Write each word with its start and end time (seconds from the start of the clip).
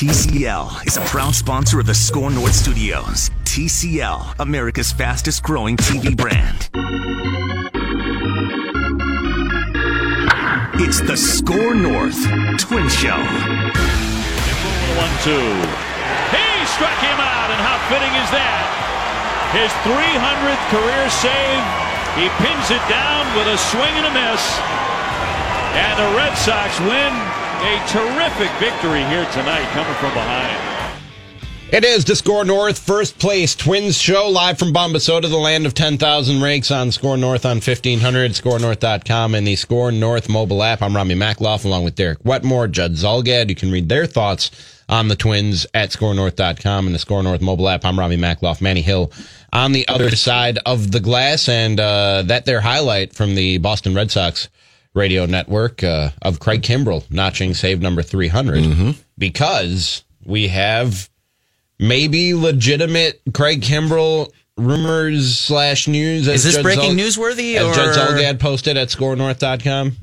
TCL 0.00 0.86
is 0.86 0.96
a 0.96 1.02
proud 1.02 1.34
sponsor 1.34 1.78
of 1.78 1.84
the 1.84 1.92
Score 1.92 2.30
North 2.30 2.54
Studios. 2.54 3.28
TCL, 3.44 4.40
America's 4.40 4.90
fastest 4.90 5.42
growing 5.42 5.76
TV 5.76 6.16
brand. 6.16 6.70
It's 10.80 11.02
the 11.04 11.18
Score 11.18 11.74
North 11.74 12.16
Twin 12.56 12.88
Show. 12.88 13.20
One, 14.96 15.12
two. 15.20 15.52
He 16.32 16.48
struck 16.64 16.96
him 17.04 17.20
out, 17.20 17.52
and 17.52 17.60
how 17.60 17.76
fitting 17.92 18.14
is 18.24 18.30
that? 18.32 18.64
His 19.52 19.68
300th 19.84 20.64
career 20.72 21.04
save. 21.12 21.60
He 22.16 22.32
pins 22.40 22.72
it 22.72 22.80
down 22.88 23.28
with 23.36 23.52
a 23.52 23.58
swing 23.68 23.92
and 24.00 24.08
a 24.08 24.14
miss. 24.16 24.40
And 25.76 25.92
the 26.00 26.16
Red 26.16 26.32
Sox 26.40 26.80
win 26.88 27.12
a 27.62 27.86
terrific 27.86 28.50
victory 28.58 29.04
here 29.04 29.26
tonight 29.32 29.68
coming 29.72 29.94
from 29.94 30.14
behind. 30.14 30.70
It 31.72 31.84
is 31.84 32.04
Score 32.18 32.44
North 32.44 32.78
First 32.78 33.18
Place 33.18 33.54
Twins 33.54 33.96
show 33.96 34.28
live 34.28 34.58
from 34.58 34.72
Bombasota, 34.72 35.28
the 35.28 35.36
land 35.36 35.66
of 35.66 35.74
10,000 35.74 36.40
rakes 36.42 36.70
on 36.70 36.90
Score 36.90 37.16
North 37.16 37.44
on 37.44 37.58
1500, 37.58 38.32
scorenorth.com, 38.32 39.34
and 39.36 39.46
the 39.46 39.54
Score 39.54 39.92
North 39.92 40.28
mobile 40.28 40.64
app. 40.64 40.82
I'm 40.82 40.96
Rami 40.96 41.14
Makloff 41.14 41.64
along 41.64 41.84
with 41.84 41.94
Derek 41.94 42.24
Wetmore, 42.24 42.66
Judd 42.66 42.94
Zulgad. 42.94 43.50
You 43.50 43.54
can 43.54 43.70
read 43.70 43.88
their 43.88 44.06
thoughts 44.06 44.50
on 44.88 45.06
the 45.06 45.14
Twins 45.14 45.64
at 45.72 45.90
scorenorth.com 45.90 46.86
and 46.86 46.94
the 46.94 46.98
Score 46.98 47.22
North 47.22 47.40
mobile 47.40 47.68
app. 47.68 47.84
I'm 47.84 47.98
Rami 47.98 48.16
Makloff, 48.16 48.60
Manny 48.60 48.82
Hill 48.82 49.12
on 49.52 49.70
the 49.70 49.86
other 49.86 50.16
side 50.16 50.58
of 50.66 50.90
the 50.90 51.00
glass, 51.00 51.48
and 51.48 51.78
uh, 51.78 52.22
that 52.26 52.46
their 52.46 52.62
highlight 52.62 53.14
from 53.14 53.36
the 53.36 53.58
Boston 53.58 53.94
Red 53.94 54.10
Sox 54.10 54.48
radio 54.94 55.26
network 55.26 55.82
uh, 55.84 56.10
of 56.22 56.40
Craig 56.40 56.62
Kimbrel 56.62 57.08
notching 57.10 57.54
save 57.54 57.80
number 57.80 58.02
300 58.02 58.96
because 59.18 60.04
we 60.24 60.48
have 60.48 61.08
maybe 61.78 62.34
legitimate 62.34 63.20
Craig 63.32 63.62
Kimbrel 63.62 64.30
rumors 64.56 65.38
slash 65.38 65.88
news. 65.88 66.28
Is 66.28 66.44
this 66.44 66.54
Judd 66.56 66.62
breaking 66.62 66.96
Zul- 66.96 67.00
newsworthy 67.00 67.54
As 67.54 67.64
or 67.64 67.74
Judd 67.74 67.96
Zulgad 67.96 68.40
posted 68.40 68.76
at 68.76 68.88
scorenorth.com. 68.88 69.96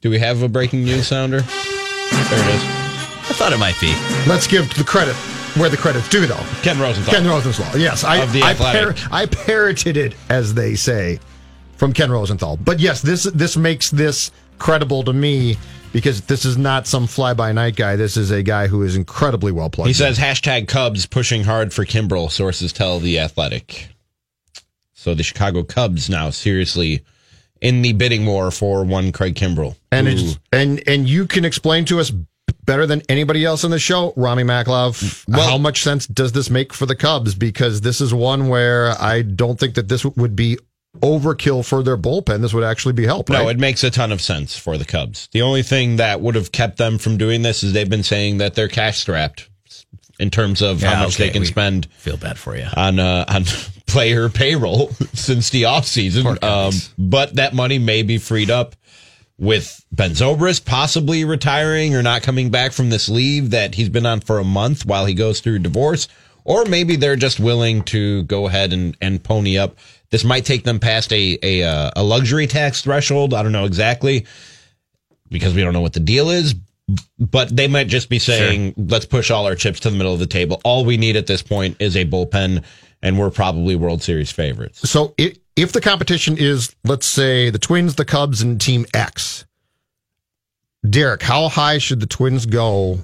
Do 0.00 0.10
we 0.10 0.18
have 0.18 0.42
a 0.42 0.48
breaking 0.48 0.84
news 0.84 1.06
sounder? 1.08 1.40
There 1.40 2.48
it 2.48 2.54
is. 2.54 2.62
I 3.26 3.32
thought 3.36 3.52
it 3.52 3.58
might 3.58 3.80
be. 3.80 3.88
Let's 4.28 4.46
give 4.46 4.72
the 4.74 4.84
credit 4.84 5.14
where 5.56 5.70
the 5.70 5.76
credit's 5.76 6.08
due, 6.08 6.26
though. 6.26 6.44
Ken 6.62 6.78
Rosenthal. 6.78 7.14
Ken 7.14 7.26
Rosenthal. 7.26 7.78
Yes, 7.80 8.04
I 8.04 8.16
Of 8.16 8.32
The 8.32 8.42
I, 8.42 8.50
Athletic. 8.50 8.96
I 9.12 9.26
parroted 9.26 9.96
it 9.96 10.14
as 10.28 10.52
they 10.54 10.74
say 10.74 11.20
from 11.84 11.92
Ken 11.92 12.10
Rosenthal. 12.10 12.56
But 12.56 12.80
yes, 12.80 13.02
this 13.02 13.24
this 13.24 13.58
makes 13.58 13.90
this 13.90 14.30
credible 14.58 15.02
to 15.04 15.12
me 15.12 15.58
because 15.92 16.22
this 16.22 16.46
is 16.46 16.56
not 16.56 16.86
some 16.86 17.06
fly 17.06 17.34
by 17.34 17.52
night 17.52 17.76
guy. 17.76 17.94
This 17.96 18.16
is 18.16 18.30
a 18.30 18.42
guy 18.42 18.68
who 18.68 18.82
is 18.82 18.96
incredibly 18.96 19.52
well 19.52 19.68
plugged. 19.68 19.88
He 19.88 19.92
says 19.92 20.18
hashtag 20.18 20.66
Cubs 20.66 21.04
pushing 21.04 21.44
hard 21.44 21.74
for 21.74 21.84
Kimbrel. 21.84 22.30
Sources 22.30 22.72
tell 22.72 23.00
the 23.00 23.18
Athletic. 23.18 23.88
So 24.94 25.12
the 25.12 25.22
Chicago 25.22 25.62
Cubs 25.62 26.08
now 26.08 26.30
seriously 26.30 27.04
in 27.60 27.82
the 27.82 27.92
bidding 27.92 28.24
war 28.24 28.50
for 28.50 28.82
one 28.82 29.12
Craig 29.12 29.34
Kimbrel. 29.34 29.76
and 29.92 30.08
it's, 30.08 30.38
and 30.52 30.82
and 30.88 31.06
you 31.06 31.26
can 31.26 31.44
explain 31.44 31.84
to 31.84 32.00
us 32.00 32.10
better 32.64 32.86
than 32.86 33.02
anybody 33.10 33.44
else 33.44 33.62
on 33.62 33.70
the 33.70 33.78
show, 33.78 34.14
Rami 34.16 34.42
Maklov, 34.42 35.28
Well- 35.28 35.46
how 35.46 35.58
much 35.58 35.82
sense 35.82 36.06
does 36.06 36.32
this 36.32 36.48
make 36.48 36.72
for 36.72 36.86
the 36.86 36.96
Cubs? 36.96 37.34
Because 37.34 37.82
this 37.82 38.00
is 38.00 38.14
one 38.14 38.48
where 38.48 38.98
I 38.98 39.20
don't 39.20 39.60
think 39.60 39.74
that 39.74 39.88
this 39.88 40.02
would 40.02 40.34
be 40.34 40.56
overkill 41.00 41.64
for 41.64 41.82
their 41.82 41.96
bullpen. 41.96 42.40
This 42.40 42.54
would 42.54 42.64
actually 42.64 42.92
be 42.94 43.04
help. 43.04 43.28
No, 43.28 43.44
right? 43.44 43.56
it 43.56 43.58
makes 43.58 43.82
a 43.84 43.90
ton 43.90 44.12
of 44.12 44.20
sense 44.20 44.56
for 44.56 44.78
the 44.78 44.84
Cubs. 44.84 45.28
The 45.32 45.42
only 45.42 45.62
thing 45.62 45.96
that 45.96 46.20
would 46.20 46.34
have 46.34 46.52
kept 46.52 46.76
them 46.76 46.98
from 46.98 47.16
doing 47.16 47.42
this 47.42 47.62
is 47.62 47.72
they've 47.72 47.88
been 47.90 48.02
saying 48.02 48.38
that 48.38 48.54
they're 48.54 48.68
cash 48.68 48.98
strapped 49.00 49.48
in 50.20 50.30
terms 50.30 50.62
of 50.62 50.80
Yeah, 50.80 50.94
how 50.94 51.04
much 51.04 51.14
okay, 51.16 51.26
they 51.26 51.30
can 51.32 51.40
we- 51.40 51.46
spend 51.46 51.86
Feel 51.98 52.16
bad 52.16 52.38
for 52.38 52.56
you. 52.56 52.66
on 52.76 52.98
uh, 53.00 53.24
on 53.28 53.44
player 53.86 54.28
payroll 54.28 54.88
since 55.12 55.50
the 55.50 55.62
offseason. 55.62 56.42
Um, 56.42 56.72
but 56.98 57.34
that 57.36 57.54
money 57.54 57.78
may 57.78 58.02
be 58.02 58.18
freed 58.18 58.50
up 58.50 58.76
with 59.36 59.84
Ben 59.90 60.12
Zobrist 60.12 60.64
possibly 60.64 61.24
retiring 61.24 61.96
or 61.96 62.02
not 62.04 62.22
coming 62.22 62.50
back 62.50 62.70
from 62.72 62.90
this 62.90 63.08
leave 63.08 63.50
that 63.50 63.74
he's 63.74 63.88
been 63.88 64.06
on 64.06 64.20
for 64.20 64.38
a 64.38 64.44
month 64.44 64.86
while 64.86 65.06
he 65.06 65.14
goes 65.14 65.40
through 65.40 65.58
divorce. 65.58 66.06
Or 66.44 66.64
maybe 66.66 66.96
they're 66.96 67.16
just 67.16 67.40
willing 67.40 67.82
to 67.84 68.22
go 68.24 68.46
ahead 68.46 68.72
and, 68.72 68.96
and 69.00 69.22
pony 69.24 69.56
up. 69.58 69.76
This 70.14 70.22
might 70.22 70.44
take 70.44 70.62
them 70.62 70.78
past 70.78 71.12
a, 71.12 71.36
a 71.42 71.64
uh, 71.64 71.90
a 71.96 72.04
luxury 72.04 72.46
tax 72.46 72.82
threshold. 72.82 73.34
I 73.34 73.42
don't 73.42 73.50
know 73.50 73.64
exactly 73.64 74.26
because 75.28 75.56
we 75.56 75.62
don't 75.62 75.72
know 75.72 75.80
what 75.80 75.92
the 75.92 75.98
deal 75.98 76.30
is. 76.30 76.54
But 77.18 77.48
they 77.56 77.66
might 77.66 77.88
just 77.88 78.08
be 78.08 78.20
saying, 78.20 78.74
let's 78.76 79.06
push 79.06 79.32
all 79.32 79.44
our 79.44 79.56
chips 79.56 79.80
to 79.80 79.90
the 79.90 79.96
middle 79.96 80.12
of 80.12 80.20
the 80.20 80.28
table. 80.28 80.60
All 80.62 80.84
we 80.84 80.98
need 80.98 81.16
at 81.16 81.26
this 81.26 81.42
point 81.42 81.78
is 81.80 81.96
a 81.96 82.04
bullpen, 82.04 82.62
and 83.02 83.18
we're 83.18 83.30
probably 83.30 83.74
World 83.74 84.04
Series 84.04 84.30
favorites. 84.30 84.88
So 84.88 85.14
i 85.18 85.34
if 85.56 85.72
the 85.72 85.80
competition 85.80 86.38
is, 86.38 86.76
let's 86.84 87.08
say, 87.08 87.50
the 87.50 87.58
Twins, 87.58 87.96
the 87.96 88.04
Cubs, 88.04 88.40
and 88.40 88.60
Team 88.60 88.86
X, 88.94 89.46
Derek, 90.88 91.22
how 91.22 91.48
high 91.48 91.78
should 91.78 91.98
the 91.98 92.06
Twins 92.06 92.46
go 92.46 93.00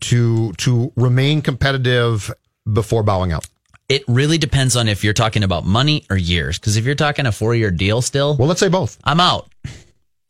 to 0.00 0.54
to 0.54 0.90
remain 0.96 1.42
competitive 1.42 2.32
before 2.72 3.02
bowing 3.02 3.30
out? 3.30 3.46
It 3.88 4.02
really 4.08 4.38
depends 4.38 4.76
on 4.76 4.88
if 4.88 5.04
you're 5.04 5.14
talking 5.14 5.44
about 5.44 5.64
money 5.64 6.04
or 6.10 6.16
years. 6.16 6.58
Because 6.58 6.76
if 6.76 6.84
you're 6.84 6.94
talking 6.96 7.26
a 7.26 7.32
four 7.32 7.54
year 7.54 7.70
deal 7.70 8.02
still, 8.02 8.36
Well, 8.36 8.48
let's 8.48 8.60
say 8.60 8.68
both. 8.68 8.98
I'm 9.04 9.20
out. 9.20 9.48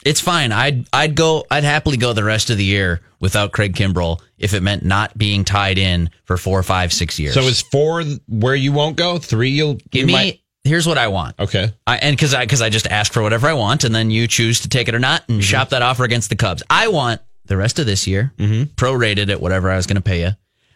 It's 0.04 0.20
fine. 0.20 0.52
I'd 0.52 0.86
I'd 0.92 1.16
go. 1.16 1.44
I'd 1.50 1.64
happily 1.64 1.96
go 1.96 2.12
the 2.12 2.22
rest 2.22 2.50
of 2.50 2.58
the 2.58 2.64
year 2.64 3.00
without 3.18 3.50
Craig 3.50 3.74
Kimbrel 3.74 4.20
if 4.38 4.54
it 4.54 4.62
meant 4.62 4.84
not 4.84 5.16
being 5.18 5.44
tied 5.44 5.78
in 5.78 6.10
for 6.24 6.36
four, 6.36 6.62
five, 6.62 6.92
six 6.92 7.18
years. 7.18 7.34
So 7.34 7.40
is 7.42 7.62
four 7.62 8.04
where 8.28 8.54
you 8.54 8.72
won't 8.72 8.96
go? 8.96 9.18
Three 9.18 9.50
you'll 9.50 9.74
give 9.90 10.02
you 10.02 10.06
me. 10.06 10.12
might- 10.12 10.40
Here's 10.62 10.86
what 10.86 10.98
I 10.98 11.06
want. 11.08 11.38
okay. 11.38 11.72
I, 11.86 11.96
and 11.98 12.16
because 12.16 12.34
I 12.34 12.44
because 12.44 12.60
I 12.60 12.70
just 12.70 12.88
ask 12.88 13.12
for 13.12 13.22
whatever 13.22 13.46
I 13.46 13.52
want, 13.52 13.84
and 13.84 13.94
then 13.94 14.10
you 14.10 14.26
choose 14.26 14.60
to 14.62 14.68
take 14.68 14.88
it 14.88 14.96
or 14.96 14.98
not, 14.98 15.22
and 15.28 15.38
mm-hmm. 15.38 15.42
shop 15.42 15.68
that 15.68 15.80
offer 15.80 16.02
against 16.02 16.28
the 16.28 16.34
Cubs. 16.34 16.62
I 16.68 16.88
want 16.88 17.20
the 17.44 17.56
rest 17.56 17.78
of 17.78 17.86
this 17.86 18.06
year 18.08 18.32
mm-hmm. 18.36 18.64
prorated 18.74 19.30
at 19.30 19.40
whatever 19.40 19.70
I 19.70 19.76
was 19.76 19.86
going 19.86 19.96
to 19.96 20.02
pay 20.02 20.22
you. 20.22 20.30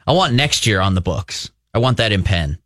I 0.06 0.12
want 0.12 0.34
next 0.34 0.64
year 0.66 0.80
on 0.80 0.94
the 0.94 1.00
books. 1.00 1.50
I 1.74 1.78
want 1.78 1.96
that 1.96 2.12
in 2.12 2.22
pen, 2.22 2.58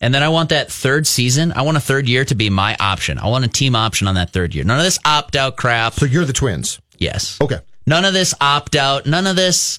and 0.00 0.14
then 0.14 0.22
I 0.22 0.28
want 0.28 0.50
that 0.50 0.70
third 0.70 1.06
season. 1.06 1.52
I 1.52 1.62
want 1.62 1.76
a 1.76 1.80
third 1.80 2.08
year 2.08 2.24
to 2.26 2.34
be 2.34 2.50
my 2.50 2.76
option. 2.78 3.18
I 3.18 3.28
want 3.28 3.44
a 3.44 3.48
team 3.48 3.74
option 3.74 4.08
on 4.08 4.16
that 4.16 4.30
third 4.30 4.54
year. 4.54 4.64
None 4.64 4.78
of 4.78 4.84
this 4.84 4.98
opt 5.04 5.36
out 5.36 5.56
crap. 5.56 5.94
So 5.94 6.06
you're 6.06 6.24
the 6.24 6.32
Twins. 6.32 6.80
Yes. 6.98 7.38
Okay. 7.40 7.58
None 7.86 8.04
of 8.04 8.12
this 8.12 8.34
opt 8.40 8.76
out. 8.76 9.06
None 9.06 9.26
of 9.26 9.36
this 9.36 9.78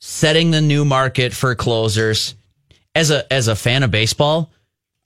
setting 0.00 0.50
the 0.50 0.60
new 0.60 0.84
market 0.84 1.32
for 1.32 1.54
closers. 1.54 2.34
As 2.92 3.12
a 3.12 3.32
as 3.32 3.46
a 3.46 3.54
fan 3.54 3.84
of 3.84 3.92
baseball, 3.92 4.50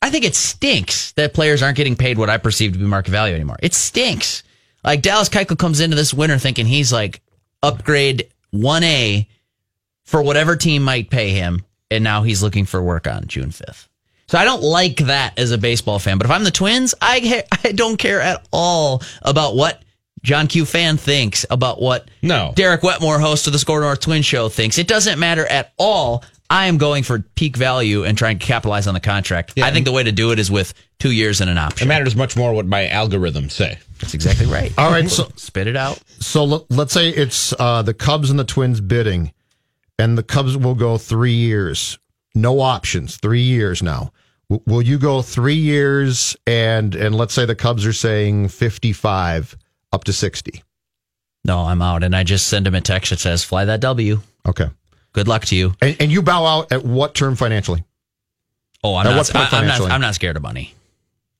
I 0.00 0.08
think 0.08 0.24
it 0.24 0.34
stinks 0.34 1.12
that 1.12 1.34
players 1.34 1.62
aren't 1.62 1.76
getting 1.76 1.96
paid 1.96 2.16
what 2.16 2.30
I 2.30 2.38
perceive 2.38 2.72
to 2.72 2.78
be 2.78 2.84
market 2.86 3.10
value 3.10 3.34
anymore. 3.34 3.58
It 3.62 3.74
stinks. 3.74 4.42
Like 4.82 5.02
Dallas 5.02 5.28
Keuchel 5.28 5.58
comes 5.58 5.80
into 5.80 5.94
this 5.94 6.14
winter 6.14 6.38
thinking 6.38 6.64
he's 6.64 6.92
like 6.92 7.20
upgrade 7.62 8.30
one 8.50 8.84
A 8.84 9.28
for 10.04 10.22
whatever 10.22 10.56
team 10.56 10.82
might 10.82 11.10
pay 11.10 11.30
him, 11.30 11.62
and 11.94 12.04
now 12.04 12.22
he's 12.22 12.42
looking 12.42 12.64
for 12.64 12.82
work 12.82 13.06
on 13.06 13.26
June 13.26 13.50
fifth. 13.50 13.88
So 14.26 14.38
I 14.38 14.44
don't 14.44 14.62
like 14.62 14.96
that 15.06 15.38
as 15.38 15.50
a 15.50 15.58
baseball 15.58 15.98
fan. 15.98 16.18
But 16.18 16.24
if 16.26 16.30
I'm 16.30 16.44
the 16.44 16.50
Twins, 16.50 16.94
I 17.00 17.44
I 17.64 17.72
don't 17.72 17.96
care 17.98 18.20
at 18.20 18.46
all 18.52 19.02
about 19.22 19.54
what 19.56 19.82
John 20.22 20.46
Q 20.46 20.64
fan 20.64 20.96
thinks 20.96 21.44
about 21.50 21.80
what 21.82 22.08
No. 22.22 22.52
Derek 22.56 22.82
Wetmore, 22.82 23.18
host 23.18 23.46
of 23.46 23.52
the 23.52 23.58
Score 23.58 23.80
North 23.80 24.00
Twin 24.00 24.22
Show, 24.22 24.48
thinks. 24.48 24.78
It 24.78 24.88
doesn't 24.88 25.18
matter 25.18 25.44
at 25.46 25.72
all. 25.78 26.24
I 26.48 26.66
am 26.66 26.76
going 26.78 27.02
for 27.04 27.20
peak 27.20 27.56
value 27.56 28.04
and 28.04 28.16
trying 28.16 28.38
to 28.38 28.46
capitalize 28.46 28.86
on 28.86 28.94
the 28.94 29.00
contract. 29.00 29.58
I 29.58 29.70
think 29.70 29.86
the 29.86 29.92
way 29.92 30.02
to 30.02 30.12
do 30.12 30.30
it 30.30 30.38
is 30.38 30.50
with 30.50 30.72
two 30.98 31.10
years 31.10 31.40
and 31.40 31.48
an 31.50 31.56
option. 31.58 31.86
It 31.86 31.88
matters 31.88 32.14
much 32.14 32.36
more 32.36 32.52
what 32.52 32.66
my 32.66 32.84
algorithms 32.86 33.52
say. 33.52 33.78
That's 33.98 34.14
exactly 34.14 34.46
right. 34.46 34.72
All 34.78 34.90
right. 34.90 35.08
So 35.08 35.30
Spit 35.36 35.66
it 35.66 35.76
out. 35.76 36.00
so 36.20 36.44
let, 36.44 36.70
let's 36.70 36.92
say 36.92 37.08
it's 37.08 37.54
uh, 37.58 37.82
the 37.82 37.94
Cubs 37.94 38.30
and 38.30 38.38
the 38.38 38.44
Twins 38.44 38.80
bidding, 38.80 39.32
and 39.98 40.16
the 40.18 40.22
Cubs 40.22 40.56
will 40.56 40.74
go 40.74 40.98
three 40.98 41.32
years, 41.34 41.98
no 42.34 42.60
options, 42.60 43.16
three 43.16 43.42
years 43.42 43.82
now. 43.82 44.12
W- 44.50 44.62
will 44.66 44.82
you 44.82 44.98
go 44.98 45.22
three 45.22 45.54
years 45.54 46.36
and 46.46 46.94
and 46.94 47.14
let's 47.14 47.34
say 47.34 47.44
the 47.44 47.54
Cubs 47.54 47.86
are 47.86 47.92
saying 47.92 48.48
fifty 48.48 48.92
five 48.92 49.56
up 49.92 50.04
to 50.04 50.12
sixty? 50.12 50.62
No, 51.44 51.60
I'm 51.60 51.82
out. 51.82 52.02
And 52.02 52.16
I 52.16 52.22
just 52.24 52.48
send 52.48 52.66
him 52.66 52.74
a 52.74 52.80
text 52.80 53.10
that 53.10 53.20
says, 53.20 53.44
fly 53.44 53.66
that 53.66 53.80
W. 53.80 54.20
Okay. 54.48 54.68
Good 55.12 55.28
luck 55.28 55.44
to 55.46 55.56
you. 55.56 55.74
And, 55.82 55.94
and 56.00 56.10
you 56.10 56.22
bow 56.22 56.44
out 56.46 56.72
at 56.72 56.84
what 56.84 57.14
term 57.14 57.36
financially? 57.36 57.84
Oh, 58.82 58.96
I'm 58.96 59.06
At 59.06 59.10
not, 59.10 59.16
what 59.18 59.26
point 59.32 59.36
I, 59.36 59.42
am 59.42 59.50
not. 59.50 59.60
financially? 59.60 59.90
I'm 59.90 60.00
not 60.00 60.14
scared 60.14 60.36
of 60.36 60.42
money. 60.42 60.74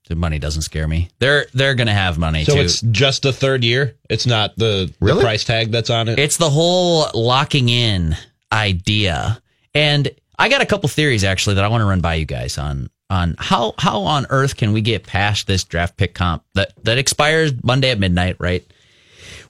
The 0.09 0.15
money 0.15 0.39
doesn't 0.39 0.63
scare 0.63 0.87
me. 0.87 1.09
They're 1.19 1.47
they're 1.55 1.75
gonna 1.75 1.95
have 1.95 2.19
money 2.19 2.45
So 2.45 2.55
too. 2.55 2.61
it's 2.61 2.83
just 2.83 3.23
the 3.23 3.33
third 3.33 3.65
year. 3.65 3.95
It's 4.11 4.27
not 4.27 4.55
the, 4.57 4.93
the 5.01 5.19
price 5.19 5.45
tag 5.45 5.71
that's 5.73 5.89
on 5.89 6.09
it. 6.09 6.19
It's 6.19 6.37
the 6.37 6.51
whole 6.51 7.07
locking 7.15 7.71
in 7.71 8.15
idea. 8.55 9.43
And 9.75 10.11
I 10.39 10.49
got 10.49 10.63
a 10.63 10.67
couple 10.67 10.89
theories 10.89 11.25
actually 11.25 11.57
that 11.57 11.65
I 11.65 11.69
want 11.69 11.83
to 11.83 11.87
run 11.87 12.01
by 12.01 12.15
you 12.15 12.25
guys 12.25 12.57
on 12.57 12.89
on 13.11 13.35
how 13.39 13.75
how 13.79 14.03
on 14.03 14.27
earth 14.31 14.57
can 14.57 14.73
we 14.73 14.81
get 14.81 15.07
past 15.07 15.47
this 15.47 15.65
draft 15.65 15.97
pick 15.97 16.15
comp 16.15 16.43
that 16.55 16.73
that 16.85 16.97
expires 16.97 17.53
Monday 17.63 17.91
at 17.91 17.99
midnight, 17.99 18.37
right? 18.39 18.65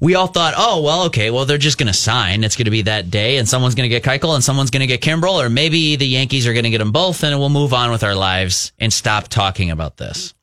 we 0.00 0.14
all 0.14 0.26
thought, 0.26 0.54
oh, 0.56 0.82
well, 0.82 1.04
okay, 1.04 1.30
well, 1.30 1.46
they're 1.46 1.58
just 1.58 1.78
going 1.78 1.86
to 1.86 1.98
sign. 1.98 2.44
It's 2.44 2.56
going 2.56 2.66
to 2.66 2.70
be 2.70 2.82
that 2.82 3.10
day, 3.10 3.38
and 3.38 3.48
someone's 3.48 3.74
going 3.74 3.88
to 3.88 4.00
get 4.00 4.02
Keuchel 4.02 4.34
and 4.34 4.44
someone's 4.44 4.70
going 4.70 4.86
to 4.86 4.86
get 4.86 5.00
Kimbrel, 5.00 5.42
or 5.42 5.48
maybe 5.48 5.96
the 5.96 6.06
Yankees 6.06 6.46
are 6.46 6.52
going 6.52 6.64
to 6.64 6.70
get 6.70 6.78
them 6.78 6.92
both, 6.92 7.22
and 7.22 7.38
we'll 7.38 7.48
move 7.48 7.72
on 7.72 7.90
with 7.90 8.04
our 8.04 8.14
lives 8.14 8.72
and 8.78 8.92
stop 8.92 9.28
talking 9.28 9.70
about 9.70 9.96
this. 9.96 10.34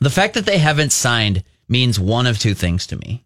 The 0.00 0.10
fact 0.10 0.34
that 0.34 0.46
they 0.46 0.58
haven't 0.58 0.90
signed 0.90 1.44
means 1.68 2.00
one 2.00 2.26
of 2.26 2.38
two 2.38 2.54
things 2.54 2.86
to 2.88 2.96
me. 2.96 3.24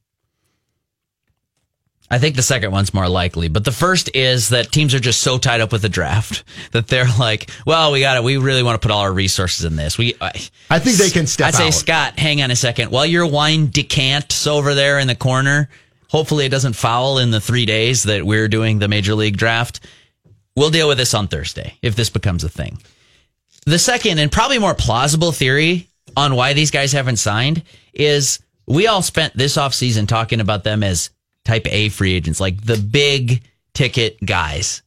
I 2.12 2.18
think 2.18 2.36
the 2.36 2.42
second 2.42 2.72
one's 2.72 2.92
more 2.92 3.08
likely, 3.08 3.48
but 3.48 3.64
the 3.64 3.72
first 3.72 4.14
is 4.14 4.50
that 4.50 4.70
teams 4.70 4.94
are 4.94 5.00
just 5.00 5.22
so 5.22 5.38
tied 5.38 5.62
up 5.62 5.72
with 5.72 5.80
the 5.80 5.88
draft 5.88 6.44
that 6.72 6.86
they're 6.86 7.08
like, 7.18 7.50
"Well, 7.64 7.90
we 7.90 8.00
got 8.00 8.18
it. 8.18 8.22
We 8.22 8.36
really 8.36 8.62
want 8.62 8.80
to 8.80 8.86
put 8.86 8.92
all 8.92 9.00
our 9.00 9.12
resources 9.12 9.64
in 9.64 9.76
this." 9.76 9.96
We, 9.96 10.14
I, 10.20 10.32
I 10.68 10.78
think 10.78 10.98
they 10.98 11.08
can 11.08 11.26
step 11.26 11.48
I'd 11.48 11.54
say, 11.54 11.68
out. 11.68 11.72
Scott, 11.72 12.18
hang 12.18 12.42
on 12.42 12.50
a 12.50 12.56
second. 12.56 12.90
While 12.90 13.06
your 13.06 13.26
wine 13.26 13.70
decants 13.70 14.46
over 14.46 14.74
there 14.74 14.98
in 14.98 15.08
the 15.08 15.14
corner, 15.14 15.70
hopefully 16.10 16.44
it 16.44 16.50
doesn't 16.50 16.74
foul 16.74 17.16
in 17.16 17.30
the 17.30 17.40
three 17.40 17.64
days 17.64 18.02
that 18.02 18.26
we're 18.26 18.48
doing 18.48 18.78
the 18.78 18.88
major 18.88 19.14
league 19.14 19.38
draft. 19.38 19.80
We'll 20.54 20.68
deal 20.68 20.88
with 20.88 20.98
this 20.98 21.14
on 21.14 21.28
Thursday 21.28 21.78
if 21.80 21.96
this 21.96 22.10
becomes 22.10 22.44
a 22.44 22.50
thing. 22.50 22.76
The 23.64 23.78
second 23.78 24.18
and 24.18 24.30
probably 24.30 24.58
more 24.58 24.74
plausible 24.74 25.32
theory 25.32 25.88
on 26.14 26.34
why 26.34 26.52
these 26.52 26.70
guys 26.70 26.92
haven't 26.92 27.16
signed 27.16 27.62
is 27.94 28.38
we 28.66 28.86
all 28.86 29.00
spent 29.00 29.34
this 29.34 29.56
offseason 29.56 30.06
talking 30.06 30.40
about 30.40 30.62
them 30.62 30.82
as 30.82 31.08
type 31.44 31.66
A 31.66 31.88
free 31.88 32.14
agents, 32.14 32.40
like 32.40 32.64
the 32.64 32.76
big 32.76 33.42
ticket 33.74 34.18
guys. 34.24 34.82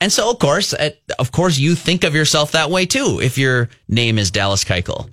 And 0.00 0.10
so, 0.10 0.30
of 0.30 0.38
course, 0.38 0.72
at, 0.72 0.98
of 1.18 1.30
course, 1.30 1.58
you 1.58 1.74
think 1.74 2.04
of 2.04 2.14
yourself 2.14 2.52
that 2.52 2.70
way 2.70 2.86
too. 2.86 3.20
If 3.22 3.36
your 3.36 3.68
name 3.88 4.18
is 4.18 4.30
Dallas 4.30 4.64
Keuchel, 4.64 5.10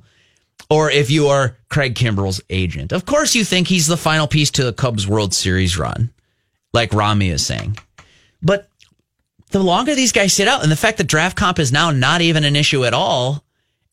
or 0.69 0.89
if 0.89 1.09
you 1.09 1.27
are 1.27 1.57
Craig 1.69 1.95
Kimbrel's 1.95 2.41
agent, 2.49 2.91
of 2.93 3.05
course, 3.05 3.35
you 3.35 3.43
think 3.43 3.67
he's 3.67 3.87
the 3.87 3.97
final 3.97 4.27
piece 4.27 4.51
to 4.51 4.63
the 4.63 4.73
Cubs 4.73 5.05
World 5.05 5.33
Series 5.33 5.77
run, 5.77 6.11
like 6.73 6.93
Rami 6.93 7.29
is 7.29 7.45
saying. 7.45 7.77
But 8.41 8.69
the 9.51 9.59
longer 9.59 9.95
these 9.95 10.11
guys 10.11 10.33
sit 10.33 10.47
out, 10.47 10.63
and 10.63 10.71
the 10.71 10.77
fact 10.77 10.97
that 10.97 11.07
draft 11.07 11.37
comp 11.37 11.59
is 11.59 11.71
now 11.71 11.91
not 11.91 12.21
even 12.21 12.43
an 12.43 12.55
issue 12.55 12.85
at 12.85 12.93
all. 12.93 13.43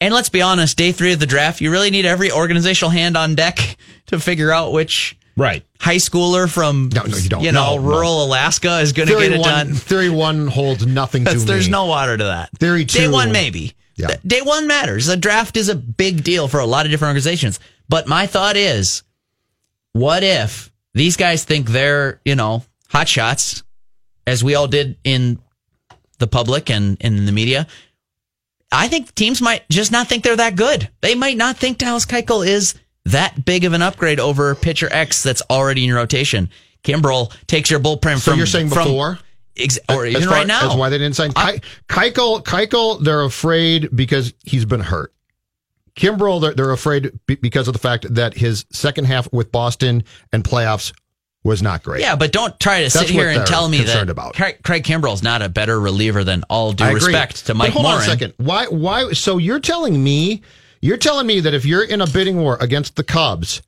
And 0.00 0.12
let's 0.12 0.28
be 0.28 0.42
honest, 0.42 0.76
day 0.76 0.92
three 0.92 1.12
of 1.12 1.20
the 1.20 1.26
draft, 1.26 1.60
you 1.60 1.70
really 1.70 1.90
need 1.90 2.06
every 2.06 2.30
organizational 2.30 2.90
hand 2.90 3.16
on 3.16 3.34
deck 3.34 3.76
to 4.06 4.20
figure 4.20 4.52
out 4.52 4.72
which 4.72 5.16
Right. 5.36 5.64
high 5.80 5.96
schooler 5.96 6.48
from 6.50 6.90
No, 6.94 7.02
no, 7.02 7.16
you 7.16 7.28
don't. 7.28 7.42
you 7.42 7.52
know 7.52 7.76
No, 7.76 7.82
no. 7.82 7.88
rural 7.96 8.24
Alaska 8.24 8.78
is 8.80 8.92
going 8.92 9.08
to 9.08 9.14
get 9.18 9.32
it 9.32 9.38
one, 9.40 9.48
done. 9.68 9.74
theory 9.74 10.10
one 10.10 10.46
holds 10.46 10.86
nothing 10.86 11.24
to 11.24 11.38
there's 11.38 11.66
me. 11.66 11.72
no 11.72 11.86
water 11.86 12.16
to 12.16 12.24
that. 12.24 12.50
Theory 12.58 12.84
Day 12.84 13.06
two- 13.06 13.12
one, 13.12 13.32
maybe. 13.32 13.74
Yeah. 13.96 14.16
Day 14.26 14.42
one 14.42 14.66
matters. 14.66 15.06
The 15.06 15.16
draft 15.16 15.56
is 15.56 15.68
a 15.68 15.74
big 15.76 16.24
deal 16.24 16.48
for 16.48 16.60
a 16.60 16.66
lot 16.66 16.84
of 16.86 16.90
different 16.92 17.10
organizations. 17.10 17.60
But 17.88 18.06
my 18.08 18.26
thought 18.26 18.56
is, 18.56 19.02
what 19.92 20.22
if 20.22 20.72
these 20.94 21.16
guys 21.16 21.44
think 21.44 21.68
they're, 21.68 22.20
you 22.24 22.34
know, 22.34 22.64
hot 22.88 23.08
shots, 23.08 23.62
as 24.26 24.42
we 24.42 24.54
all 24.54 24.66
did 24.68 24.96
in 25.04 25.38
the 26.18 26.26
public 26.26 26.70
and 26.70 26.96
in 27.00 27.26
the 27.26 27.32
media? 27.32 27.66
I 28.72 28.88
think 28.88 29.14
teams 29.14 29.40
might 29.40 29.68
just 29.68 29.92
not 29.92 30.08
think 30.08 30.24
they're 30.24 30.34
that 30.36 30.56
good. 30.56 30.88
They 31.00 31.14
might 31.14 31.36
not 31.36 31.56
think 31.58 31.78
Dallas 31.78 32.06
Keuchel 32.06 32.44
is 32.46 32.74
that 33.06 33.44
big 33.44 33.64
of 33.64 33.72
an 33.72 33.82
upgrade 33.82 34.18
over 34.20 34.54
pitcher 34.54 34.88
X 34.90 35.22
that's 35.22 35.42
already 35.50 35.82
in 35.82 35.88
your 35.88 35.98
rotation. 35.98 36.50
Kimbrel 36.82 37.32
takes 37.46 37.70
your 37.70 37.80
bullpen 37.80 38.18
So 38.18 38.30
from 38.32 38.38
you're 38.38 38.46
saying 38.46 38.68
from- 38.70 38.84
before? 38.84 39.18
ex- 39.56 39.78
or 39.88 40.06
even 40.06 40.22
far- 40.24 40.32
right 40.32 40.46
now. 40.46 40.62
That's 40.62 40.74
why 40.74 40.88
they 40.88 40.98
didn't 40.98 41.16
sign 41.16 41.32
Ke- 41.32 41.62
Keuchel. 41.88 42.42
Keuchel, 42.44 43.02
they're 43.02 43.22
afraid 43.22 43.88
because 43.94 44.32
he's 44.44 44.64
been 44.64 44.80
hurt. 44.80 45.12
Kimbrel, 45.96 46.40
they're, 46.40 46.54
they're 46.54 46.72
afraid 46.72 47.12
because 47.26 47.68
of 47.68 47.72
the 47.72 47.78
fact 47.78 48.12
that 48.14 48.34
his 48.34 48.64
second 48.72 49.04
half 49.04 49.32
with 49.32 49.52
Boston 49.52 50.02
and 50.32 50.42
playoffs 50.42 50.92
was 51.44 51.62
not 51.62 51.82
great. 51.84 52.00
Yeah, 52.00 52.16
but 52.16 52.32
don't 52.32 52.58
try 52.58 52.82
to 52.82 52.90
sit 52.90 53.08
here 53.08 53.28
and 53.28 53.46
tell 53.46 53.68
me 53.68 53.82
that 53.84 54.08
about. 54.10 54.34
Craig, 54.34 54.58
Craig 54.64 54.82
Kimbrel's 54.82 55.22
not 55.22 55.40
a 55.42 55.48
better 55.48 55.78
reliever 55.78 56.24
than 56.24 56.42
all 56.50 56.72
due 56.72 56.86
respect 56.92 57.46
to 57.46 57.54
Mike 57.54 57.68
but 57.68 57.72
hold 57.74 57.84
Morin. 57.84 57.96
on 57.98 58.02
a 58.02 58.06
second. 58.06 58.34
Why? 58.38 58.64
Why? 58.66 59.12
So 59.12 59.38
you're 59.38 59.60
telling 59.60 60.02
me, 60.02 60.42
you're 60.84 60.96
telling 60.98 61.26
me 61.26 61.40
that 61.40 61.54
if 61.54 61.64
you're 61.64 61.82
in 61.84 62.00
a 62.00 62.06
bidding 62.06 62.36
war 62.36 62.58
against 62.60 62.96
the 62.96 63.04
Cubs, 63.04 63.62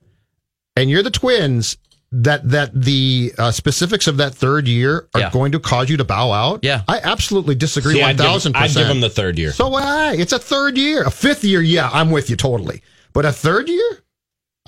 and 0.77 0.91
you're 0.91 1.03
the 1.03 1.11
Twins, 1.11 1.77
that 2.13 2.49
that 2.51 2.71
the 2.75 3.33
uh, 3.39 3.51
specifics 3.51 4.07
of 4.07 4.19
that 4.19 4.35
third 4.35 4.69
year 4.69 5.09
are 5.15 5.21
Yeah. 5.21 5.31
going 5.31 5.53
to 5.53 5.59
cause 5.59 5.89
you 5.91 5.97
to 5.97 6.05
bow 6.05 6.31
out? 6.31 6.61
Yeah. 6.63 6.83
I 6.87 7.01
absolutely 7.03 7.55
disagree. 7.55 7.95
See, 7.95 8.03
One 8.03 8.17
thousand 8.17 8.57
I'd 8.57 8.73
give 8.75 8.87
him 8.87 9.01
the 9.01 9.11
third 9.11 9.39
year. 9.39 9.53
So 9.53 9.69
why? 9.69 10.15
It's 10.17 10.33
a 10.33 10.39
third 10.39 10.77
year. 10.79 11.03
A 11.05 11.11
fifth 11.11 11.43
year, 11.45 11.61
yeah, 11.63 11.89
I'm 11.93 12.11
with 12.11 12.31
you 12.31 12.37
totally. 12.37 12.83
But 13.13 13.25
a 13.25 13.33
third 13.33 13.69
year, 13.69 14.03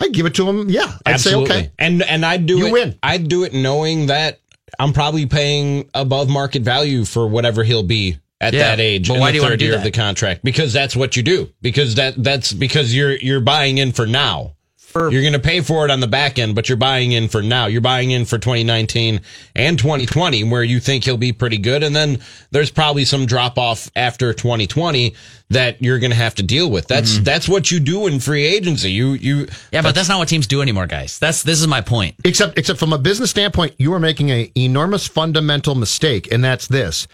I'd 0.00 0.12
give 0.12 0.26
it 0.26 0.34
to 0.36 0.48
him. 0.48 0.70
Yeah, 0.70 0.96
I'd 1.06 1.14
Absolutely. 1.14 1.48
say 1.48 1.54
okay. 1.60 1.70
And 1.78 2.02
and 2.02 2.24
I'd 2.24 2.46
do 2.46 2.56
You 2.58 2.66
it. 2.68 2.72
win. 2.72 2.98
I'd 3.02 3.28
do 3.28 3.44
it 3.44 3.52
knowing 3.52 4.06
that 4.06 4.40
I'm 4.78 4.92
probably 4.92 5.26
paying 5.26 5.88
above 5.94 6.28
market 6.28 6.62
value 6.62 7.04
for 7.04 7.26
whatever 7.28 7.62
he'll 7.62 7.82
be 7.82 8.18
at 8.40 8.54
Yeah, 8.54 8.70
that 8.76 8.80
age 8.80 9.08
but 9.08 9.14
in 9.14 9.20
why 9.20 9.32
the 9.32 9.38
do 9.38 9.42
you 9.44 9.48
third 9.50 9.58
do 9.58 9.64
year 9.64 9.74
of 9.76 9.82
the 9.82 9.90
contract 9.90 10.44
because 10.44 10.72
that's 10.72 10.94
what 10.94 11.16
you 11.16 11.22
do 11.22 11.50
because 11.60 11.96
that 11.96 12.14
that's 12.22 12.52
because 12.52 12.94
you're 12.94 13.16
you're 13.16 13.40
buying 13.40 13.78
in 13.78 13.92
for 13.92 14.06
now. 14.06 14.54
For- 14.76 15.10
you're 15.12 15.20
going 15.20 15.34
to 15.34 15.38
pay 15.38 15.60
for 15.60 15.84
it 15.84 15.90
on 15.90 16.00
the 16.00 16.06
back 16.06 16.38
end, 16.38 16.54
but 16.54 16.70
you're 16.70 16.78
buying 16.78 17.12
in 17.12 17.28
for 17.28 17.42
now. 17.42 17.66
You're 17.66 17.82
buying 17.82 18.10
in 18.10 18.24
for 18.24 18.38
2019 18.38 19.20
and 19.54 19.78
2020 19.78 20.44
where 20.44 20.62
you 20.62 20.80
think 20.80 21.04
he'll 21.04 21.18
be 21.18 21.30
pretty 21.34 21.58
good. 21.58 21.82
And 21.82 21.94
then 21.94 22.20
there's 22.52 22.70
probably 22.70 23.04
some 23.04 23.26
drop 23.26 23.58
off 23.58 23.90
after 23.94 24.32
2020 24.32 25.14
that 25.50 25.82
you're 25.82 25.98
going 25.98 26.10
to 26.12 26.16
have 26.16 26.36
to 26.36 26.42
deal 26.42 26.70
with. 26.70 26.88
That's, 26.88 27.16
Mm-hmm. 27.16 27.24
that's 27.24 27.46
what 27.50 27.70
you 27.70 27.80
do 27.80 28.06
in 28.06 28.18
free 28.18 28.46
agency. 28.46 28.90
You, 28.90 29.08
you, 29.12 29.46
Yeah, 29.72 29.82
but 29.82 29.94
that's 29.94 30.08
not 30.08 30.20
what 30.20 30.28
teams 30.28 30.46
do 30.46 30.62
anymore, 30.62 30.86
guys. 30.86 31.18
That's 31.18 31.42
this 31.42 31.60
is 31.60 31.66
my 31.66 31.82
point. 31.82 32.14
Except, 32.24 32.56
except 32.56 32.78
from 32.78 32.94
a 32.94 32.98
business 32.98 33.28
standpoint, 33.28 33.74
you 33.76 33.92
are 33.92 34.00
making 34.00 34.30
an 34.30 34.48
enormous 34.56 35.06
fundamental 35.06 35.74
mistake, 35.74 36.32
and 36.32 36.42
that's 36.42 36.66
this: 36.66 37.06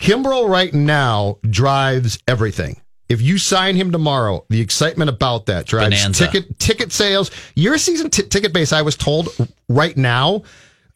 Kimbrel 0.00 0.48
right 0.48 0.72
now 0.72 1.38
drives 1.48 2.18
everything. 2.26 2.80
If 3.08 3.20
you 3.20 3.38
sign 3.38 3.76
him 3.76 3.92
tomorrow, 3.92 4.44
the 4.48 4.60
excitement 4.60 5.10
about 5.10 5.46
that 5.46 5.66
drives 5.66 5.94
Bonanza. 5.94 6.26
ticket 6.26 6.58
ticket 6.58 6.92
sales. 6.92 7.30
Your 7.54 7.76
season 7.78 8.10
t- 8.10 8.22
ticket 8.22 8.52
base, 8.52 8.72
I 8.72 8.82
was 8.82 8.96
told, 8.96 9.28
right 9.68 9.96
now, 9.96 10.42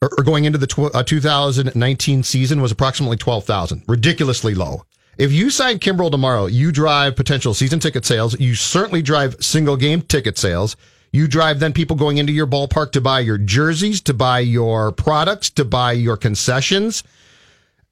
or, 0.01 0.11
or 0.17 0.25
going 0.25 0.45
into 0.45 0.59
the 0.59 0.67
tw- 0.67 0.95
uh, 0.95 1.03
2019 1.03 2.23
season, 2.23 2.63
was 2.63 2.73
approximately 2.73 3.19
12,000. 3.19 3.83
Ridiculously 3.87 4.55
low. 4.55 4.85
If 5.19 5.33
you 5.33 5.51
sign 5.51 5.79
Kimbrel 5.81 6.11
tomorrow, 6.11 6.47
you 6.47 6.73
drive 6.73 7.17
potential 7.17 7.53
season 7.53 7.81
ticket 7.81 8.07
sales. 8.07 8.39
You 8.41 8.55
certainly 8.55 9.03
drive 9.03 9.37
single 9.41 9.77
game 9.77 10.01
ticket 10.01 10.39
sales. 10.39 10.77
You 11.13 11.27
drive 11.29 11.61
then 11.61 11.73
people 11.73 11.97
going 11.97 12.19
into 12.19 12.33
your 12.33 12.47
ballpark 12.47 12.93
to 12.93 13.01
buy 13.01 13.21
your 13.21 13.39
jerseys, 13.39 14.01
to 14.03 14.15
buy 14.15 14.41
your 14.41 14.93
products, 14.93 15.51
to 15.51 15.65
buy 15.65 15.93
your 15.93 16.17
concessions. 16.17 17.03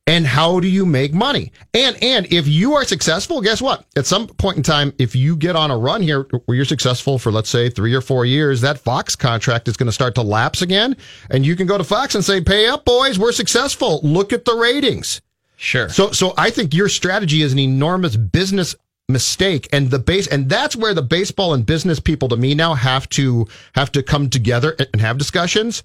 And 0.08 0.24
how 0.24 0.60
do 0.60 0.68
you 0.68 0.86
make 0.86 1.12
money? 1.12 1.50
And 1.74 2.00
and 2.00 2.32
if 2.32 2.46
you 2.46 2.74
are 2.74 2.84
successful, 2.84 3.40
guess 3.40 3.60
what? 3.60 3.84
At 3.96 4.06
some 4.06 4.28
point 4.28 4.56
in 4.56 4.62
time, 4.62 4.92
if 4.98 5.16
you 5.16 5.36
get 5.36 5.56
on 5.56 5.72
a 5.72 5.76
run 5.76 6.00
here 6.00 6.28
where 6.44 6.54
you're 6.54 6.64
successful 6.64 7.18
for 7.18 7.32
let's 7.32 7.50
say 7.50 7.68
three 7.68 7.92
or 7.92 8.00
four 8.00 8.24
years, 8.24 8.60
that 8.60 8.78
Fox 8.78 9.16
contract 9.16 9.66
is 9.66 9.76
going 9.76 9.88
to 9.88 9.92
start 9.92 10.14
to 10.14 10.22
lapse 10.22 10.62
again, 10.62 10.96
and 11.30 11.44
you 11.44 11.56
can 11.56 11.66
go 11.66 11.76
to 11.76 11.82
Fox 11.82 12.14
and 12.14 12.24
say, 12.24 12.40
"Pay 12.40 12.66
up, 12.68 12.84
boys, 12.84 13.18
we're 13.18 13.32
successful. 13.32 13.98
Look 14.04 14.32
at 14.32 14.44
the 14.44 14.54
ratings." 14.54 15.20
Sure. 15.56 15.88
So 15.88 16.12
so 16.12 16.34
I 16.38 16.50
think 16.50 16.72
your 16.72 16.88
strategy 16.88 17.42
is 17.42 17.52
an 17.52 17.58
enormous 17.58 18.14
business 18.14 18.76
mistake 19.08 19.68
and 19.72 19.90
the 19.90 20.00
base 20.00 20.26
and 20.26 20.48
that's 20.48 20.74
where 20.74 20.92
the 20.92 21.02
baseball 21.02 21.54
and 21.54 21.64
business 21.64 22.00
people 22.00 22.28
to 22.28 22.36
me 22.36 22.56
now 22.56 22.74
have 22.74 23.08
to 23.08 23.46
have 23.76 23.92
to 23.92 24.02
come 24.02 24.28
together 24.28 24.76
and 24.92 25.00
have 25.00 25.16
discussions. 25.16 25.82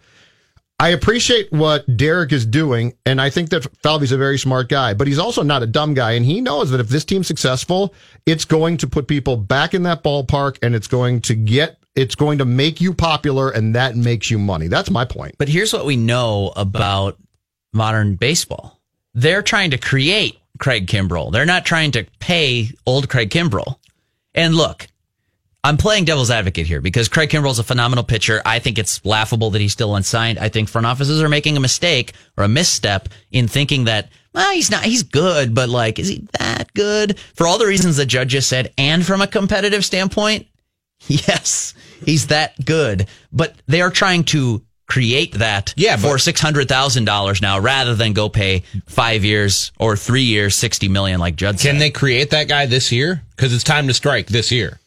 I 0.82 0.90
appreciate 0.90 1.52
what 1.52 1.96
Derek 1.96 2.32
is 2.32 2.44
doing, 2.44 2.96
and 3.06 3.22
I 3.22 3.30
think 3.30 3.52
that 3.52 3.68
Falvey's 3.84 4.12
a 4.12 4.18
very 4.18 4.40
smart 4.40 4.68
guy, 4.68 4.96
but 4.96 5.06
he's 5.06 5.20
also 5.20 5.44
not 5.44 5.62
a 5.62 5.68
dumb 5.68 5.94
guy, 5.94 6.14
and 6.14 6.26
he 6.26 6.42
knows 6.42 6.72
that 6.72 6.80
if 6.80 6.90
this 6.90 7.06
team's 7.06 7.28
successful, 7.28 7.94
it's 8.26 8.46
going 8.46 8.78
to 8.78 8.88
put 8.88 9.08
people 9.08 9.38
back 9.38 9.76
in 9.76 9.84
that 9.84 10.04
ballpark, 10.04 10.58
and 10.64 10.74
it's 10.74 10.88
going 10.88 11.22
to 11.22 11.36
get, 11.36 11.78
it's 11.94 12.16
going 12.16 12.40
to 12.40 12.46
make 12.46 12.82
you 12.82 12.96
popular, 12.96 13.52
and 13.52 13.76
that 13.76 13.96
makes 13.96 14.32
you 14.32 14.40
money. 14.40 14.68
That's 14.70 14.90
my 14.90 15.06
point. 15.06 15.36
But 15.38 15.50
here's 15.50 15.72
what 15.72 15.86
we 15.86 15.98
know 15.98 16.52
about 16.56 17.20
modern 17.74 18.16
baseball. 18.16 18.82
They're 19.14 19.44
trying 19.44 19.70
to 19.72 19.78
create 19.78 20.40
Craig 20.58 20.88
Kimbrel. 20.88 21.32
They're 21.32 21.46
not 21.46 21.64
trying 21.64 21.92
to 21.92 22.08
pay 22.18 22.72
old 22.88 23.08
Craig 23.08 23.30
Kimbrel. 23.30 23.76
And 24.34 24.56
look, 24.56 24.88
I'm 25.64 25.78
playing 25.78 26.06
devil's 26.06 26.32
advocate 26.32 26.66
here 26.66 26.82
because 26.82 27.08
Craig 27.08 27.30
Kimbrel's 27.30 27.60
a 27.60 27.64
phenomenal 27.64 28.04
pitcher. 28.04 28.42
I 28.46 28.58
think 28.58 28.80
it's 28.80 29.04
laughable 29.06 29.52
that 29.52 29.62
he's 29.62 29.74
still 29.74 29.96
unsigned. 29.96 30.40
I 30.40 30.50
think 30.50 30.70
front 30.70 30.88
offices 30.88 31.22
are 31.22 31.30
making 31.30 31.56
a 31.56 31.60
mistake 31.60 32.14
or 32.36 32.44
a 32.44 32.48
misstep 32.48 33.10
in 33.32 33.48
thinking 33.48 33.84
that 33.86 34.10
well, 34.34 34.54
he's 34.54 34.72
not 34.72 34.84
he's 34.84 35.04
good, 35.04 35.54
but 35.54 35.70
like 35.70 36.00
is 36.00 36.08
he 36.08 36.28
that 36.40 36.74
good? 36.74 37.20
For 37.36 37.46
all 37.46 37.60
the 37.60 37.68
reasons 37.68 37.98
that 37.98 38.08
Judge 38.08 38.30
just 38.30 38.50
said, 38.50 38.74
and 38.78 39.06
from 39.06 39.22
a 39.22 39.28
competitive 39.28 39.86
standpoint, 39.86 40.48
yes, 41.08 41.76
he's 42.04 42.28
that 42.28 42.54
good. 42.66 43.08
But 43.32 43.56
they 43.68 43.82
are 43.82 43.92
trying 43.92 44.24
to 44.26 44.64
create 44.88 45.36
that 45.36 45.74
Yeah, 45.78 45.96
for 45.96 46.18
six 46.18 46.42
hundred 46.42 46.68
thousand 46.70 47.06
dollars 47.06 47.42
now 47.42 47.60
rather 47.60 47.94
than 47.96 48.14
go 48.14 48.30
pay 48.30 48.64
five 48.88 49.24
years 49.24 49.72
or 49.80 49.96
three 49.96 50.24
years 50.24 50.56
sixty 50.56 50.90
million 50.90 51.20
like 51.20 51.36
Judd 51.36 51.60
said. 51.60 51.70
Can 51.70 51.80
they 51.80 51.92
create 51.92 52.32
that 52.32 52.48
guy 52.48 52.66
this 52.66 52.92
year? 52.92 53.22
Because 53.36 53.54
it's 53.54 53.64
time 53.64 53.88
to 53.88 53.94
strike 53.94 54.28
this 54.28 54.52
year. 54.52 54.80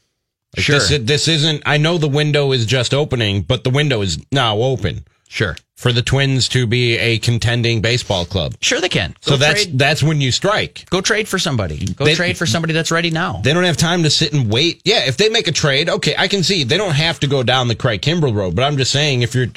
Like, 0.57 0.65
Sure. 0.65 0.79
This, 0.79 0.99
this 1.03 1.29
isn't. 1.29 1.63
I 1.67 1.77
know 1.79 1.99
the 1.99 2.09
window 2.09 2.53
is 2.53 2.67
just 2.67 2.95
opening, 2.95 3.43
but 3.43 3.65
the 3.65 3.71
window 3.71 4.01
is 4.03 4.19
now 4.33 4.59
open. 4.59 5.05
Sure. 5.27 5.57
for 5.75 5.91
the 5.93 6.01
Twins 6.03 6.49
to 6.51 6.65
be 6.65 6.97
a 6.97 7.19
contending 7.19 7.81
baseball 7.83 8.25
club. 8.25 8.55
Sure 8.61 8.81
they 8.81 8.89
can. 8.89 9.17
So 9.21 9.33
Go 9.33 9.37
that's 9.39 9.65
trade, 9.65 9.77
that's 9.79 10.01
when 10.01 10.21
you 10.21 10.31
strike. 10.31 10.89
go 10.91 11.01
trade 11.01 11.27
for 11.27 11.41
somebody. 11.41 11.85
Go 11.87 12.05
They- 12.05 12.15
trade 12.15 12.39
for 12.39 12.47
somebody 12.47 12.73
that's 12.73 12.93
ready 12.93 13.11
now. 13.11 13.41
They 13.43 13.53
don't 13.53 13.65
have 13.65 13.77
time 13.77 14.05
to 14.05 14.11
sit 14.11 14.33
and 14.33 14.49
wait. 14.49 14.81
Yeah, 14.85 15.07
if 15.09 15.17
they 15.17 15.29
make 15.31 15.49
a 15.49 15.53
trade, 15.53 15.89
okay, 15.91 16.15
I 16.17 16.29
can 16.29 16.45
see 16.45 16.63
they 16.63 16.77
don't 16.77 16.95
have 16.95 17.19
to 17.21 17.27
go 17.27 17.43
down 17.43 17.67
the 17.67 17.75
Craig 17.75 18.01
Kimbrel 18.03 18.33
road. 18.33 18.55
But 18.55 18.63
I'm 18.63 18.77
just 18.77 18.93
saying, 18.93 19.23
if 19.23 19.35
you're, 19.35 19.49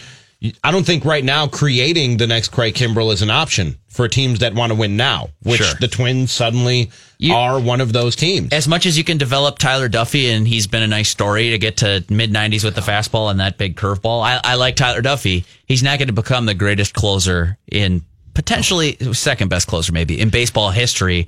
I 0.63 0.71
don't 0.71 0.85
think 0.85 1.03
right 1.03 1.23
now 1.23 1.47
creating 1.47 2.17
the 2.17 2.27
next 2.27 2.49
Craig 2.49 2.75
Kimbrel 2.75 3.11
is 3.11 3.23
an 3.23 3.31
option 3.31 3.77
for 3.87 4.07
teams 4.07 4.39
that 4.39 4.53
want 4.53 4.71
to 4.71 4.75
win 4.75 4.95
now, 4.95 5.29
which 5.41 5.61
Sure. 5.61 5.73
the 5.79 5.87
Twins 5.87 6.31
suddenly 6.31 6.91
You- 7.17 7.33
are 7.33 7.59
one 7.59 7.81
of 7.81 7.91
those 7.91 8.15
teams. 8.15 8.53
as 8.53 8.67
much 8.67 8.85
as 8.85 8.97
you 8.99 9.03
can 9.03 9.17
develop 9.17 9.57
Tyler 9.57 9.89
Duffey, 9.89 10.29
and 10.31 10.47
he's 10.47 10.67
been 10.67 10.83
a 10.83 10.87
nice 10.87 11.09
story 11.09 11.49
to 11.49 11.57
get 11.57 11.77
to 11.77 12.03
mid 12.09 12.31
90s 12.31 12.63
with 12.63 12.75
the 12.75 12.81
fastball 12.81 13.31
and 13.31 13.39
that 13.39 13.57
big 13.57 13.75
curveball. 13.75 14.23
I, 14.23 14.39
I 14.43 14.53
like 14.55 14.75
Tyler 14.75 15.01
Duffey. 15.01 15.43
He's 15.65 15.81
not 15.81 15.97
going 15.97 16.07
to 16.07 16.13
become 16.13 16.45
the 16.45 16.53
greatest 16.53 16.93
closer 16.93 17.57
in 17.71 18.03
potentially 18.35 18.95
second 19.13 19.47
best 19.49 19.65
closer, 19.67 19.91
maybe 19.91 20.19
in 20.19 20.29
baseball 20.29 20.69
history 20.69 21.27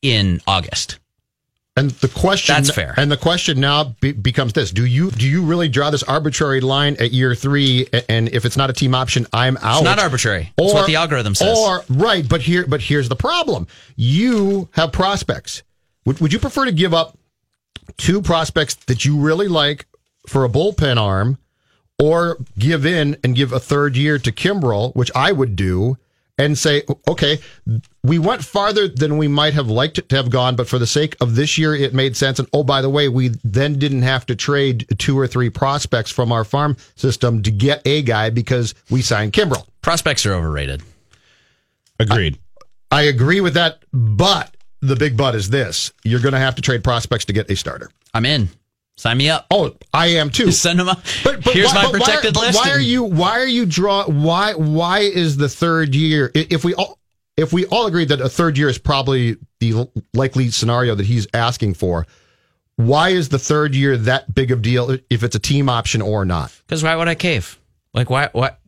in 0.00 0.40
August. 0.46 0.96
And 1.78 1.90
the 1.90 2.08
question 2.08 2.54
That's 2.54 2.70
fair. 2.70 2.94
And 2.96 3.12
the 3.12 3.18
question 3.18 3.60
now 3.60 3.94
be, 4.00 4.12
becomes 4.12 4.54
this: 4.54 4.70
Do 4.72 4.86
you 4.86 5.10
do 5.10 5.28
you 5.28 5.42
really 5.42 5.68
draw 5.68 5.90
this 5.90 6.02
arbitrary 6.02 6.62
line 6.62 6.96
at 6.98 7.12
year 7.12 7.34
three? 7.34 7.86
And 8.08 8.30
if 8.30 8.46
it's 8.46 8.56
not 8.56 8.70
a 8.70 8.72
team 8.72 8.94
option, 8.94 9.26
I'm 9.32 9.58
out. 9.58 9.76
It's 9.76 9.84
not 9.84 9.98
arbitrary. 9.98 10.52
It's 10.56 10.72
what 10.72 10.86
the 10.86 10.96
algorithm 10.96 11.34
says. 11.34 11.56
Or 11.58 11.84
right, 11.90 12.26
but 12.26 12.40
here, 12.40 12.66
but 12.66 12.80
here's 12.80 13.10
the 13.10 13.16
problem: 13.16 13.66
you 13.94 14.70
have 14.72 14.90
prospects. 14.90 15.62
Would, 16.06 16.20
would 16.20 16.32
you 16.32 16.38
prefer 16.38 16.64
to 16.64 16.72
give 16.72 16.94
up 16.94 17.18
two 17.98 18.22
prospects 18.22 18.74
that 18.86 19.04
you 19.04 19.18
really 19.18 19.48
like 19.48 19.86
for 20.26 20.44
a 20.44 20.48
bullpen 20.48 20.96
arm, 20.96 21.36
or 21.98 22.38
give 22.58 22.86
in 22.86 23.18
and 23.22 23.36
give 23.36 23.52
a 23.52 23.60
third 23.60 23.96
year 23.96 24.18
to 24.18 24.32
Kimbrel, 24.32 24.94
which 24.96 25.10
I 25.14 25.30
would 25.32 25.56
do, 25.56 25.98
and 26.38 26.56
say, 26.58 26.82
okay, 27.08 27.38
we 28.02 28.18
went 28.18 28.44
farther 28.44 28.88
than 28.88 29.16
we 29.16 29.28
might 29.28 29.54
have 29.54 29.68
liked 29.68 29.98
it 29.98 30.08
to 30.10 30.16
have 30.16 30.30
gone, 30.30 30.54
but 30.54 30.68
for 30.68 30.78
the 30.78 30.86
sake 30.86 31.16
of 31.20 31.34
this 31.34 31.56
year, 31.56 31.74
it 31.74 31.94
made 31.94 32.16
sense. 32.16 32.38
And 32.38 32.48
oh, 32.52 32.62
by 32.62 32.82
the 32.82 32.90
way, 32.90 33.08
we 33.08 33.28
then 33.42 33.78
didn't 33.78 34.02
have 34.02 34.26
to 34.26 34.36
trade 34.36 34.86
two 34.98 35.18
or 35.18 35.26
three 35.26 35.50
prospects 35.50 36.10
from 36.10 36.32
our 36.32 36.44
farm 36.44 36.76
system 36.94 37.42
to 37.42 37.50
get 37.50 37.80
a 37.86 38.02
guy 38.02 38.30
because 38.30 38.74
we 38.90 39.02
signed 39.02 39.32
Kimbrel. 39.32 39.66
Prospects 39.80 40.26
are 40.26 40.34
overrated. 40.34 40.82
Agreed. 41.98 42.38
I 42.90 43.02
agree 43.02 43.40
with 43.40 43.54
that, 43.54 43.82
but 43.92 44.54
the 44.80 44.96
big 44.96 45.16
but 45.16 45.34
is 45.34 45.50
this: 45.50 45.92
you're 46.04 46.20
going 46.20 46.34
to 46.34 46.38
have 46.38 46.54
to 46.56 46.62
trade 46.62 46.84
prospects 46.84 47.24
to 47.26 47.32
get 47.32 47.50
a 47.50 47.56
starter. 47.56 47.90
I'm 48.12 48.26
in. 48.26 48.48
Sign 48.98 49.18
me 49.18 49.28
up. 49.28 49.46
Oh, 49.50 49.76
I 49.92 50.06
am 50.08 50.30
too. 50.30 50.50
Send 50.50 50.78
them 50.80 50.88
up. 50.88 51.02
But, 51.22 51.44
but 51.44 51.52
Here's 51.52 51.66
why, 51.68 51.74
my 51.74 51.82
but 51.92 51.92
why- 51.92 52.06
protected 52.06 52.34
but 52.34 52.40
list. 52.40 52.58
Why 52.58 52.70
are 52.70 52.80
you? 52.80 53.02
Why 53.02 53.38
are 53.40 53.46
you 53.46 53.66
draw? 53.66 54.04
Why? 54.06 54.54
Why 54.54 55.00
is 55.00 55.36
the 55.36 55.48
third 55.48 55.94
year? 55.94 56.30
If 56.34 56.64
we 56.64 56.72
all, 56.74 56.98
if 57.36 57.52
we 57.52 57.66
all 57.66 57.86
agree 57.86 58.06
that 58.06 58.20
a 58.22 58.28
third 58.28 58.56
year 58.56 58.68
is 58.70 58.78
probably 58.78 59.36
the 59.60 59.86
likely 60.14 60.50
scenario 60.50 60.94
that 60.94 61.04
he's 61.06 61.26
asking 61.34 61.74
for, 61.74 62.06
why 62.76 63.10
is 63.10 63.28
the 63.28 63.38
third 63.38 63.74
year 63.74 63.98
that 63.98 64.34
big 64.34 64.50
of 64.50 64.62
deal? 64.62 64.96
If 65.10 65.22
it's 65.22 65.36
a 65.36 65.40
team 65.40 65.68
option 65.68 66.00
or 66.00 66.24
not? 66.24 66.58
Because 66.66 66.82
why 66.82 66.96
would 66.96 67.08
I 67.08 67.14
cave? 67.14 67.58
Like 67.92 68.08
why? 68.08 68.30
What? 68.32 68.58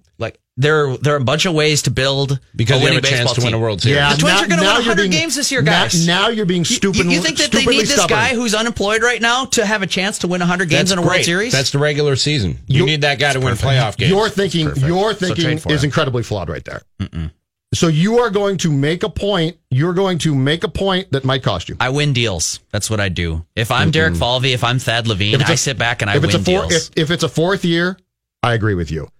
Like 0.58 0.62
there, 0.62 0.96
there 0.98 1.14
are 1.14 1.18
a 1.18 1.24
bunch 1.24 1.46
of 1.46 1.54
ways 1.54 1.82
to 1.82 1.90
build 1.90 2.40
Because 2.56 2.76
a 2.76 2.78
you 2.80 2.84
winning 2.84 2.96
have 2.96 3.04
a 3.04 3.06
chance 3.06 3.20
baseball 3.30 3.34
to 3.36 3.40
win 3.42 3.52
team. 3.52 3.60
a 3.60 3.62
World 3.62 3.80
Series. 3.82 3.96
Yeah, 3.96 4.12
The 4.14 4.20
Twins 4.20 4.34
now- 4.34 4.44
are 4.44 4.48
going 4.48 4.60
to 4.60 4.66
win 4.66 4.74
100 4.74 4.96
being- 4.96 5.10
games 5.12 5.34
this 5.36 5.52
year, 5.52 5.62
guys. 5.62 6.06
now 6.06 6.28
you're 6.28 6.46
being 6.46 6.64
stupid- 6.64 7.04
You, 7.04 7.10
you 7.10 7.20
think 7.22 7.38
that 7.38 7.50
they 7.52 7.58
stupidly 7.60 7.76
need 7.76 7.82
this 7.86 7.94
stubborn. 7.94 8.16
guy 8.18 8.34
who's 8.34 8.54
unemployed 8.54 9.02
right 9.02 9.22
now 9.22 9.44
to 9.46 9.64
have 9.64 9.82
a 9.82 9.86
chance 9.86 10.18
to 10.18 10.28
win 10.28 10.40
100 10.40 10.68
games 10.68 10.90
That's 10.90 10.92
in 10.92 10.98
a 10.98 11.02
World. 11.08 11.22
Series? 11.24 11.52
That's 11.52 11.70
the 11.70 11.78
regular 11.78 12.16
season. 12.16 12.58
You 12.66 12.80
You- 12.80 12.86
need 12.86 13.02
that 13.02 13.18
guy 13.20 13.32
to 13.34 13.40
win 13.40 13.54
playoff 13.54 13.96
games. 13.96 14.10
Your 14.10 14.28
thinking, 14.28 14.74
your 14.76 15.12
So 15.12 15.18
thinking 15.26 15.44
trade 15.44 15.62
for 15.62 15.72
is 15.72 15.84
incredibly 15.84 16.22
flawed 16.24 16.48
right 16.48 16.64
there. 16.64 16.82
So 17.74 17.88
you 17.88 18.20
are 18.20 18.30
going 18.30 18.56
to 18.58 18.72
make 18.72 19.02
a 19.02 19.10
point. 19.10 19.58
You're 19.70 19.92
going 19.92 20.16
to 20.18 20.34
make 20.34 20.64
a 20.64 20.68
point 20.68 21.12
that 21.12 21.22
might 21.24 21.42
cost 21.42 21.68
you. 21.68 21.76
I 21.78 21.90
win 21.90 22.14
deals. 22.14 22.60
That's 22.72 22.88
what 22.88 22.98
I 22.98 23.10
do. 23.10 23.44
If 23.54 23.70
I'm 23.70 23.90
Derek 23.90 24.16
Falvey, 24.16 24.54
if 24.54 24.64
I'm 24.64 24.78
Thad 24.78 25.06
Levine, 25.06 25.34
If 25.34 25.42
it's 25.42 25.50
I 25.50 25.52
a- 25.52 25.56
sit 25.58 25.76
back 25.78 26.00
and 26.00 26.10
I 26.10 26.16
if 26.16 26.22
win 26.22 26.34
a 26.34 26.38
four, 26.38 26.66
deals. 26.66 26.88
if, 26.88 26.90
if 26.96 27.10
it's 27.10 27.22
a 27.24 27.28
fourth 27.28 27.66
year, 27.66 27.98
I 28.42 28.54
agree 28.54 28.72
with 28.74 28.90
you. 28.90 29.10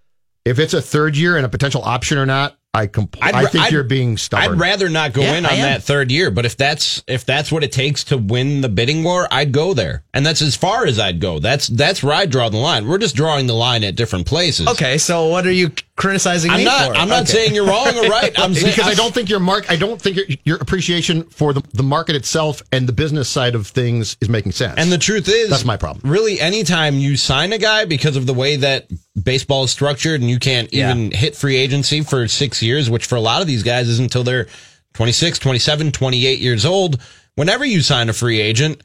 If 0.49 0.59
it's 0.59 0.75
a 0.75 0.83
third 0.83 1.17
year 1.17 1.37
and 1.37 1.45
a 1.45 1.49
potential 1.49 1.83
option 1.85 2.19
or 2.19 2.27
not, 2.27 2.57
I 2.75 2.87
comp- 2.87 3.17
I'd 3.23 3.35
I 3.35 3.47
think 3.47 3.65
I'd- 3.65 3.75
you're 3.75 3.83
being 3.83 4.17
stubborn. 4.19 4.53
I'd 4.53 4.61
rather 4.61 4.89
not 4.89 5.13
go 5.13 5.23
Yeah, 5.23 5.35
in 5.37 5.47
on 5.47 5.57
that 5.59 5.83
third 5.83 6.11
year, 6.11 6.31
but 6.31 6.45
if 6.47 6.57
that's 6.57 7.03
if 7.09 7.25
that's 7.25 7.51
what 7.51 7.65
it 7.65 7.73
takes 7.73 8.05
to 8.05 8.19
win 8.19 8.61
the 8.61 8.69
bidding 8.69 9.03
war, 9.03 9.27
I'd 9.31 9.53
go 9.53 9.73
there, 9.75 10.05
and 10.15 10.25
that's 10.25 10.43
as 10.43 10.55
far 10.55 10.85
as 10.87 10.99
I'd 10.99 11.19
go. 11.19 11.39
That's 11.39 11.67
that's 11.67 12.03
where 12.03 12.15
I 12.15 12.27
draw 12.27 12.49
the 12.51 12.59
line. 12.59 12.87
We're 12.87 12.99
just 12.99 13.17
drawing 13.17 13.47
the 13.47 13.55
line 13.55 13.85
at 13.85 13.97
different 13.97 14.27
places. 14.27 14.69
okay, 14.69 14.99
so 14.99 15.27
what 15.29 15.47
are 15.47 15.51
you 15.53 15.73
criticizing 15.99 16.51
I'm 16.51 16.59
me 16.59 16.65
not. 16.65 16.97
I'm 16.97 17.09
not 17.09 17.25
Okay. 17.25 17.33
saying 17.33 17.55
you're 17.55 17.67
wrong 17.67 17.89
or 17.99 18.09
right. 18.09 18.33
I'm 18.39 18.55
saying 18.55 18.75
because 18.75 18.87
I 18.91 18.95
don't 18.95 19.13
think 19.13 19.29
your 19.29 19.41
mark, 19.41 19.71
I 19.71 19.77
don't 19.77 20.01
think 20.01 20.17
your, 20.17 20.25
your 20.45 20.57
appreciation 20.59 21.25
for 21.25 21.53
the, 21.53 21.61
the 21.75 21.83
market 21.83 22.17
itself 22.17 22.63
and 22.73 22.89
the 22.89 22.93
business 22.93 23.29
side 23.29 23.55
of 23.55 23.67
things 23.67 24.17
is 24.21 24.29
making 24.31 24.53
sense. 24.53 24.75
And 24.79 24.91
the 24.91 24.97
truth 24.97 25.29
is, 25.29 25.51
That's 25.51 25.65
my 25.67 25.77
problem. 25.77 26.11
Really, 26.11 26.41
anytime 26.41 26.95
you 26.95 27.17
sign 27.19 27.53
a 27.53 27.59
guy 27.59 27.85
because 27.85 28.17
of 28.17 28.27
the 28.27 28.33
way 28.33 28.57
that 28.57 28.87
baseball 29.23 29.65
is 29.65 29.71
structured, 29.73 30.21
and 30.23 30.31
you 30.31 30.39
can't 30.39 30.73
Yeah. 30.73 30.93
even 30.93 31.11
hit 31.11 31.35
free 31.37 31.57
agency 31.57 32.01
for 32.03 32.27
six 32.29 32.63
years, 32.63 32.89
which 32.89 33.05
for 33.05 33.17
a 33.17 33.21
lot 33.21 33.43
of 33.43 33.47
these 33.49 33.63
guys 33.65 33.89
is 33.89 33.99
until 33.99 34.23
they're 34.23 34.47
26, 34.95 35.39
27, 35.41 35.93
28 35.93 36.39
years 36.39 36.65
old. 36.65 37.03
Whenever 37.35 37.65
you 37.65 37.83
sign 37.83 38.09
a 38.09 38.13
free 38.13 38.41
agent, 38.41 38.83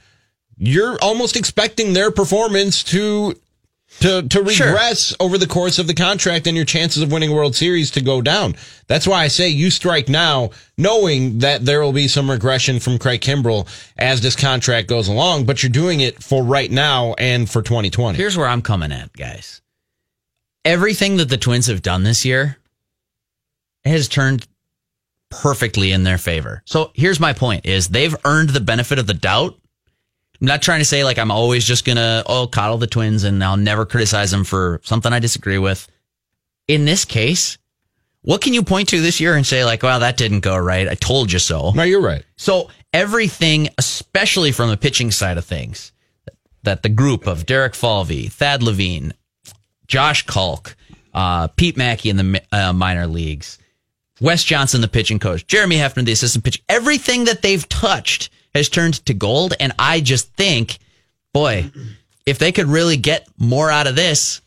you're 0.58 0.98
almost 1.01 1.36
expecting 1.36 1.93
their 1.93 2.12
performance 2.12 2.84
to 2.84 3.36
to 4.04 4.22
to 4.22 4.50
Sure. 4.52 4.68
regress 4.68 5.16
over 5.20 5.38
the 5.38 5.48
course 5.48 5.80
of 5.80 5.88
the 5.88 5.94
contract 5.94 6.46
and 6.46 6.56
your 6.56 6.66
chances 6.66 7.02
of 7.02 7.12
winning 7.12 7.32
a 7.32 7.34
World 7.34 7.56
Series 7.56 7.90
to 7.92 8.02
go 8.02 8.22
down. 8.22 8.56
That's 8.88 9.08
why 9.08 9.24
I 9.24 9.28
say 9.30 9.50
you 9.50 9.72
strike 9.72 10.10
now, 10.10 10.52
knowing 10.78 11.40
that 11.40 11.66
there 11.66 11.82
will 11.82 11.94
be 11.94 12.08
some 12.08 12.30
regression 12.30 12.80
from 12.80 13.00
Craig 13.00 13.22
Kimbrel 13.22 13.68
as 13.98 14.22
this 14.22 14.36
contract 14.36 14.88
goes 14.88 15.08
along, 15.08 15.46
but 15.46 15.64
you're 15.64 15.70
doing 15.70 16.02
it 16.02 16.22
for 16.22 16.44
right 16.44 16.70
now 16.70 17.14
and 17.18 17.50
for 17.50 17.62
2020. 17.62 18.18
Here's 18.18 18.38
where 18.38 18.48
I'm 18.48 18.62
coming 18.62 18.92
at, 18.92 19.14
guys. 19.14 19.62
Everything 20.66 21.18
that 21.18 21.30
the 21.30 21.38
Twins 21.38 21.68
have 21.68 21.82
done 21.82 22.04
this 22.04 22.24
year 22.24 22.58
has 23.86 24.08
turned 24.08 24.48
perfectly 25.30 25.92
in 25.92 26.04
their 26.04 26.18
favor. 26.18 26.62
So 26.66 26.92
here's 26.94 27.20
my 27.20 27.34
point 27.34 27.66
is 27.66 27.88
they've 27.88 28.16
earned 28.24 28.50
the 28.50 28.62
benefit 28.62 29.00
of 29.00 29.08
the 29.08 29.14
doubt. 29.14 29.58
I'm 30.44 30.48
not 30.48 30.62
trying 30.62 30.80
to 30.80 30.86
say 30.86 31.06
like 31.06 31.18
I'm 31.18 31.32
always 31.32 31.64
just 31.64 31.86
gonna 31.86 32.22
oh 32.26 32.48
coddle 32.48 32.78
the 32.78 32.86
twins 32.86 33.24
and 33.24 33.42
I'll 33.42 33.56
never 33.56 33.86
criticize 33.86 34.30
them 34.30 34.44
for 34.44 34.82
something 34.84 35.14
I 35.14 35.20
disagree 35.20 35.58
with. 35.58 35.88
In 36.68 36.84
this 36.84 37.06
case, 37.06 37.58
what 38.24 38.42
can 38.42 38.54
you 38.54 38.62
point 38.62 38.90
to 38.90 39.00
this 39.00 39.22
year 39.22 39.38
and 39.38 39.48
say 39.48 39.64
like, 39.64 39.84
well, 39.84 40.02
that 40.02 40.18
didn't 40.18 40.42
go 40.42 40.58
right. 40.58 40.86
I 40.86 40.96
told 40.96 41.32
you 41.32 41.40
so. 41.40 41.72
No, 41.72 41.84
you're 41.84 42.02
right. 42.02 42.26
So 42.36 42.70
everything, 42.92 43.70
especially 43.78 44.52
from 44.52 44.70
the 44.70 44.76
pitching 44.76 45.12
side 45.12 45.38
of 45.38 45.46
things, 45.46 45.94
that 46.64 46.84
the 46.84 46.90
group 46.90 47.26
of 47.26 47.46
Derek 47.46 47.74
Falvey, 47.74 48.28
Thad 48.28 48.62
Levine, 48.62 49.14
Josh 49.88 50.26
Kalk, 50.26 50.76
uh, 51.14 51.48
Pete 51.48 51.78
Maki 51.78 52.10
in 52.10 52.18
the 52.18 52.42
uh, 52.52 52.74
minor 52.74 53.08
leagues, 53.08 53.60
Wes 54.20 54.44
Johnson, 54.44 54.82
the 54.82 54.90
pitching 54.90 55.20
coach, 55.20 55.48
Jeremy 55.48 55.78
Hefner, 55.78 56.04
the 56.04 56.12
assistant 56.12 56.44
pitcher, 56.44 56.62
everything 56.68 57.24
that 57.24 57.42
they've 57.42 57.68
touched 57.70 58.30
has 58.54 58.70
turned 58.70 59.06
to 59.06 59.14
gold. 59.14 59.54
And 59.60 59.74
I 59.80 60.00
just 60.02 60.34
think, 60.34 60.78
boy, 61.34 61.72
if 62.26 62.40
they 62.40 62.52
could 62.52 62.68
really 62.68 62.98
get 62.98 63.28
more 63.38 63.70
out 63.70 63.88
of 63.88 63.96
this, 63.96 64.42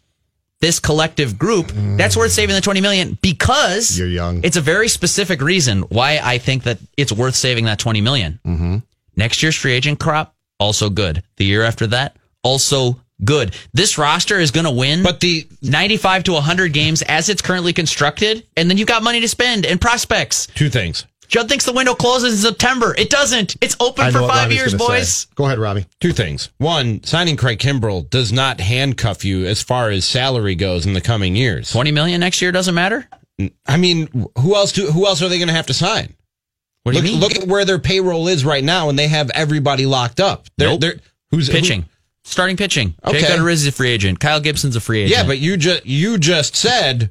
this 0.60 0.80
collective 0.80 1.38
group, 1.38 1.70
that's 1.74 2.16
worth 2.16 2.32
saving 2.32 2.54
the 2.54 2.60
20 2.62 2.80
million 2.80 3.18
because 3.20 3.98
You're 3.98 4.08
young. 4.08 4.42
It's 4.42 4.56
a 4.56 4.62
very 4.62 4.88
specific 4.88 5.42
reason 5.42 5.82
why 5.82 6.18
I 6.22 6.38
think 6.38 6.62
that 6.64 6.78
it's 6.96 7.12
worth 7.12 7.34
saving 7.34 7.66
that 7.66 7.78
20 7.78 8.00
million. 8.00 8.40
Mm-hmm. 8.46 8.76
Next 9.16 9.42
year's 9.42 9.56
free 9.56 9.72
agent 9.72 10.00
crop, 10.00 10.34
also 10.58 10.88
good. 10.88 11.22
The 11.36 11.44
year 11.44 11.62
after 11.62 11.86
that, 11.88 12.16
also 12.42 13.00
good. 13.24 13.54
This 13.72 13.98
roster 13.98 14.38
is 14.38 14.50
going 14.50 14.64
to 14.66 14.70
win 14.70 15.02
But 15.02 15.20
the 15.20 15.46
95 15.62 16.24
to 16.24 16.32
100 16.32 16.72
games 16.72 17.02
as 17.02 17.28
it's 17.28 17.42
currently 17.42 17.72
constructed, 17.72 18.46
and 18.56 18.68
then 18.70 18.78
you've 18.78 18.88
got 18.88 19.02
money 19.02 19.20
to 19.20 19.28
spend 19.28 19.66
and 19.66 19.80
prospects. 19.80 20.46
two 20.54 20.68
things. 20.70 21.04
Judd 21.28 21.48
thinks 21.48 21.64
the 21.64 21.72
window 21.72 21.94
closes 21.94 22.32
in 22.44 22.50
September. 22.50 22.94
It 22.96 23.10
doesn't. 23.10 23.56
It's 23.60 23.76
open 23.80 24.04
I 24.06 24.10
for 24.10 24.20
five 24.20 24.28
Robbie's 24.44 24.56
years, 24.58 24.74
boys. 24.74 25.08
say. 25.16 25.28
Go 25.34 25.46
ahead, 25.46 25.58
Robbie. 25.58 25.86
Two 26.00 26.12
things. 26.12 26.50
One, 26.58 27.02
signing 27.04 27.36
Craig 27.36 27.58
Kimbrel 27.58 28.08
does 28.08 28.32
not 28.32 28.60
handcuff 28.60 29.24
you 29.24 29.44
as 29.46 29.62
far 29.62 29.90
as 29.90 30.04
salary 30.04 30.54
goes 30.54 30.86
in 30.86 30.92
the 30.92 31.00
coming 31.00 31.34
years. 31.36 31.70
20 31.72 31.90
million 31.92 32.20
next 32.20 32.40
year 32.42 32.52
doesn't 32.52 32.74
matter? 32.74 33.08
I 33.66 33.76
mean, 33.76 34.08
who 34.38 34.54
else 34.54 34.72
do 34.72 34.86
who 34.90 35.06
else 35.06 35.20
are 35.22 35.28
they 35.28 35.38
going 35.38 35.48
to 35.48 35.54
have 35.54 35.66
to 35.66 35.74
sign? 35.74 36.14
What 36.84 36.92
do 36.92 36.98
look, 36.98 37.04
you 37.06 37.12
mean? 37.12 37.20
look 37.20 37.34
at 37.36 37.46
where 37.48 37.64
their 37.64 37.78
payroll 37.78 38.28
is 38.28 38.44
right 38.44 38.62
now, 38.64 38.88
and 38.88 38.98
they 38.98 39.08
have 39.08 39.28
everybody 39.30 39.84
locked 39.86 40.20
up. 40.20 40.46
They're, 40.56 40.68
Nope. 40.68 40.80
they're 40.80 40.94
who's 41.30 41.48
pitching. 41.50 41.82
who- 41.82 41.88
Starting 42.24 42.56
pitching. 42.56 42.94
Jake 43.08 43.22
Okay. 43.22 43.36
Odorizzi 43.36 43.52
is 43.52 43.66
a 43.68 43.72
free 43.72 43.90
agent. 43.90 44.18
Kyle 44.18 44.40
Gibson's 44.40 44.74
a 44.74 44.80
free 44.80 45.02
agent. 45.02 45.12
yeah, 45.16 45.24
but 45.26 45.38
you 45.38 45.56
just 45.56 45.86
you 45.86 46.18
just 46.18 46.56
said 46.56 47.10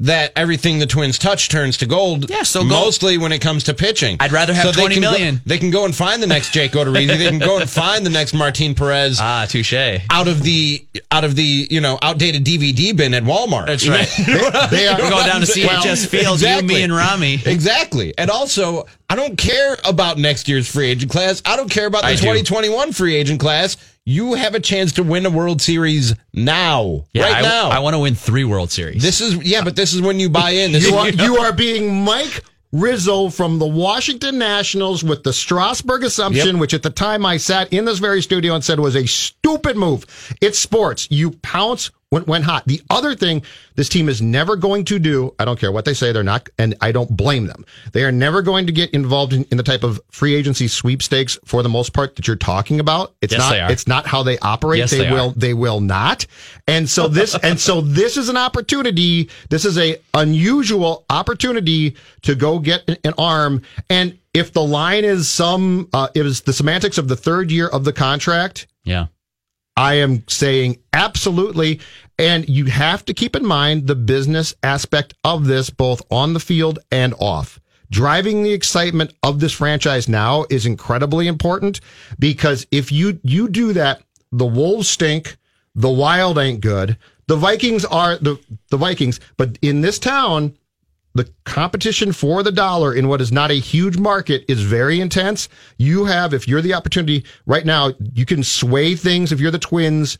that 0.00 0.32
everything 0.34 0.78
the 0.78 0.86
Twins 0.86 1.18
touch 1.18 1.48
turns 1.50 1.76
to 1.78 1.86
gold. 1.86 2.30
Yeah, 2.30 2.42
so 2.42 2.60
go- 2.62 2.68
mostly 2.68 3.18
when 3.18 3.32
it 3.32 3.40
comes 3.40 3.64
to 3.64 3.74
pitching. 3.74 4.16
I'd 4.18 4.32
rather 4.32 4.54
have 4.54 4.74
they 4.74 4.80
20 4.80 4.94
can 4.94 5.02
go- 5.34 5.40
they 5.46 5.58
can 5.58 5.70
go 5.70 5.84
and 5.84 5.94
find 5.94 6.22
the 6.22 6.26
next 6.26 6.52
Jake 6.52 6.72
Odorizzi. 6.72 7.06
they 7.18 7.28
can 7.28 7.38
go 7.38 7.58
and 7.58 7.68
find 7.68 8.04
the 8.04 8.10
next 8.10 8.32
Martin 8.32 8.74
Perez 8.74 9.18
Ah, 9.22 9.46
touche. 9.48 9.74
out 10.10 10.26
of 10.28 10.42
the 10.42 10.84
out 11.10 11.24
of 11.24 11.36
the 11.36 11.66
you 11.70 11.80
know 11.80 11.98
outdated 12.02 12.44
DVD 12.44 12.96
bin 12.96 13.12
at 13.14 13.24
Walmart. 13.24 13.66
That's 13.66 13.86
right. 13.86 14.08
They 14.70 14.86
are 14.88 14.98
We're 15.00 15.10
going 15.10 15.26
down 15.26 15.40
to 15.42 15.46
CHS 15.46 16.06
Field, 16.06 16.40
you, 16.40 16.62
me, 16.66 16.82
and 16.82 16.94
Rami. 16.94 17.40
Exactly. 17.44 18.14
And 18.16 18.30
also, 18.30 18.86
I 19.08 19.16
don't 19.16 19.36
care 19.36 19.76
about 19.84 20.18
next 20.18 20.48
year's 20.48 20.66
free 20.70 20.88
agent 20.88 21.10
class. 21.12 21.42
I 21.44 21.56
don't 21.56 21.70
care 21.70 21.86
about 21.86 22.02
the 22.02 22.08
I 22.08 22.12
do. 22.14 22.20
2021 22.22 22.92
free 22.92 23.16
agent 23.16 23.40
class. 23.40 23.76
You 24.10 24.34
have 24.34 24.54
a 24.56 24.60
chance 24.60 24.92
to 24.94 25.02
win 25.02 25.24
a 25.24 25.30
World 25.30 25.62
Series 25.62 26.14
now. 26.34 27.04
Yeah, 27.12 27.24
right 27.24 27.36
I, 27.36 27.40
now. 27.42 27.68
I 27.70 27.78
want 27.78 27.94
to 27.94 27.98
win 28.00 28.14
three 28.16 28.44
World 28.44 28.70
Series. 28.72 29.02
this 29.02 29.20
is 29.20 29.36
yeah, 29.44 29.62
but 29.62 29.76
this 29.76 29.94
is 29.94 30.02
when 30.02 30.18
you 30.18 30.28
buy 30.28 30.50
in. 30.50 30.72
This 30.72 30.82
You 30.88 30.98
is, 30.98 31.20
are, 31.20 31.24
you 31.24 31.36
are 31.38 31.52
being 31.52 32.02
Mike 32.04 32.42
Rizzo 32.72 33.28
from 33.30 33.58
the 33.58 33.66
Washington 33.66 34.38
Nationals 34.38 35.02
with 35.04 35.22
the 35.22 35.32
Strasburg 35.32 36.02
assumption, 36.04 36.54
Yep. 36.56 36.60
which 36.60 36.74
at 36.74 36.82
the 36.82 36.90
time 36.90 37.24
I 37.26 37.36
sat 37.36 37.72
in 37.72 37.84
this 37.84 37.98
very 37.98 38.22
studio 38.22 38.54
and 38.54 38.64
said 38.64 38.80
was 38.80 38.96
a 38.96 39.06
stupid 39.06 39.76
move. 39.76 40.04
It's 40.40 40.58
sports. 40.58 41.06
You 41.10 41.30
pounce 41.42 41.90
when, 42.10 42.24
when 42.24 42.42
hot. 42.42 42.64
The 42.66 42.82
other 42.90 43.14
thing 43.14 43.42
this 43.76 43.88
team 43.88 44.08
is 44.08 44.20
never 44.20 44.56
going 44.56 44.84
to 44.86 44.98
do, 44.98 45.34
I 45.38 45.44
don't 45.44 45.58
care 45.58 45.72
what 45.72 45.84
they 45.84 45.94
say, 45.94 46.12
they're 46.12 46.22
not, 46.22 46.48
and 46.58 46.74
I 46.80 46.92
don't 46.92 47.16
blame 47.16 47.46
them. 47.46 47.64
They 47.92 48.04
are 48.04 48.12
never 48.12 48.42
going 48.42 48.66
to 48.66 48.72
get 48.72 48.90
involved 48.90 49.32
in, 49.32 49.44
in 49.50 49.56
the 49.56 49.62
type 49.62 49.82
of 49.84 50.00
free 50.10 50.34
agency 50.34 50.68
sweepstakes 50.68 51.38
for 51.44 51.62
the 51.62 51.68
most 51.68 51.92
part 51.92 52.16
that 52.16 52.26
you're 52.26 52.36
talking 52.36 52.80
about. 52.80 53.14
It's 53.22 53.32
Yes, 53.32 53.40
not, 53.40 53.70
it's 53.70 53.86
not 53.86 54.06
how 54.06 54.22
they 54.22 54.38
operate. 54.40 54.78
Yes, 54.80 54.90
they, 54.90 54.98
they 54.98 55.10
will 55.12 55.30
they 55.36 55.54
will 55.54 55.80
not. 55.80 56.26
And 56.66 56.88
so 56.90 57.08
this 57.08 57.36
and 57.42 57.58
so 57.58 57.80
this 57.80 58.16
is 58.16 58.28
an 58.28 58.36
opportunity. 58.36 59.30
This 59.48 59.64
is 59.64 59.78
a 59.78 59.96
unusual 60.14 61.04
opportunity 61.10 61.96
to 62.22 62.34
go 62.34 62.58
get 62.58 62.82
an- 62.88 62.98
an 63.04 63.14
arm. 63.18 63.62
And 63.88 64.18
if 64.34 64.52
the 64.52 64.62
line 64.62 65.04
is 65.04 65.28
some, 65.28 65.88
uh, 65.92 66.08
it 66.14 66.26
is 66.26 66.42
the 66.42 66.52
semantics 66.52 66.98
of 66.98 67.08
the 67.08 67.16
third 67.16 67.50
year 67.50 67.68
of 67.68 67.84
the 67.84 67.92
contract. 67.92 68.66
yeah. 68.84 69.06
I 69.76 69.94
am 69.94 70.24
saying 70.28 70.78
absolutely. 70.92 71.80
And 72.18 72.48
you 72.48 72.66
have 72.66 73.04
to 73.06 73.14
keep 73.14 73.34
in 73.34 73.46
mind 73.46 73.86
the 73.86 73.94
business 73.94 74.54
aspect 74.62 75.14
of 75.24 75.46
this, 75.46 75.70
both 75.70 76.02
on 76.10 76.34
the 76.34 76.40
field 76.40 76.78
and 76.90 77.14
off. 77.18 77.60
Driving 77.90 78.42
the 78.42 78.52
excitement 78.52 79.14
of 79.22 79.40
this 79.40 79.52
franchise 79.52 80.08
now 80.08 80.44
is 80.48 80.66
incredibly 80.66 81.26
important 81.26 81.80
because 82.18 82.66
if 82.70 82.92
you, 82.92 83.18
you 83.24 83.48
do 83.48 83.72
that, 83.72 84.02
the 84.30 84.46
Wolves 84.46 84.88
stink. 84.88 85.36
The 85.74 85.90
Wild 85.90 86.36
ain't 86.36 86.60
good. 86.60 86.96
The 87.26 87.36
Vikings 87.36 87.84
are 87.84 88.16
the, 88.16 88.38
the 88.70 88.76
Vikings, 88.76 89.20
but 89.36 89.56
in 89.62 89.80
this 89.80 89.98
town, 89.98 90.56
the 91.14 91.28
competition 91.44 92.12
for 92.12 92.42
the 92.42 92.52
dollar 92.52 92.94
in 92.94 93.08
what 93.08 93.20
is 93.20 93.32
not 93.32 93.50
a 93.50 93.54
huge 93.54 93.98
market 93.98 94.44
is 94.48 94.62
very 94.62 95.00
intense. 95.00 95.48
You 95.76 96.04
have, 96.04 96.32
if 96.32 96.46
you're 96.46 96.62
the 96.62 96.74
opportunity 96.74 97.24
right 97.46 97.66
now, 97.66 97.92
you 98.14 98.24
can 98.24 98.42
sway 98.44 98.94
things. 98.94 99.32
If 99.32 99.40
you're 99.40 99.50
the 99.50 99.58
twins 99.58 100.18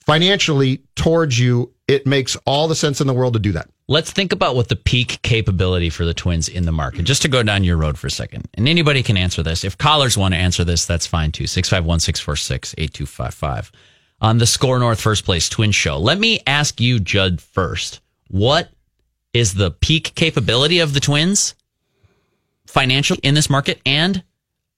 financially 0.00 0.82
towards 0.96 1.38
you, 1.38 1.72
it 1.88 2.06
makes 2.06 2.36
all 2.46 2.68
the 2.68 2.74
sense 2.74 3.00
in 3.00 3.06
the 3.06 3.14
world 3.14 3.32
to 3.34 3.40
do 3.40 3.52
that. 3.52 3.68
Let's 3.88 4.12
think 4.12 4.32
about 4.32 4.54
what 4.54 4.68
the 4.68 4.76
peak 4.76 5.20
capability 5.22 5.90
for 5.90 6.04
the 6.04 6.14
Twins 6.14 6.48
in 6.48 6.64
the 6.64 6.70
market. 6.70 7.02
Just 7.02 7.22
to 7.22 7.28
go 7.28 7.42
down 7.42 7.64
your 7.64 7.76
road 7.76 7.98
for 7.98 8.06
a 8.06 8.10
second. 8.10 8.48
And 8.54 8.68
anybody 8.68 9.02
can 9.02 9.16
answer 9.16 9.42
this. 9.42 9.64
If 9.64 9.76
callers 9.76 10.16
want 10.16 10.32
to 10.32 10.38
answer 10.38 10.62
this, 10.62 10.86
that's 10.86 11.08
fine 11.08 11.32
too. 11.32 11.48
651 11.48 11.98
646 11.98 12.76
8255. 12.78 13.72
On 14.20 14.38
the 14.38 14.46
Score 14.46 14.78
North 14.78 15.00
First 15.00 15.24
Place 15.24 15.48
Twin 15.48 15.72
Show. 15.72 15.98
Let 15.98 16.20
me 16.20 16.40
ask 16.46 16.80
you, 16.80 17.00
Judd, 17.00 17.40
first. 17.40 18.00
What 18.28 18.70
is 19.32 19.54
the 19.54 19.70
peak 19.70 20.14
capability 20.14 20.80
of 20.80 20.94
the 20.94 21.00
Twins 21.00 21.54
financially 22.66 23.20
in 23.22 23.34
this 23.34 23.50
market? 23.50 23.80
And 23.84 24.22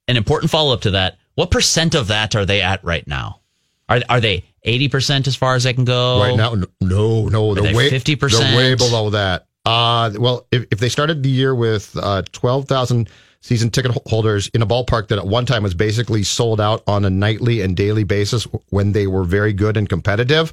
an 0.08 0.16
important 0.16 0.50
follow 0.50 0.74
up 0.74 0.82
to 0.82 0.90
that 0.92 1.18
what 1.34 1.50
percent 1.50 1.94
of 1.94 2.08
that 2.08 2.34
are 2.34 2.44
they 2.44 2.60
at 2.60 2.84
right 2.84 3.06
now? 3.06 3.40
Are, 3.88 4.00
are 4.08 4.20
they 4.20 4.44
80% 4.66 5.26
as 5.26 5.36
far 5.36 5.54
as 5.54 5.64
they 5.64 5.72
can 5.72 5.84
go? 5.84 6.20
Right 6.20 6.36
now, 6.36 6.54
no, 6.80 7.28
no, 7.28 7.54
they're 7.54 7.64
they 7.64 7.74
way 7.74 7.90
50%? 7.90 8.38
They're 8.38 8.56
way 8.56 8.74
below 8.74 9.10
that. 9.10 9.46
Uh, 9.64 10.10
well, 10.18 10.46
if, 10.50 10.66
if 10.70 10.78
they 10.78 10.88
started 10.88 11.22
the 11.22 11.30
year 11.30 11.54
with 11.54 11.96
uh, 11.96 12.22
twelve 12.32 12.66
thousand 12.66 13.08
season 13.42 13.68
ticket 13.70 13.92
holders 14.06 14.48
in 14.54 14.62
a 14.62 14.66
ballpark 14.66 15.08
that 15.08 15.18
at 15.18 15.26
one 15.26 15.44
time 15.44 15.62
was 15.62 15.74
basically 15.74 16.22
sold 16.22 16.60
out 16.60 16.82
on 16.86 17.04
a 17.04 17.10
nightly 17.10 17.60
and 17.60 17.76
daily 17.76 18.04
basis 18.04 18.44
when 18.70 18.92
they 18.92 19.06
were 19.06 19.24
very 19.24 19.52
good 19.52 19.76
and 19.76 19.88
competitive, 19.88 20.52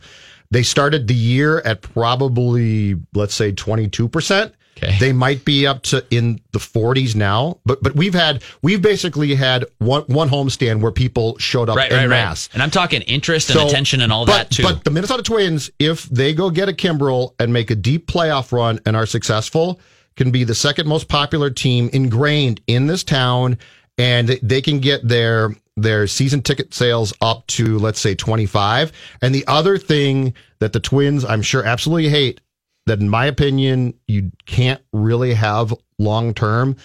they 0.52 0.64
started 0.64 1.08
the 1.08 1.14
year 1.16 1.60
at 1.62 1.82
probably 1.82 2.96
let's 3.14 3.34
say 3.36 3.52
twenty 3.52 3.88
two 3.88 4.10
percent. 4.10 4.54
Okay. 4.82 4.98
They 4.98 5.12
might 5.12 5.44
be 5.44 5.68
up 5.68 5.84
to 5.84 6.06
in 6.10 6.40
the 6.54 6.60
40s 6.60 7.14
now, 7.14 7.60
but 7.66 7.84
but 7.84 7.96
we've 7.98 8.14
had 8.14 8.44
we've 8.62 8.82
basically 8.82 9.36
had 9.36 9.66
one 9.80 10.04
one 10.04 10.30
homestand 10.30 10.80
where 10.80 10.92
people 10.94 11.38
showed 11.38 11.68
up 11.70 11.76
Right, 11.76 11.92
en 11.92 11.98
right, 12.00 12.08
masse. 12.10 12.48
right. 12.48 12.54
And 12.56 12.64
I'm 12.64 12.72
talking 12.72 13.02
interest 13.02 13.50
and 13.50 13.60
So- 13.60 13.68
attention 13.68 14.00
and 14.02 14.12
all 14.12 14.26
but, 14.26 14.32
that 14.32 14.52
too. 14.52 14.64
But 14.64 14.86
the 14.86 14.92
Minnesota 14.92 15.22
Twins, 15.22 15.70
if 15.80 16.04
they 16.04 16.34
go 16.34 16.50
get 16.50 16.70
a 16.70 16.74
Kimbrel 16.74 17.34
and 17.40 17.52
make 17.52 17.70
a 17.72 17.76
deep 17.76 18.08
playoff 18.08 18.54
run 18.54 18.80
and 18.86 18.96
are 18.96 19.06
successful, 19.06 19.82
can 20.20 20.32
be 20.32 20.44
the 20.44 20.54
second 20.54 20.86
most 20.86 21.08
popular 21.08 21.50
team 21.50 21.90
ingrained 21.94 22.60
in 22.68 22.88
this 22.88 23.06
town, 23.06 23.58
and 23.98 24.28
they 24.44 24.62
can 24.62 24.80
get 24.80 25.08
their 25.08 25.56
their 25.78 26.08
season 26.08 26.42
ticket 26.42 26.74
sales 26.74 27.14
up 27.22 27.48
to 27.48 27.80
let's 27.80 28.02
say 28.02 28.16
25. 28.16 28.92
And 29.22 29.34
the 29.34 29.48
other 29.48 29.78
thing 29.78 30.34
that 30.60 30.74
the 30.74 30.82
Twins, 30.82 31.24
I'm 31.24 31.42
sure, 31.42 31.64
absolutely 31.64 32.10
hate 32.10 32.42
that, 32.86 33.00
in 33.00 33.08
my 33.08 33.28
opinion, 33.28 33.94
you 34.10 34.34
can't 34.46 34.82
really 34.92 35.34
have 35.36 35.74
long 36.00 36.34
term. 36.34 36.76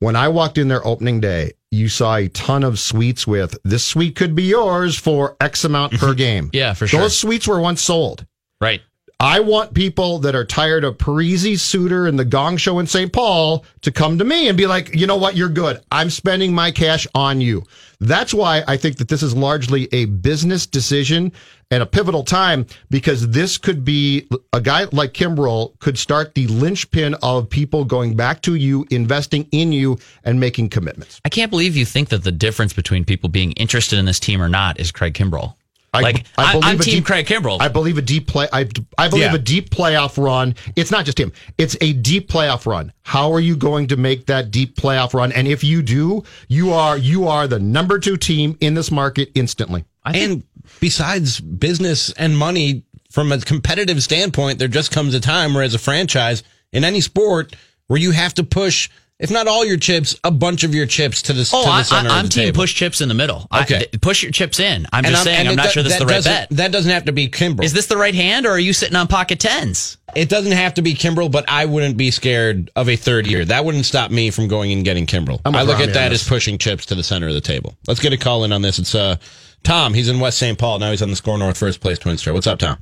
When 0.00 0.16
I 0.16 0.26
walked 0.26 0.58
in 0.58 0.66
there 0.66 0.84
opening 0.84 1.20
day, 1.20 1.52
you 1.70 1.88
saw 1.88 2.16
a 2.16 2.28
ton 2.30 2.64
of 2.64 2.80
suites 2.80 3.28
with 3.28 3.56
this 3.62 3.84
suite 3.84 4.16
could 4.16 4.34
be 4.34 4.42
yours 4.42 4.96
for 4.96 5.36
X 5.40 5.62
amount 5.64 5.92
per 5.92 6.14
game. 6.26 6.50
Yeah, 6.52 6.74
for 6.74 6.88
sure. 6.88 7.00
Those 7.00 7.16
suites 7.16 7.46
were 7.46 7.60
once 7.60 7.80
sold. 7.80 8.26
right. 8.60 8.82
I 9.18 9.40
want 9.40 9.72
people 9.72 10.18
that 10.20 10.34
are 10.34 10.44
tired 10.44 10.84
of 10.84 10.98
Parise, 10.98 11.58
Suter, 11.58 12.06
and 12.06 12.18
the 12.18 12.24
Gong 12.26 12.58
Show 12.58 12.78
in 12.78 12.86
St. 12.86 13.10
Paul 13.10 13.64
to 13.80 13.90
come 13.90 14.18
to 14.18 14.26
me 14.26 14.46
and 14.46 14.58
be 14.58 14.66
like, 14.66 14.94
you 14.94 15.06
know 15.06 15.16
what, 15.16 15.34
you're 15.34 15.48
good. 15.48 15.80
I'm 15.90 16.10
spending 16.10 16.54
my 16.54 16.70
cash 16.70 17.06
on 17.14 17.40
you. 17.40 17.62
That's 17.98 18.34
why 18.34 18.62
I 18.68 18.76
think 18.76 18.98
that 18.98 19.08
this 19.08 19.22
is 19.22 19.34
largely 19.34 19.88
a 19.90 20.04
business 20.04 20.66
decision 20.66 21.32
and 21.70 21.82
a 21.82 21.86
pivotal 21.86 22.24
time 22.24 22.66
because 22.90 23.30
this 23.30 23.56
could 23.56 23.86
be 23.86 24.28
a 24.52 24.60
guy 24.60 24.84
like 24.92 25.14
Kimbrel 25.14 25.78
could 25.78 25.96
start 25.96 26.34
the 26.34 26.46
linchpin 26.48 27.14
of 27.22 27.48
people 27.48 27.86
going 27.86 28.16
back 28.16 28.42
to 28.42 28.54
you, 28.54 28.86
investing 28.90 29.48
in 29.50 29.72
you, 29.72 29.98
and 30.24 30.38
making 30.38 30.68
commitments. 30.68 31.22
I 31.24 31.30
can't 31.30 31.50
believe 31.50 31.74
you 31.74 31.86
think 31.86 32.10
that 32.10 32.22
the 32.22 32.32
difference 32.32 32.74
between 32.74 33.06
people 33.06 33.30
being 33.30 33.52
interested 33.52 33.98
in 33.98 34.04
this 34.04 34.20
team 34.20 34.42
or 34.42 34.50
not 34.50 34.78
is 34.78 34.92
Craig 34.92 35.14
Kimbrel. 35.14 35.54
I- 35.96 36.00
like 36.00 36.24
I 36.38 36.44
I 36.44 36.52
believe 36.52 36.64
am 36.74 36.80
a 36.80 36.82
team 36.82 36.94
deep- 36.94 37.04
Craig 37.06 37.26
Kimbrel. 37.26 37.58
I 37.60 37.68
believe 37.68 37.98
a 37.98 38.02
deep 38.02 38.26
play. 38.26 38.48
I, 38.52 38.68
I 38.98 39.08
believe 39.08 39.24
Yeah. 39.26 39.34
a 39.34 39.38
deep 39.38 39.70
playoff 39.70 40.22
run. 40.22 40.54
It's 40.76 40.90
not 40.90 41.04
just 41.04 41.18
him. 41.18 41.32
It's 41.58 41.76
a 41.80 41.92
deep 41.92 42.28
playoff 42.30 42.66
run. 42.66 42.92
How 43.02 43.32
are 43.32 43.40
you 43.40 43.56
going 43.56 43.86
to 43.88 43.96
make 43.96 44.26
that 44.26 44.50
deep 44.50 44.76
playoff 44.76 45.14
run? 45.14 45.32
And 45.32 45.46
if 45.48 45.62
you 45.64 45.82
do, 45.82 46.22
you 46.48 46.72
are 46.72 46.96
you 46.98 47.28
are 47.28 47.46
the 47.48 47.58
number 47.58 47.98
two 47.98 48.16
team 48.16 48.56
in 48.60 48.74
this 48.74 48.90
market 48.90 49.30
instantly. 49.34 49.84
Think 50.10 50.16
and 50.16 50.42
besides 50.80 51.40
business 51.40 52.12
and 52.12 52.36
money, 52.36 52.82
from 53.10 53.32
a 53.32 53.38
competitive 53.40 54.02
standpoint, 54.02 54.58
there 54.58 54.68
just 54.68 54.90
comes 54.90 55.14
a 55.14 55.20
time 55.20 55.54
where, 55.54 55.62
as 55.62 55.74
a 55.74 55.78
franchise 55.78 56.42
in 56.72 56.84
any 56.84 57.00
sport, 57.00 57.56
where 57.86 57.98
you 57.98 58.10
have 58.10 58.34
to 58.34 58.44
push, 58.44 58.90
if 59.18 59.30
not 59.30 59.46
all 59.48 59.64
your 59.64 59.78
chips, 59.78 60.14
a 60.24 60.30
bunch 60.30 60.62
of 60.64 60.74
your 60.74 60.84
chips 60.86 61.22
to 61.22 61.32
the, 61.32 61.48
Oh, 61.52 61.62
to 61.64 61.68
the 61.70 61.82
center 61.84 62.08
I, 62.10 62.12
of 62.12 62.18
I'm 62.18 62.24
the 62.26 62.30
team 62.30 62.44
table. 62.48 62.56
push 62.60 62.74
chips 62.74 63.00
in 63.00 63.08
the 63.08 63.14
middle. 63.14 63.46
I- 63.50 63.62
Okay. 63.62 63.78
th- 63.90 64.00
push 64.02 64.22
your 64.22 64.30
chips 64.32 64.60
in. 64.60 64.86
I'm 64.92 65.04
And 65.06 65.12
just 65.14 65.24
saying. 65.24 65.48
I'm 65.48 65.56
not 65.56 65.66
do- 65.66 65.70
sure 65.72 65.82
this 65.82 65.94
is 65.94 65.98
that 65.98 66.04
the 66.04 66.12
right 66.12 66.16
doesn't- 66.16 66.32
bet. 66.32 66.48
That 66.50 66.72
doesn't 66.72 66.90
have 66.90 67.04
to 67.06 67.12
be 67.12 67.28
Kimbrel. 67.28 67.64
Is 67.64 67.72
this 67.72 67.86
the 67.86 67.96
right 67.96 68.14
hand, 68.14 68.44
or 68.46 68.50
are 68.50 68.58
you 68.58 68.72
sitting 68.72 68.96
on 68.96 69.06
pocket 69.06 69.40
tens? 69.40 69.96
it 70.14 70.28
doesn't 70.28 70.52
have 70.52 70.74
to 70.74 70.82
be 70.82 70.94
Kimbrel, 70.94 71.30
but 71.30 71.44
I 71.48 71.64
wouldn't 71.66 71.96
be 71.96 72.10
scared 72.10 72.70
of 72.76 72.88
a 72.88 72.96
third 72.96 73.26
year. 73.26 73.44
That 73.44 73.64
wouldn't 73.64 73.84
stop 73.86 74.10
me 74.10 74.30
from 74.30 74.48
going 74.48 74.72
and 74.72 74.84
getting 74.84 75.06
Kimbrel. 75.06 75.40
I'm 75.44 75.52
with 75.52 75.60
I 75.60 75.64
look 75.64 75.80
at 75.80 75.92
that 75.94 76.12
as 76.12 76.22
pushing 76.22 76.56
chips 76.58 76.86
to 76.86 76.94
the 76.94 77.02
center 77.02 77.28
of 77.28 77.34
the 77.34 77.40
table. 77.40 77.74
Let's 77.86 78.00
get 78.00 78.12
a 78.12 78.16
call 78.18 78.44
in 78.44 78.52
on 78.52 78.62
this. 78.62 78.78
It's 78.78 78.94
uh, 78.94 79.16
Tom. 79.64 79.94
He's 79.94 80.08
in 80.08 80.20
West 80.20 80.38
St. 80.38 80.56
Paul. 80.58 80.78
Now 80.78 80.90
he's 80.90 81.02
on 81.02 81.10
the 81.10 81.16
Score 81.16 81.36
North 81.38 81.58
First 81.58 81.80
Place 81.80 81.98
Twin 81.98 82.16
Star. 82.18 82.32
What's 82.34 82.46
up, 82.46 82.58
Tom? 82.58 82.76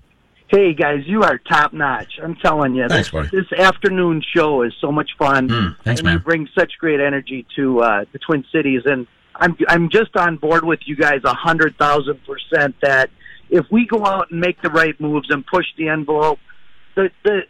Hey 0.55 0.73
guys, 0.73 1.01
you 1.07 1.25
are 1.25 1.37
top 1.37 1.73
notch. 1.73 2.21
I'm 2.23 2.37
telling 2.37 2.77
you, 2.77 2.87
Thanks, 2.87 3.11
this, 3.11 3.31
this 3.33 3.53
afternoon 3.59 4.23
show 4.37 4.63
is 4.63 4.73
so 4.81 4.93
much 4.93 5.11
fun. 5.19 5.49
thanks, 5.83 5.99
and 5.99 6.07
man. 6.07 6.13
You 6.13 6.19
bring 6.21 6.49
such 6.57 6.75
great 6.79 7.01
energy 7.01 7.45
to 7.57 7.81
uh, 7.81 8.05
the 8.13 8.21
Twin 8.21 8.45
Cities, 8.53 8.83
and 8.85 9.09
I'm 9.35 9.57
I'm 9.67 9.91
just 9.91 10.17
on 10.17 10.37
board 10.37 10.63
with 10.63 10.79
you 10.87 10.95
guys 10.95 11.23
a 11.25 11.35
hundred 11.35 11.77
thousand 11.77 12.21
percent. 12.25 12.77
That 12.83 13.11
if 13.51 13.67
we 13.73 13.85
go 13.85 14.07
out 14.07 14.31
and 14.31 14.39
make 14.39 14.63
the 14.63 14.71
right 14.71 14.95
moves 15.01 15.29
and 15.29 15.45
push 15.45 15.67
the 15.77 15.89
envelope, 15.89 16.39
the 16.95 17.11
the 17.25 17.41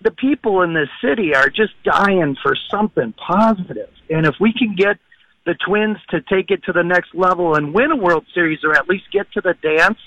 the 0.00 0.12
people 0.12 0.62
in 0.62 0.74
this 0.74 0.90
city 1.04 1.34
are 1.34 1.50
just 1.50 1.72
dying 1.82 2.36
for 2.40 2.54
something 2.70 3.14
positive. 3.14 3.90
And 4.10 4.26
if 4.26 4.36
we 4.38 4.52
can 4.52 4.76
get 4.76 4.96
the 5.44 5.54
Twins 5.66 5.98
to 6.10 6.20
take 6.20 6.52
it 6.52 6.62
to 6.66 6.72
the 6.72 6.84
next 6.84 7.16
level 7.16 7.56
and 7.56 7.74
win 7.74 7.90
a 7.90 7.96
World 7.96 8.26
Series, 8.32 8.60
or 8.62 8.76
at 8.76 8.88
least 8.88 9.10
get 9.10 9.26
to 9.32 9.40
the 9.40 9.54
dance 9.54 9.98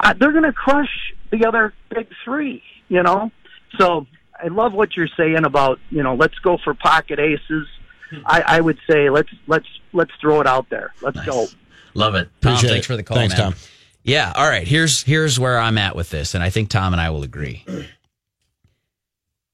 uh, 0.00 0.14
they're 0.18 0.32
going 0.32 0.44
to 0.44 0.52
crush 0.52 1.12
the 1.30 1.46
other 1.46 1.72
big 1.90 2.08
three, 2.24 2.62
you 2.88 3.02
know? 3.02 3.30
So 3.78 4.06
I 4.42 4.48
love 4.48 4.72
what 4.72 4.96
you're 4.96 5.08
saying 5.16 5.44
about 5.44 5.78
you 5.90 6.02
know 6.02 6.14
let's 6.14 6.38
go 6.38 6.58
for 6.62 6.74
pocket 6.74 7.18
aces. 7.18 7.66
Hmm. 8.10 8.18
I, 8.24 8.42
I 8.46 8.60
would 8.60 8.78
say 8.88 9.10
let's 9.10 9.28
let's 9.46 9.66
let's 9.92 10.12
throw 10.20 10.40
it 10.40 10.46
out 10.46 10.70
there. 10.70 10.92
Let's 11.02 11.20
go. 11.24 11.46
Love 11.94 12.14
it. 12.14 12.28
Tom, 12.40 12.52
Appreciate 12.52 12.70
thanks 12.70 12.86
it. 12.86 12.88
for 12.88 12.96
the 12.96 13.02
call. 13.02 13.16
Thanks, 13.16 13.36
man. 13.36 13.52
Tom. 13.52 13.60
Yeah. 14.02 14.32
All 14.34 14.48
right. 14.48 14.66
Here's 14.66 15.02
here's 15.02 15.38
where 15.38 15.58
I'm 15.58 15.78
at 15.78 15.96
with 15.96 16.10
this, 16.10 16.34
and 16.34 16.42
I 16.42 16.50
think 16.50 16.70
Tom 16.70 16.92
and 16.92 17.00
I 17.00 17.10
will 17.10 17.22
agree. 17.22 17.64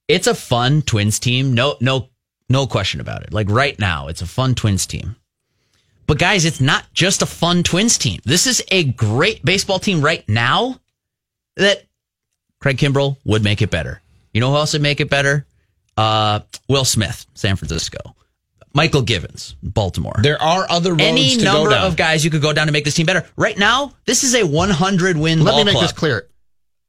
It's 0.06 0.26
a 0.26 0.34
fun 0.34 0.82
Twins 0.82 1.18
team. 1.18 1.54
No, 1.54 1.76
no, 1.80 2.08
no 2.50 2.66
question 2.66 3.00
about 3.00 3.22
it. 3.22 3.32
Like 3.32 3.48
right 3.48 3.78
now, 3.78 4.08
it's 4.08 4.20
a 4.20 4.26
fun 4.26 4.54
Twins 4.54 4.86
team. 4.86 5.16
But 6.06 6.18
guys, 6.18 6.44
it's 6.44 6.60
not 6.60 6.84
just 6.92 7.22
a 7.22 7.26
fun 7.26 7.62
Twins 7.62 7.96
team. 7.96 8.20
This 8.24 8.46
is 8.46 8.62
a 8.70 8.84
great 8.84 9.42
baseball 9.44 9.78
team 9.78 10.02
right 10.02 10.26
now 10.28 10.78
that 11.56 11.82
Craig 12.60 12.78
Kimbrel 12.78 13.16
would 13.24 13.42
make 13.44 13.62
it 13.62 13.70
better. 13.70 14.00
You 14.32 14.40
know 14.40 14.50
who 14.50 14.56
else 14.56 14.72
would 14.72 14.82
make 14.82 15.00
it 15.00 15.10
better? 15.10 15.46
Uh, 15.96 16.40
Will 16.68 16.84
Smith, 16.84 17.26
San 17.34 17.56
Francisco. 17.56 17.98
Mychal 18.76 19.04
Givens, 19.06 19.54
Baltimore 19.62 20.16
There 20.20 20.42
are 20.42 20.66
other 20.68 20.90
roads 20.90 21.02
any 21.02 21.36
to 21.36 21.44
number 21.44 21.68
go 21.70 21.74
down. 21.76 21.86
of 21.86 21.96
guys 21.96 22.24
you 22.24 22.30
could 22.32 22.42
go 22.42 22.52
down 22.52 22.66
to 22.66 22.72
make 22.72 22.84
this 22.84 22.94
team 22.94 23.06
better. 23.06 23.24
Right 23.36 23.56
now, 23.56 23.92
this 24.04 24.24
is 24.24 24.34
a 24.34 24.44
100 24.44 25.16
win 25.16 25.44
Let 25.44 25.52
ball 25.52 25.58
me 25.60 25.64
make 25.66 25.72
club. 25.74 25.84
this 25.84 25.92
clear. 25.92 26.28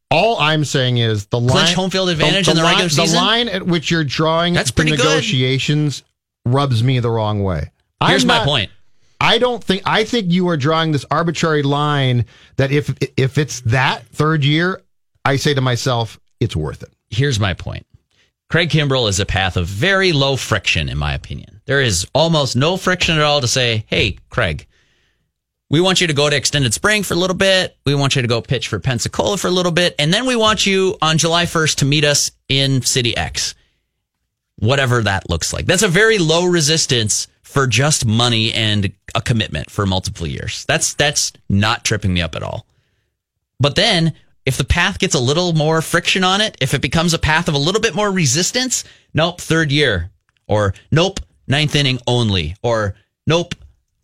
All 0.10 0.40
I'm 0.40 0.66
saying 0.66 0.98
is 0.98 1.28
the 1.28 1.40
line 1.40 1.50
Clinch 1.50 1.74
home 1.74 1.90
field 1.92 2.10
advantage 2.10 2.48
in 2.48 2.56
the 2.56 2.64
line, 2.64 2.72
regular 2.74 2.90
season? 2.90 3.16
The 3.18 3.22
line 3.22 3.50
at 3.50 3.68
which 3.68 3.92
you're 3.92 4.04
drawing 4.04 4.56
That's 4.56 4.72
the 4.72 4.76
pretty 4.76 4.92
good. 4.98 5.04
negotiations 5.06 6.02
rubs 6.46 6.84
me 6.84 7.00
the 7.00 7.10
wrong 7.12 7.44
way. 7.44 7.70
Here's 8.04 8.24
I'm 8.24 8.28
my 8.30 8.38
not- 8.38 8.46
point. 8.48 8.72
I 9.26 9.40
don't 9.40 9.64
think 9.64 9.82
I 9.86 10.04
think 10.04 10.32
you 10.32 10.50
are 10.50 10.58
drawing 10.58 10.92
this 10.92 11.04
arbitrary 11.10 11.64
line 11.64 12.26
that 12.58 12.72
if 12.72 12.96
if 13.18 13.40
it's 13.40 13.62
that 13.62 14.06
third 14.10 14.46
year, 14.46 14.84
I 15.26 15.38
say 15.38 15.56
to 15.56 15.62
myself, 15.62 16.20
it's 16.40 16.56
worth 16.56 16.84
it. 16.84 16.94
Here's 17.10 17.40
my 17.40 17.56
point. 17.56 17.88
Craig 18.50 18.70
Kimbrel 18.70 19.10
is 19.10 19.20
a 19.20 19.26
path 19.26 19.58
of 19.58 19.66
very 19.66 20.12
low 20.12 20.36
friction, 20.36 20.90
in 20.90 21.00
my 21.00 21.16
opinion. 21.16 21.62
There 21.66 21.82
is 21.82 22.06
almost 22.14 22.56
no 22.56 22.78
friction 22.78 23.18
at 23.18 23.24
all 23.24 23.42
to 23.42 23.48
say, 23.48 23.86
hey, 23.88 24.20
Craig, 24.30 24.68
we 25.72 25.82
want 25.82 26.02
you 26.02 26.06
to 26.06 26.14
go 26.14 26.30
to 26.30 26.36
extended 26.36 26.76
spring 26.76 27.02
for 27.02 27.16
a 27.16 27.18
little 27.18 27.36
bit. 27.36 27.76
We 27.84 27.96
want 27.96 28.16
you 28.16 28.22
to 28.22 28.28
go 28.28 28.44
pitch 28.44 28.68
for 28.68 28.80
Pensacola 28.80 29.38
for 29.38 29.48
a 29.48 29.52
little 29.52 29.72
bit. 29.72 29.96
And 29.98 30.14
then 30.14 30.28
we 30.28 30.36
want 30.36 30.68
you 30.68 31.00
on 31.02 31.18
July 31.18 31.46
1st 31.46 31.78
to 31.78 31.86
meet 31.86 32.04
us 32.04 32.30
in 32.48 32.84
City 32.84 33.18
X. 33.18 33.56
Whatever 34.58 35.02
that 35.02 35.28
looks 35.28 35.52
like. 35.52 35.66
That's 35.66 35.82
a 35.82 35.88
very 35.88 36.20
low 36.20 36.46
resistance 36.46 37.28
for 37.56 37.66
just 37.68 38.06
money 38.06 38.52
and 38.54 38.92
a 39.16 39.22
commitment 39.22 39.70
for 39.72 39.86
multiple 39.86 40.28
years. 40.28 40.66
That's 40.68 40.94
that's 40.94 41.32
not 41.48 41.86
tripping 41.86 42.14
me 42.14 42.22
up 42.22 42.36
at 42.36 42.44
all. 42.44 42.66
But 43.62 43.76
then 43.76 44.14
if 44.46 44.58
the 44.58 44.66
path 44.66 45.00
gets 45.00 45.16
a 45.16 45.20
little 45.20 45.54
more 45.54 45.82
friction 45.82 46.26
on 46.26 46.42
it, 46.42 46.58
if 46.60 46.74
it 46.74 46.82
becomes 46.82 47.14
a 47.14 47.18
path 47.18 47.48
of 47.48 47.54
a 47.54 47.58
little 47.58 47.80
bit 47.80 47.96
more 47.96 48.12
resistance, 48.12 48.84
nope, 49.14 49.40
third 49.40 49.72
year. 49.72 50.12
Or 50.48 50.74
nope, 50.92 51.22
ninth 51.48 51.76
inning 51.78 52.00
only. 52.06 52.56
Or 52.62 52.96
nope, 53.26 53.56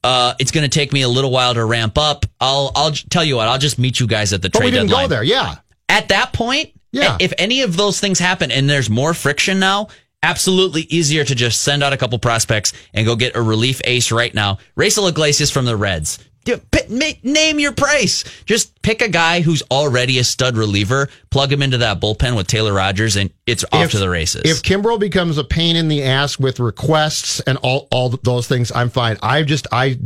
uh, 0.01 0.33
it's 0.39 0.51
going 0.51 0.63
to 0.63 0.69
take 0.69 0.93
me 0.93 1.01
a 1.01 1.09
little 1.09 1.29
while 1.29 1.53
to 1.53 1.65
ramp 1.65 1.97
up. 1.97 2.25
I'll 2.39 2.71
I'll 2.73 2.91
j- 2.91 3.05
tell 3.09 3.23
you 3.25 3.35
what. 3.35 3.49
I'll 3.49 3.59
just 3.59 3.77
meet 3.77 3.99
you 3.99 4.07
guys 4.07 4.31
at 4.31 4.41
the 4.41 4.49
But 4.49 4.59
trade 4.59 4.67
we 4.67 4.71
didn't 4.71 4.87
deadline. 4.87 5.03
go 5.09 5.15
there. 5.15 5.23
Yeah. 5.23 5.55
At 5.89 6.07
that 6.07 6.31
point, 6.31 6.71
Yeah. 6.93 7.17
if 7.19 7.33
any 7.37 7.63
of 7.63 7.75
those 7.75 7.99
things 7.99 8.17
happen 8.17 8.49
and 8.49 8.69
there's 8.69 8.89
more 8.89 9.13
friction 9.13 9.59
now, 9.59 9.89
absolutely 10.23 10.83
easier 10.83 11.23
to 11.23 11.35
just 11.35 11.61
send 11.61 11.83
out 11.83 11.93
a 11.93 11.97
couple 11.97 12.17
prospects 12.19 12.73
and 12.93 13.05
go 13.05 13.15
get 13.15 13.35
a 13.35 13.41
relief 13.41 13.81
ace 13.85 14.11
right 14.11 14.33
now. 14.33 14.57
Raisel 14.77 15.09
Iglesias 15.09 15.51
from 15.51 15.65
the 15.65 15.75
Reds. 15.75 16.19
Do- 16.43 16.57
pick- 16.71 16.89
ma- 16.89 17.11
Name 17.23 17.59
your 17.59 17.71
price. 17.71 18.23
Just 18.45 18.81
pick 18.81 19.01
a 19.03 19.07
guy 19.07 19.41
who's 19.41 19.61
already 19.69 20.17
a 20.17 20.23
stud 20.23 20.57
reliever, 20.57 21.07
plug 21.29 21.51
him 21.53 21.61
into 21.61 21.77
that 21.79 22.01
bullpen 22.01 22.35
with 22.35 22.47
Taylor 22.47 22.73
Rogers, 22.73 23.15
and 23.15 23.29
it's 23.45 23.63
off 23.71 23.85
If- 23.85 23.91
to 23.91 23.99
the 23.99 24.09
races. 24.09 24.41
If 24.45 24.63
Kimbrel 24.63 24.99
becomes 24.99 25.37
a 25.37 25.43
pain 25.43 25.75
in 25.75 25.87
the 25.87 26.01
ass 26.03 26.39
with 26.39 26.59
requests 26.59 27.41
and 27.41 27.57
all 27.59 27.87
all 27.91 28.09
those 28.09 28.47
things, 28.47 28.71
I'm 28.73 28.89
fine. 28.89 29.17
I 29.21 29.43
just 29.43 29.67
I 29.71 29.99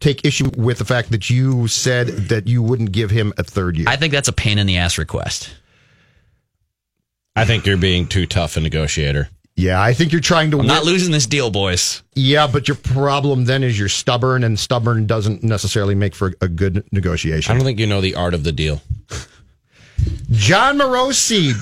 take 0.00 0.24
issue 0.24 0.50
with 0.56 0.78
the 0.78 0.84
fact 0.86 1.10
that 1.10 1.28
you 1.28 1.68
said 1.68 2.08
that 2.28 2.46
you 2.48 2.62
wouldn't 2.62 2.92
give 2.92 3.10
him 3.10 3.32
a 3.36 3.44
third 3.44 3.76
year. 3.76 3.86
I 3.88 3.96
think 3.96 4.12
that's 4.12 4.28
a 4.28 4.32
pain 4.32 4.58
in 4.58 4.66
the 4.66 4.78
ass 4.78 4.96
request. 4.96 5.50
I 7.36 7.44
think 7.44 7.66
you're 7.66 7.76
being 7.76 8.06
too 8.06 8.26
tough 8.26 8.56
a 8.56 8.60
negotiator. 8.60 9.28
Yeah, 9.56 9.80
I 9.80 9.92
think 9.94 10.10
you're 10.10 10.20
trying 10.20 10.50
to 10.50 10.56
I'm 10.56 10.60
win. 10.60 10.66
not 10.66 10.84
losing 10.84 11.12
this 11.12 11.26
deal, 11.26 11.48
boys. 11.50 12.02
yeah, 12.16 12.48
but 12.48 12.66
your 12.66 12.76
problem 12.76 13.44
then 13.44 13.62
is 13.62 13.78
you're 13.78 13.88
stubborn, 13.88 14.42
and 14.42 14.58
stubborn 14.58 15.06
doesn't 15.06 15.44
necessarily 15.44 15.94
make 15.94 16.14
for 16.14 16.32
a 16.40 16.48
good 16.48 16.84
negotiation. 16.90 17.52
I 17.52 17.54
don't 17.56 17.64
think 17.64 17.78
you 17.78 17.86
know 17.86 18.00
the 18.00 18.16
art 18.16 18.34
of 18.34 18.42
the 18.42 18.50
deal. 18.52 18.82
Jon 20.30 20.78
Morosi, 20.78 21.52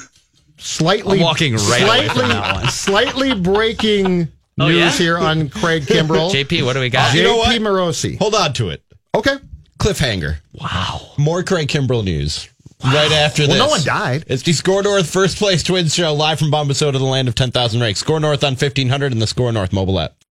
slightly 0.59 1.19
I'm 1.19 1.25
walking 1.25 1.55
right 1.55 1.83
away 1.83 2.09
slightly, 2.09 2.09
from 2.09 2.29
that 2.31 2.55
one. 2.55 2.69
slightly 2.69 3.35
breaking 3.35 4.29
Oh, 4.61 4.69
news 4.69 4.77
yeah? 4.79 4.91
here 4.93 5.19
on 5.19 5.49
Craig 5.49 5.83
Kimbrel. 5.85 6.31
JP, 6.33 6.65
what 6.65 6.75
do 6.75 6.81
we 6.81 6.91
got? 6.91 7.13
Oh, 7.15 7.17
you 7.17 7.23
know? 7.25 7.43
JP 7.43 7.59
Morosi. 7.61 8.19
Hold 8.19 8.35
on 8.35 8.53
to 8.55 8.69
it. 8.69 8.83
Okay. 9.15 9.37
Cliffhanger. 9.79 10.37
Wow. 10.53 11.13
More 11.19 11.43
Craig 11.43 11.69
Kimbrel 11.69 12.05
news. 12.05 12.49
Right 12.85 13.13
after 13.13 13.43
Well, 13.43 13.51
this. 13.51 13.59
no 13.59 13.69
one 13.69 13.83
died. 13.85 14.25
It's 14.27 14.43
the 14.43 14.53
Score 14.53 14.83
North 14.83 15.09
First 15.09 15.37
Place 15.39 15.63
Twins 15.63 15.95
Show 15.95 16.13
live 16.15 16.39
from 16.39 16.51
Bombasota, 16.51 16.93
the 16.95 16.99
land 17.05 17.29
of 17.29 17.35
10,000 17.35 17.81
rakes. 17.81 18.01
Score 18.01 18.19
North 18.21 18.43
on 18.43 18.53
1500 18.53 19.13
and 19.13 19.23
the 19.23 19.27
Score 19.27 19.53
North 19.53 19.73
mobile 19.73 20.01
app. 20.01 20.15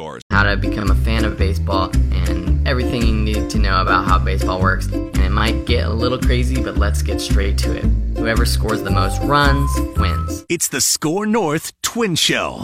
yours. 0.00 0.22
how 0.30 0.42
to 0.42 0.56
become 0.56 0.90
a 0.90 0.94
fan 0.94 1.24
of 1.24 1.36
baseball 1.36 1.90
and 2.12 2.66
everything 2.66 3.02
you 3.02 3.12
need 3.12 3.50
to 3.50 3.58
know 3.58 3.80
about 3.82 4.06
how 4.06 4.18
baseball 4.18 4.60
works. 4.60 4.86
And 4.86 5.16
it 5.18 5.30
might 5.30 5.66
get 5.66 5.86
a 5.86 5.92
little 5.92 6.18
crazy, 6.18 6.62
but 6.62 6.76
let's 6.78 7.02
get 7.02 7.20
straight 7.20 7.58
to 7.58 7.76
it. 7.76 7.84
Whoever 8.16 8.46
scores 8.46 8.82
the 8.82 8.90
most 8.90 9.20
runs 9.22 9.70
wins. 9.96 10.46
It's 10.48 10.68
the 10.68 10.80
Score 10.80 11.26
North 11.26 11.72
Twin 11.82 12.14
Show. 12.14 12.60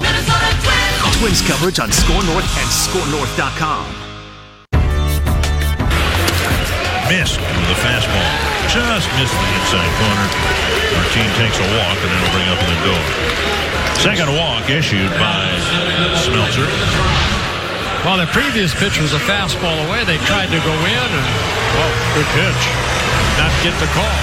Twins 1.19 1.43
coverage 1.43 1.79
on 1.79 1.93
Score 1.93 2.23
North 2.25 2.49
and 2.59 2.69
ScoreNorth.com. 2.69 4.06
Missed 7.07 7.39
with 7.39 7.71
a 7.71 7.79
fastball. 7.87 8.33
Just 8.67 9.07
missed 9.15 9.31
the 9.31 9.49
inside 9.63 9.91
corner. 9.95 10.27
Martine 10.99 11.31
takes 11.39 11.55
a 11.55 11.67
walk 11.79 11.95
and 12.03 12.11
it'll 12.11 12.35
bring 12.35 12.51
up 12.51 12.59
the 12.59 12.79
door. 12.83 13.05
Second 14.03 14.35
walk 14.35 14.67
issued 14.67 15.15
by 15.15 15.47
Smeltzer. 16.19 16.67
While 18.03 18.19
the 18.19 18.27
previous 18.35 18.75
pitch 18.75 18.99
was 18.99 19.15
a 19.15 19.23
fastball 19.23 19.87
away, 19.87 20.03
they 20.03 20.19
tried 20.27 20.51
to 20.51 20.59
go 20.59 20.75
in 20.75 21.09
and, 21.15 21.27
well, 21.79 21.93
good 22.19 22.31
pitch. 22.35 22.63
Not 23.39 23.55
get 23.63 23.79
the 23.79 23.87
call. 23.95 24.19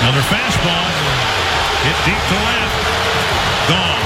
Another 0.00 0.24
fastball. 0.32 0.88
Hit 1.84 1.96
deep 2.08 2.22
to 2.24 2.36
left. 2.40 2.76
Gone. 3.68 4.04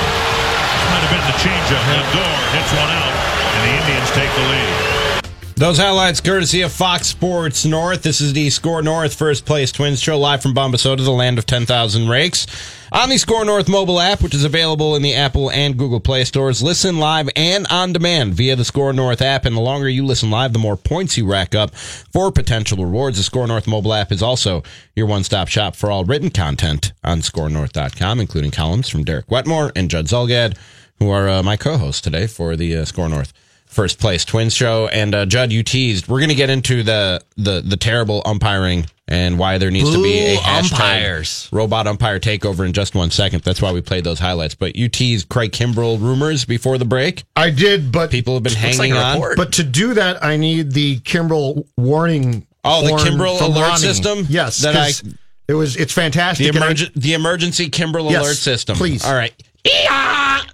Might 0.90 1.02
have 1.06 1.12
been 1.14 1.26
the 1.30 1.38
changeup. 1.38 1.86
Lindor 1.86 2.34
hits 2.50 2.72
one 2.74 2.90
out, 2.90 3.14
and 3.14 3.60
the 3.62 3.72
Indians 3.78 4.10
take 4.10 4.30
the 4.34 4.42
lead. 4.50 5.01
Those 5.62 5.78
highlights 5.78 6.20
courtesy 6.20 6.62
of 6.62 6.72
Fox 6.72 7.06
Sports 7.06 7.64
North. 7.64 8.02
This 8.02 8.20
is 8.20 8.32
the 8.32 8.50
Score 8.50 8.82
North 8.82 9.14
First 9.14 9.46
Place 9.46 9.70
Twins 9.70 10.00
Show 10.00 10.18
live 10.18 10.42
from 10.42 10.54
Bombasota, 10.54 11.04
the 11.04 11.12
land 11.12 11.38
of 11.38 11.46
10,000 11.46 12.08
rakes. 12.08 12.48
On 12.90 13.08
the 13.08 13.16
Score 13.16 13.44
North 13.44 13.68
mobile 13.68 14.00
app, 14.00 14.22
which 14.22 14.34
is 14.34 14.42
available 14.42 14.96
in 14.96 15.02
the 15.02 15.14
Apple 15.14 15.52
and 15.52 15.76
Google 15.78 16.00
Play 16.00 16.24
stores, 16.24 16.64
listen 16.64 16.98
live 16.98 17.30
and 17.36 17.68
on 17.68 17.92
demand 17.92 18.34
via 18.34 18.56
the 18.56 18.64
Score 18.64 18.92
North 18.92 19.22
app. 19.22 19.44
And 19.44 19.54
the 19.54 19.60
longer 19.60 19.88
you 19.88 20.04
listen 20.04 20.32
live, 20.32 20.52
the 20.52 20.58
more 20.58 20.76
points 20.76 21.16
you 21.16 21.30
rack 21.30 21.54
up 21.54 21.72
for 21.76 22.32
potential 22.32 22.84
rewards. 22.84 23.18
The 23.18 23.22
Score 23.22 23.46
North 23.46 23.68
mobile 23.68 23.94
app 23.94 24.10
is 24.10 24.20
also 24.20 24.64
your 24.96 25.06
one 25.06 25.22
stop 25.22 25.46
shop 25.46 25.76
for 25.76 25.92
all 25.92 26.04
written 26.04 26.30
content 26.30 26.92
on 27.04 27.20
scorenorth.com, 27.20 28.18
including 28.18 28.50
columns 28.50 28.88
from 28.88 29.04
Derek 29.04 29.30
Wetmore 29.30 29.70
and 29.76 29.88
Judd 29.88 30.06
Zulgad, 30.06 30.56
who 30.98 31.08
are 31.08 31.28
uh, 31.28 31.42
my 31.44 31.56
co 31.56 31.78
hosts 31.78 32.00
today 32.00 32.26
for 32.26 32.56
the 32.56 32.78
uh, 32.78 32.84
Score 32.84 33.08
North 33.08 33.32
first 33.72 33.98
place 33.98 34.24
twins 34.24 34.54
show 34.54 34.86
and 34.88 35.14
uh, 35.14 35.26
judd 35.26 35.50
you 35.50 35.62
teased 35.62 36.06
we're 36.08 36.18
going 36.20 36.28
to 36.28 36.34
get 36.34 36.50
into 36.50 36.82
the, 36.82 37.20
the 37.36 37.62
the 37.64 37.76
terrible 37.76 38.22
umpiring 38.24 38.86
and 39.08 39.38
why 39.38 39.58
there 39.58 39.70
needs 39.70 39.90
to 39.92 40.02
be 40.02 40.18
a 40.18 40.36
hashtag 40.36 40.72
umpires. 40.72 41.48
robot 41.52 41.86
umpire 41.86 42.20
takeover 42.20 42.64
in 42.66 42.72
just 42.72 42.94
one 42.94 43.10
second 43.10 43.42
that's 43.42 43.60
why 43.62 43.72
we 43.72 43.80
played 43.80 44.04
those 44.04 44.18
highlights 44.18 44.54
but 44.54 44.76
you 44.76 44.88
teased 44.88 45.28
craig 45.28 45.52
kimbrell 45.52 46.00
rumors 46.00 46.44
before 46.44 46.78
the 46.78 46.84
break 46.84 47.24
I 47.36 47.50
did, 47.50 47.90
but 47.90 48.10
people 48.10 48.34
have 48.34 48.42
been 48.42 48.52
Looks 48.52 48.78
like 48.78 48.90
hanging 48.90 48.92
a 48.92 48.96
on 49.00 49.14
report. 49.14 49.36
But 49.36 49.52
to 49.54 49.64
do 49.64 49.94
that, 49.94 50.22
I 50.22 50.36
need 50.36 50.72
the 50.72 50.98
Kimbrel 51.00 51.66
warning. 51.76 52.46
Oh, 52.62 52.82
the 52.82 52.88
horn 52.90 53.00
Kimbrel 53.02 53.38
from 53.38 53.52
alert 53.52 53.62
Ronnie. 53.68 53.78
system? 53.80 54.26
Yes, 54.28 54.58
That 54.58 54.76
I- 54.76 54.92
It 55.48 55.54
was. 55.54 55.76
It's 55.76 55.92
fantastic. 55.92 56.52
The, 56.52 56.62
and 56.62 56.78
I- 56.78 56.90
the 56.94 57.14
emergency 57.14 57.68
Kimbrel 57.70 58.10
Yes, 58.10 58.22
alert 58.22 58.36
system. 58.36 58.76
please. 58.76 59.04
All 59.04 59.14
right. 59.14 59.32
Ee-ah! 59.66 60.44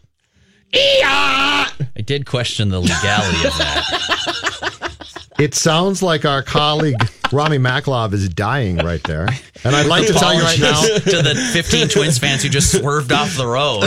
Ee-ah! 0.75 1.75
I 1.97 2.01
did 2.03 2.27
question 2.27 2.69
the 2.69 2.81
legality 2.81 3.47
of 3.47 3.59
that. 3.59 4.85
It 5.39 5.55
sounds 5.55 6.03
like 6.03 6.25
our 6.25 6.43
colleague 6.43 6.97
Rami 7.31 7.59
Maklov 7.59 8.13
is 8.13 8.29
dying 8.29 8.79
right 8.79 9.01
there. 9.05 9.29
And 9.63 9.77
I'd 9.77 9.87
like 9.87 10.09
to 10.09 10.13
tell 10.13 10.35
you 10.35 10.43
right 10.43 10.59
now, 10.59 10.83
to 10.83 11.23
the 11.23 11.51
15 11.53 11.87
Twins 11.91 12.19
fans 12.19 12.43
who 12.43 12.49
just 12.49 12.77
swerved 12.77 13.13
off 13.13 13.37
the 13.37 13.47
road. 13.47 13.83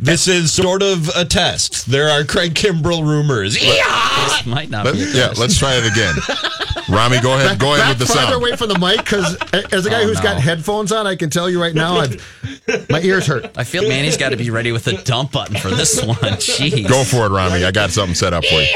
This 0.00 0.26
is 0.26 0.52
sort 0.52 0.82
of 0.82 1.08
a 1.14 1.24
test. 1.24 1.86
There 1.86 2.08
are 2.08 2.24
Craig 2.24 2.54
Kimbrel 2.54 3.06
rumors. 3.06 3.56
Ee-ah! 3.62 4.38
This 4.38 4.46
might 4.52 4.70
not 4.70 4.84
Let- 4.86 4.94
be. 4.94 5.04
A 5.04 5.06
yeah, 5.06 5.32
let's 5.38 5.56
try 5.56 5.74
it 5.76 5.86
again. 5.86 6.14
Rami, 6.92 7.20
go 7.20 7.32
ahead. 7.34 7.58
Go 7.58 7.74
ahead 7.74 7.80
back 7.80 7.88
with 7.98 8.06
the 8.06 8.06
farther 8.06 8.32
sound. 8.32 8.34
away 8.34 8.54
from 8.56 8.68
the 8.68 8.78
mic 8.78 8.98
because 8.98 9.34
as 9.72 9.86
a 9.86 9.90
guy 9.90 10.02
Oh, 10.02 10.06
who's 10.06 10.18
no. 10.18 10.22
got 10.22 10.40
headphones 10.40 10.92
on, 10.92 11.06
I 11.06 11.16
can 11.16 11.30
tell 11.30 11.48
you 11.48 11.60
right 11.60 11.74
now, 11.74 11.96
I've, 11.96 12.86
my 12.90 13.00
ears 13.00 13.26
hurt. 13.26 13.50
I 13.56 13.64
feel 13.64 13.88
Manny's 13.88 14.16
got 14.18 14.28
to 14.30 14.36
be 14.36 14.50
ready 14.50 14.72
with 14.72 14.84
the 14.84 14.92
dump 15.04 15.32
button 15.32 15.56
for 15.56 15.68
this 15.70 16.04
one. 16.04 16.16
Jeez. 16.18 16.86
Go 16.88 17.02
for 17.04 17.26
it, 17.26 17.30
Rami. 17.30 17.64
I 17.64 17.70
got 17.72 17.90
something 17.90 18.14
set 18.14 18.34
up 18.34 18.44
for 18.44 18.54
you. 18.60 18.66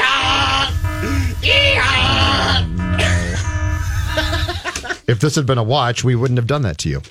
If 5.07 5.19
this 5.21 5.35
had 5.35 5.45
been 5.45 5.57
a 5.57 5.63
watch, 5.63 6.03
we 6.03 6.15
wouldn't 6.15 6.37
have 6.37 6.47
done 6.47 6.63
that 6.63 6.77
to 6.79 6.89
you. 6.89 7.01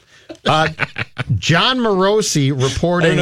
Uh, 0.45 0.69
Jon 1.37 1.79
Morosi 1.79 2.51
reporting 2.53 3.17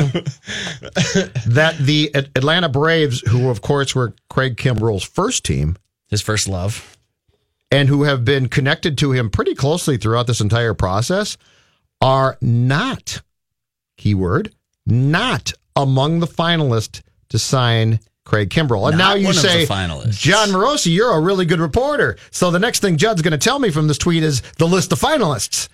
that 1.46 1.76
the 1.78 2.10
Atlanta 2.14 2.68
Braves, 2.68 3.20
who 3.28 3.50
of 3.50 3.60
course 3.60 3.94
were 3.94 4.14
Craig 4.28 4.56
Kimbrel's 4.56 5.04
first 5.04 5.44
team, 5.44 5.76
His 6.08 6.20
first 6.22 6.48
love. 6.48 6.93
And 7.74 7.88
who 7.88 8.04
have 8.04 8.24
been 8.24 8.48
connected 8.48 8.96
to 8.98 9.12
him 9.12 9.30
pretty 9.30 9.54
closely 9.54 9.96
throughout 9.96 10.26
this 10.26 10.40
entire 10.40 10.74
process, 10.74 11.36
are 12.00 12.36
not, 12.40 13.22
keyword, 13.96 14.54
not 14.86 15.52
among 15.74 16.20
the 16.20 16.26
finalists 16.26 17.02
to 17.30 17.38
sign 17.38 18.00
Craig 18.24 18.50
Kimbrel. 18.50 18.88
And 18.88 18.98
Not 18.98 19.08
now 19.08 19.14
you 19.14 19.26
one 19.26 19.36
of 19.36 19.42
the 19.42 19.48
say, 19.48 19.66
finalists. 19.66 20.18
Jon 20.18 20.48
Morosi, 20.48 20.94
you're 20.94 21.12
a 21.12 21.20
really 21.20 21.44
good 21.44 21.60
reporter. 21.60 22.16
So 22.30 22.50
the 22.50 22.58
next 22.58 22.80
thing 22.80 22.96
Judd's 22.96 23.22
going 23.22 23.32
to 23.32 23.38
tell 23.38 23.58
me 23.58 23.70
from 23.70 23.88
this 23.88 23.98
tweet 23.98 24.22
is 24.22 24.42
the 24.58 24.66
list 24.66 24.92
of 24.92 25.00
finalists. 25.00 25.68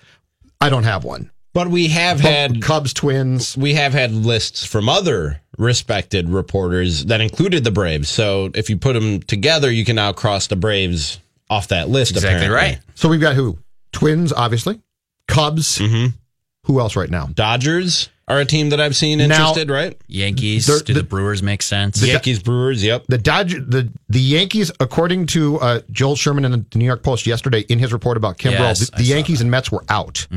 I 0.60 0.68
don't 0.68 0.84
have 0.84 1.04
one. 1.04 1.30
But 1.52 1.68
we 1.68 1.88
have 1.88 2.20
had 2.20 2.62
Cubs, 2.62 2.92
Twins. 2.92 3.56
we 3.56 3.74
have 3.74 3.92
had 3.92 4.12
lists 4.12 4.64
from 4.64 4.88
other 4.88 5.40
respected 5.58 6.28
reporters 6.28 7.06
that 7.06 7.20
included 7.20 7.64
the 7.64 7.72
Braves. 7.72 8.08
So 8.08 8.50
if 8.54 8.70
you 8.70 8.76
put 8.76 8.92
them 8.92 9.20
together, 9.20 9.70
you 9.70 9.84
can 9.84 9.96
now 9.96 10.12
cross 10.12 10.46
the 10.46 10.54
Braves 10.54 11.18
off 11.50 11.68
that 11.68 11.88
list. 11.90 12.12
Exactly 12.12 12.46
apparently. 12.46 12.76
right. 12.76 12.78
So 12.94 13.08
we've 13.10 13.20
got 13.20 13.34
who? 13.34 13.58
Twins, 13.92 14.32
obviously. 14.32 14.80
Cubs. 15.28 15.78
Mm-hmm. 15.78 16.16
Who 16.64 16.80
else 16.80 16.94
right 16.96 17.10
now? 17.10 17.26
Dodgers 17.26 18.08
are 18.28 18.38
a 18.38 18.44
team 18.44 18.68
that 18.70 18.80
I've 18.80 18.94
seen 18.94 19.18
Now- 19.18 19.24
interested. 19.24 19.70
right? 19.70 20.00
Yankees. 20.06 20.66
They're- 20.66 20.78
do 20.80 20.94
the, 20.94 21.02
Brewers 21.02 21.42
make 21.42 21.62
sense? 21.62 22.00
Yankees, 22.02 22.38
Brewers. 22.40 22.84
Yep. 22.84 23.06
The 23.08 23.18
Dodger, 23.18 23.60
the 23.60 23.90
the 24.08 24.20
Yankees, 24.20 24.70
according 24.78 25.26
to 25.28 25.58
uh, 25.58 25.80
Joel 25.90 26.14
Sherman 26.16 26.44
in 26.44 26.52
the 26.52 26.64
New 26.78 26.84
York 26.84 27.02
Post 27.02 27.26
yesterday, 27.26 27.60
in 27.68 27.78
his 27.80 27.92
report 27.92 28.16
about 28.16 28.38
Kimbrel, 28.38 28.52
Yes, 28.60 28.90
the, 28.90 28.96
the 28.98 29.04
saw 29.04 29.14
Yankees 29.14 29.40
and 29.40 29.50
Mets 29.50 29.72
were 29.72 29.84
out. 29.88 30.28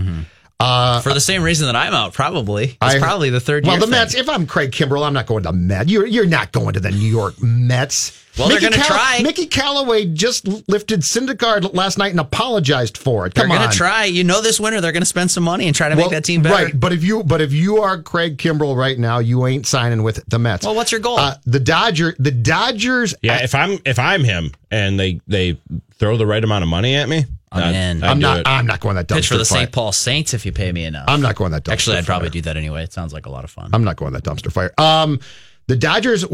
Uh, 0.64 1.02
For 1.02 1.14
the 1.14 1.20
same 1.22 1.44
reason 1.44 1.66
that 1.68 1.76
I'm 1.76 1.94
out, 1.94 2.14
probably. 2.14 2.64
It's 2.66 2.78
I- 2.82 3.00
probably 3.00 3.30
the 3.30 3.40
third 3.40 3.66
well, 3.66 3.74
year. 3.74 3.80
the 3.82 3.86
thing. 3.88 3.92
Mets. 3.92 4.16
If 4.16 4.30
I'm 4.30 4.46
Craig 4.48 4.72
Kimbrel, 4.72 5.06
I'm 5.06 5.14
not 5.14 5.26
going 5.26 5.44
to 5.44 5.50
the 5.50 5.54
Mets. 5.54 5.90
You're 5.92 6.06
you're 6.06 6.26
not 6.26 6.52
going 6.52 6.74
to 6.74 6.80
the 6.80 6.92
New 6.92 6.98
York 7.10 7.42
Mets. 7.42 8.20
Well, 8.38 8.50
they're 8.50 8.60
gonna 8.62 8.78
try. 8.78 9.20
Mickey 9.22 9.46
Callaway 9.46 10.06
just 10.06 10.48
lifted 10.68 11.02
Syndergaard 11.02 11.76
last 11.76 12.00
night 12.00 12.12
and 12.12 12.20
apologized 12.20 12.98
for 12.98 13.28
it. 13.28 13.36
Come 13.36 13.44
on. 13.44 13.50
they're 13.50 13.60
going 13.60 13.70
to 13.72 13.78
try. 13.78 14.06
You 14.06 14.24
know, 14.24 14.42
this 14.42 14.60
winter 14.60 14.82
they're 14.82 14.92
going 14.92 15.04
to 15.04 15.08
spend 15.08 15.30
some 15.30 15.44
money 15.44 15.68
and 15.68 15.76
try 15.76 15.88
to 15.90 15.96
Well, 15.96 16.06
make 16.06 16.12
that 16.14 16.24
team 16.24 16.42
better. 16.42 16.66
Right, 16.66 16.80
but 16.80 16.92
if 16.94 17.04
you 17.04 17.24
but 17.24 17.42
if 17.42 17.54
you 17.54 17.84
are 17.84 18.02
Craig 18.02 18.38
Kimbrel 18.38 18.76
right 18.76 18.98
now, 18.98 19.20
you 19.20 19.46
ain't 19.46 19.68
signing 19.68 20.02
with 20.02 20.24
the 20.28 20.40
Mets. 20.40 20.66
Well, 20.66 20.74
what's 20.74 20.92
your 20.92 21.02
goal? 21.02 21.20
Uh, 21.20 21.36
the 21.46 21.60
Dodger, 21.60 22.16
the 22.18 22.32
Dodgers. 22.32 23.14
Yeah. 23.22 23.44
If 23.44 23.54
I'm 23.54 23.78
if 23.86 24.00
I'm 24.00 24.24
him 24.24 24.52
and 24.72 25.00
they 25.00 25.22
they 25.28 25.60
throw 26.04 26.18
the 26.18 26.26
right 26.26 26.44
amount 26.44 26.64
of 26.64 26.70
money 26.70 26.96
at 26.96 27.08
me, 27.08 27.26
I'm 27.52 27.74
in. 27.74 28.04
I'd 28.04 28.10
I'm 28.10 28.20
not. 28.20 28.40
it. 28.40 28.48
I'm 28.48 28.66
not 28.66 28.80
going 28.80 28.96
that 28.96 29.08
dumpster 29.08 29.10
fire. 29.10 29.20
Pitch 29.20 29.28
for 29.28 29.38
the 29.38 29.46
fire. 29.46 29.60
St. 29.62 29.72
Paul 29.72 29.92
Saints 29.92 30.34
if 30.34 30.46
you 30.46 30.52
pay 30.52 30.72
me 30.72 30.86
enough. 30.86 31.06
I'm 31.08 31.22
not 31.22 31.36
going 31.36 31.52
that 31.52 31.64
dumpster. 31.64 31.74
Actually, 31.74 31.98
I'd 31.98 32.06
probably 32.06 32.30
fire. 32.30 32.34
do 32.34 32.42
that 32.42 32.58
anyway. 32.58 32.84
It 32.84 32.94
sounds 32.94 33.14
like 33.14 33.26
a 33.26 33.30
lot 33.30 33.44
of 33.44 33.52
fun. 33.52 33.70
I'm 33.74 33.84
not 33.84 33.96
going 33.96 34.14
that 34.14 34.24
dumpster 34.24 34.52
fire. 34.52 34.74
Um, 34.78 35.20
the 35.68 35.76
Dodgers, 35.76 36.26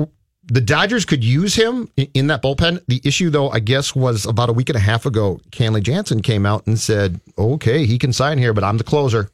the 0.46 0.62
Dodgers 0.62 1.06
could 1.06 1.24
use 1.24 1.56
him 1.56 1.90
in, 1.98 2.08
in 2.14 2.28
that 2.28 2.42
bullpen. 2.42 2.82
The 2.88 3.02
issue, 3.04 3.30
though, 3.30 3.50
I 3.50 3.60
guess, 3.60 3.96
was 3.96 4.26
about 4.26 4.50
a 4.50 4.54
week 4.54 4.70
and 4.70 4.76
a 4.76 4.82
half 4.82 5.06
ago. 5.06 5.40
Kenley 5.52 5.84
Jansen 5.84 6.22
came 6.22 6.46
out 6.46 6.66
and 6.66 6.80
said, 6.80 7.20
"Okay, 7.38 7.86
he 7.86 8.00
can 8.00 8.14
sign 8.14 8.38
here, 8.38 8.54
but 8.54 8.64
I'm 8.64 8.78
the 8.78 8.84
closer." 8.84 9.30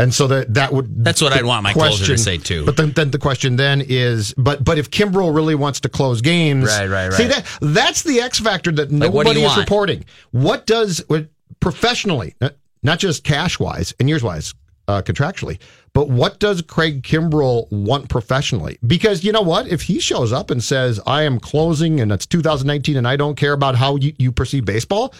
And 0.00 0.14
so 0.14 0.26
that 0.28 0.54
that 0.54 0.72
would 0.72 1.04
That's 1.04 1.20
what 1.22 1.32
I'd 1.32 1.44
want 1.44 1.62
my 1.62 1.72
question, 1.72 1.98
closer 1.98 2.12
to 2.12 2.18
say, 2.18 2.38
too. 2.38 2.64
But 2.64 2.76
then, 2.76 2.92
then 2.92 3.10
the 3.10 3.18
question 3.18 3.56
then 3.56 3.82
is, 3.86 4.34
but 4.36 4.64
but 4.64 4.78
if 4.78 4.90
Kimbrel 4.90 5.34
really 5.34 5.54
wants 5.54 5.80
to 5.80 5.88
close 5.88 6.20
games, 6.20 6.66
Right, 6.66 6.88
right, 6.88 7.08
right. 7.08 7.12
See 7.14 7.26
that 7.26 7.46
that's 7.60 8.02
the 8.02 8.20
X 8.20 8.40
factor 8.40 8.72
that 8.72 8.90
Like, 8.90 9.12
nobody 9.12 9.40
is 9.40 9.46
want? 9.48 9.60
reporting. 9.60 10.04
What 10.30 10.66
does 10.66 11.02
what, 11.08 11.28
professionally, 11.60 12.34
not- 12.40 12.54
not 12.82 12.98
just 12.98 13.24
cash 13.24 13.58
wise 13.60 13.92
and 14.00 14.08
years 14.08 14.22
wise, 14.22 14.54
uh, 14.88 15.02
contractually, 15.02 15.58
but 15.92 16.08
what 16.08 16.40
does 16.40 16.62
Craig 16.62 17.02
Kimbrel 17.02 17.70
want 17.70 18.08
professionally? 18.08 18.78
Because 18.86 19.22
you 19.22 19.32
know 19.32 19.42
what, 19.42 19.68
if 19.68 19.82
he 19.82 20.00
shows 20.00 20.32
up 20.32 20.50
and 20.50 20.64
says, 20.64 20.98
"I 21.06 21.22
am 21.24 21.38
closing 21.38 22.00
and 22.00 22.10
it's 22.10 22.26
2019 22.26 22.96
and 22.96 23.06
I 23.06 23.16
don't 23.16 23.36
care 23.36 23.52
about 23.52 23.76
how 23.76 23.96
you, 23.96 24.14
you 24.18 24.32
perceive 24.32 24.64
baseball," 24.64 25.12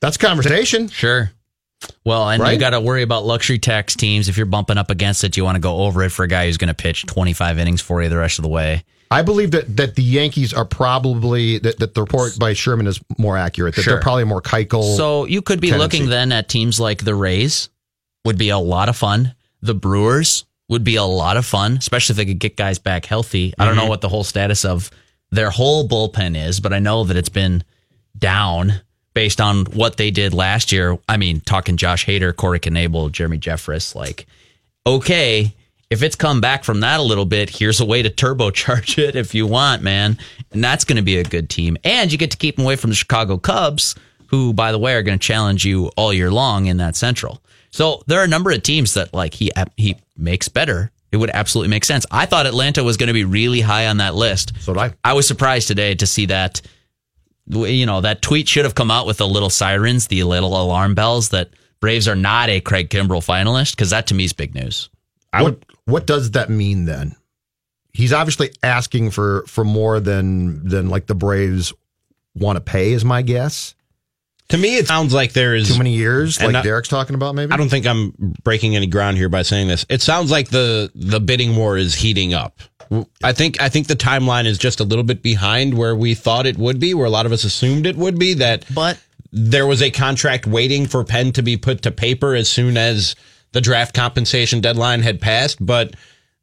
that's 0.00 0.16
conversation. 0.16 0.88
Sure. 0.88 1.32
Well, 2.04 2.28
and 2.28 2.42
you 2.46 2.58
got 2.58 2.70
to 2.70 2.80
worry 2.80 3.02
about 3.02 3.24
luxury 3.24 3.58
tax 3.58 3.94
teams. 3.94 4.28
If 4.28 4.36
you're 4.36 4.46
bumping 4.46 4.78
up 4.78 4.90
against 4.90 5.24
it, 5.24 5.36
you 5.36 5.44
want 5.44 5.56
to 5.56 5.60
go 5.60 5.78
over 5.78 6.02
it 6.02 6.10
for 6.10 6.24
a 6.24 6.28
guy 6.28 6.46
who's 6.46 6.56
going 6.56 6.68
to 6.68 6.74
pitch 6.74 7.06
25 7.06 7.58
innings 7.58 7.80
for 7.80 8.02
you 8.02 8.08
the 8.08 8.18
rest 8.18 8.38
of 8.38 8.42
the 8.42 8.48
way. 8.48 8.84
I 9.10 9.22
believe 9.22 9.50
that, 9.50 9.76
that 9.76 9.96
the 9.96 10.02
Yankees 10.02 10.52
are 10.54 10.64
probably 10.64 11.58
that, 11.58 11.78
that 11.80 11.94
the 11.94 12.02
report 12.02 12.38
by 12.38 12.52
Sherman 12.52 12.86
is 12.86 13.00
more 13.18 13.36
accurate. 13.36 13.74
That 13.74 13.82
Sure. 13.82 13.94
they're 13.94 14.02
probably 14.02 14.24
more 14.24 14.40
Keuchel. 14.40 14.96
So 14.96 15.24
you 15.24 15.42
could 15.42 15.60
be 15.60 15.70
tendency. 15.70 15.98
looking 15.98 16.10
then 16.10 16.30
at 16.30 16.48
teams 16.48 16.78
like 16.78 17.04
the 17.04 17.14
Rays 17.14 17.70
would 18.24 18.38
be 18.38 18.50
a 18.50 18.58
lot 18.58 18.88
of 18.88 18.96
fun. 18.96 19.34
The 19.62 19.74
Brewers 19.74 20.44
would 20.68 20.84
be 20.84 20.94
a 20.94 21.04
lot 21.04 21.36
of 21.36 21.44
fun, 21.44 21.76
especially 21.76 22.12
if 22.12 22.16
they 22.18 22.26
could 22.26 22.38
get 22.38 22.56
guys 22.56 22.78
back 22.78 23.04
healthy. 23.04 23.52
I 23.58 23.64
don't 23.64 23.74
know 23.74 23.82
mm-hmm. 23.82 23.90
what 23.90 24.00
the 24.00 24.08
whole 24.08 24.22
status 24.22 24.64
of 24.64 24.90
their 25.32 25.50
whole 25.50 25.88
bullpen 25.88 26.36
is, 26.36 26.60
but 26.60 26.72
I 26.72 26.78
know 26.78 27.02
that 27.04 27.16
it's 27.16 27.28
been 27.28 27.64
down 28.16 28.80
based 29.14 29.40
on 29.40 29.64
what 29.66 29.96
they 29.96 30.10
did 30.10 30.34
last 30.34 30.72
year. 30.72 30.98
I 31.08 31.16
mean, 31.16 31.40
talking 31.40 31.76
Josh 31.76 32.06
Hader, 32.06 32.34
Corey 32.34 32.60
Knebel, 32.60 33.12
Jeremy 33.12 33.38
Jeffress, 33.38 33.94
like, 33.94 34.26
okay, 34.86 35.54
if 35.90 36.04
it's 36.04 36.14
come 36.14 36.40
back 36.40 36.62
from 36.62 36.80
that 36.80 37.00
a 37.00 37.02
little 37.02 37.26
bit, 37.26 37.50
here's 37.50 37.80
a 37.80 37.84
way 37.84 38.02
to 38.02 38.10
turbocharge 38.10 38.98
it 39.02 39.16
if 39.16 39.34
you 39.34 39.46
want, 39.46 39.82
man. 39.82 40.18
And 40.52 40.62
that's 40.62 40.84
going 40.84 40.96
to 40.96 41.02
be 41.02 41.18
a 41.18 41.24
good 41.24 41.50
team. 41.50 41.76
And 41.84 42.10
you 42.10 42.18
get 42.18 42.30
to 42.30 42.36
keep 42.36 42.56
them 42.56 42.64
away 42.64 42.76
from 42.76 42.90
the 42.90 42.96
Chicago 42.96 43.36
Cubs, 43.36 43.96
who, 44.28 44.52
by 44.52 44.70
the 44.70 44.78
way, 44.78 44.94
are 44.94 45.02
going 45.02 45.18
to 45.18 45.26
challenge 45.26 45.64
you 45.64 45.88
all 45.96 46.12
year 46.12 46.30
long 46.30 46.66
in 46.66 46.76
that 46.76 46.94
Central. 46.94 47.42
So 47.70 48.02
there 48.06 48.20
are 48.20 48.24
a 48.24 48.28
number 48.28 48.50
of 48.50 48.62
teams 48.62 48.94
that 48.94 49.14
like 49.14 49.34
he 49.34 49.50
he 49.76 49.96
makes 50.16 50.48
better. 50.48 50.90
It 51.12 51.16
would 51.16 51.30
absolutely 51.30 51.70
make 51.70 51.84
sense. 51.84 52.06
I 52.10 52.26
thought 52.26 52.46
Atlanta 52.46 52.84
was 52.84 52.96
going 52.96 53.08
to 53.08 53.12
be 53.12 53.24
really 53.24 53.60
high 53.60 53.88
on 53.88 53.96
that 53.96 54.14
list. 54.14 54.52
So 54.60 54.72
did 54.72 54.80
I. 54.80 54.94
I 55.04 55.12
was 55.14 55.26
surprised 55.26 55.68
today 55.68 55.94
to 55.96 56.06
see 56.06 56.26
that. 56.26 56.62
You 57.50 57.86
know 57.86 58.00
that 58.00 58.22
tweet 58.22 58.48
should 58.48 58.64
have 58.64 58.74
come 58.74 58.90
out 58.90 59.06
with 59.06 59.18
the 59.18 59.26
little 59.26 59.50
sirens, 59.50 60.06
the 60.06 60.22
little 60.24 60.60
alarm 60.60 60.94
bells 60.94 61.30
that 61.30 61.50
Braves 61.80 62.06
are 62.06 62.16
not 62.16 62.48
a 62.48 62.60
Craig 62.60 62.90
Kimbrel 62.90 63.24
finalist 63.24 63.72
because 63.72 63.90
that 63.90 64.06
to 64.08 64.14
me 64.14 64.24
is 64.24 64.32
big 64.32 64.54
news. 64.54 64.88
what 65.32 65.64
what 65.86 66.06
does 66.06 66.32
that 66.32 66.50
mean 66.50 66.84
then? 66.84 67.16
He's 67.92 68.12
obviously 68.12 68.52
asking 68.62 69.10
for 69.10 69.44
for 69.46 69.64
more 69.64 69.98
than 69.98 70.68
than 70.68 70.88
like 70.88 71.06
the 71.06 71.14
Braves 71.14 71.72
want 72.34 72.56
to 72.56 72.60
pay. 72.60 72.92
Is 72.92 73.04
my 73.04 73.22
guess. 73.22 73.74
To 74.50 74.58
me, 74.58 74.76
it 74.76 74.86
sounds 74.88 75.14
like 75.14 75.32
there 75.32 75.54
is 75.54 75.68
Too 75.68 75.78
many 75.78 75.94
years, 75.94 76.40
like 76.40 76.52
not- 76.52 76.64
Derek's 76.64 76.88
talking 76.88 77.14
about. 77.14 77.34
Maybe 77.34 77.52
I 77.52 77.56
don't 77.56 77.68
think 77.68 77.86
I'm 77.86 78.12
breaking 78.42 78.76
any 78.76 78.86
ground 78.86 79.16
here 79.16 79.28
by 79.28 79.42
saying 79.42 79.68
this. 79.68 79.86
It 79.88 80.02
sounds 80.02 80.30
like 80.30 80.50
the 80.50 80.90
the 80.94 81.20
bidding 81.20 81.56
war 81.56 81.76
is 81.76 81.94
heating 81.94 82.34
up. 82.34 82.60
I 83.22 83.32
think 83.32 83.60
I 83.60 83.68
think 83.68 83.86
the 83.86 83.94
timeline 83.94 84.46
is 84.46 84.58
just 84.58 84.80
a 84.80 84.84
little 84.84 85.04
bit 85.04 85.22
behind 85.22 85.74
where 85.74 85.94
we 85.94 86.14
thought 86.14 86.46
it 86.46 86.58
would 86.58 86.80
be, 86.80 86.94
where 86.94 87.06
a 87.06 87.10
lot 87.10 87.26
of 87.26 87.32
us 87.32 87.44
assumed 87.44 87.86
it 87.86 87.96
would 87.96 88.18
be. 88.18 88.34
That 88.34 88.64
But 88.74 88.98
there 89.32 89.66
was 89.66 89.80
a 89.80 89.90
contract 89.90 90.46
waiting 90.46 90.86
for 90.86 91.04
pen 91.04 91.30
to 91.32 91.42
be 91.42 91.56
put 91.56 91.82
to 91.82 91.92
paper 91.92 92.34
as 92.34 92.48
soon 92.48 92.76
as 92.76 93.14
the 93.52 93.60
draft 93.60 93.94
compensation 93.94 94.60
deadline 94.60 95.02
had 95.02 95.20
passed. 95.20 95.64
But 95.64 95.94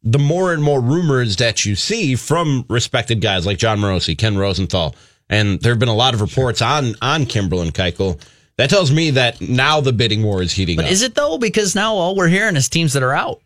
the 0.02 0.18
more 0.18 0.54
and 0.54 0.62
more 0.62 0.80
rumors 0.80 1.36
that 1.36 1.66
you 1.66 1.74
see 1.76 2.14
from 2.14 2.64
respected 2.70 3.20
guys 3.20 3.44
like 3.44 3.58
Jon 3.58 3.78
Morosi, 3.78 4.16
Ken 4.16 4.38
Rosenthal, 4.38 4.94
and 5.30 5.60
there 5.60 5.72
have 5.72 5.78
been 5.78 5.88
a 5.88 5.94
lot 5.94 6.14
of 6.14 6.20
reports 6.20 6.62
on 6.62 6.94
on 7.02 7.24
Kimbrel 7.26 7.62
and 7.62 7.72
Keuchel. 7.74 8.20
That 8.56 8.70
tells 8.70 8.90
me 8.92 9.10
that 9.10 9.40
now 9.40 9.80
the 9.80 9.92
bidding 9.92 10.22
war 10.24 10.42
is 10.42 10.52
heating 10.52 10.76
up. 10.78 10.82
but 10.84 10.86
up. 10.86 10.92
is 10.92 11.02
it 11.02 11.14
though? 11.14 11.38
Because 11.38 11.74
now 11.74 11.94
all 11.94 12.16
we're 12.16 12.28
hearing 12.28 12.56
is 12.56 12.68
teams 12.68 12.92
that 12.94 13.02
are 13.02 13.12
out. 13.14 13.40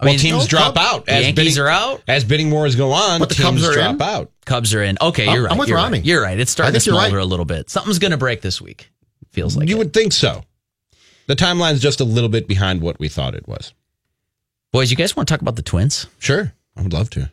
I 0.00 0.04
well, 0.04 0.12
mean, 0.12 0.18
teams 0.20 0.42
no, 0.44 0.46
drop 0.46 0.74
Cub- 0.74 0.78
out. 0.78 1.08
As 1.08 1.24
Yankees 1.24 1.54
bidding, 1.56 1.62
are 1.62 1.68
out. 1.68 2.02
As 2.06 2.22
bidding 2.24 2.50
wars 2.52 2.76
go 2.76 2.92
on, 2.92 3.18
But 3.18 3.30
the 3.30 3.34
teams 3.34 3.62
Cubs 3.62 3.64
are 3.68 3.72
drop 3.72 3.94
in? 3.96 4.02
out. 4.02 4.30
Cubs 4.44 4.72
are 4.74 4.82
in. 4.82 4.96
Okay, 5.00 5.26
I'm- 5.26 5.34
you're 5.34 5.42
right. 5.44 5.52
I'm 5.52 5.58
with 5.58 5.68
you're 5.68 5.76
Rami. 5.78 5.98
Right. 5.98 6.06
You're 6.06 6.22
right. 6.22 6.38
It's 6.38 6.52
starting 6.52 6.74
to 6.74 6.78
think 6.80 6.86
you're 6.86 6.94
smolder 7.00 7.16
right. 7.16 7.22
a 7.22 7.26
little 7.26 7.44
bit. 7.44 7.68
Something's 7.68 7.98
going 7.98 8.12
to 8.12 8.16
break 8.16 8.40
this 8.40 8.60
week. 8.60 8.90
Feels 9.30 9.56
like 9.56 9.68
You 9.68 9.74
it. 9.74 9.78
would 9.78 9.92
think 9.92 10.12
so. 10.12 10.44
The 11.26 11.34
timeline's 11.34 11.80
just 11.80 12.00
a 12.00 12.04
little 12.04 12.28
bit 12.30 12.46
behind 12.46 12.80
what 12.80 13.00
we 13.00 13.08
thought 13.08 13.34
it 13.34 13.48
was. 13.48 13.72
Boys, 14.70 14.90
you 14.90 14.96
guys 14.96 15.16
want 15.16 15.26
to 15.28 15.34
talk 15.34 15.42
about 15.42 15.56
the 15.56 15.62
Twins? 15.62 16.06
Sure, 16.18 16.52
I 16.76 16.82
would 16.82 16.92
love 16.92 17.10
to. 17.10 17.30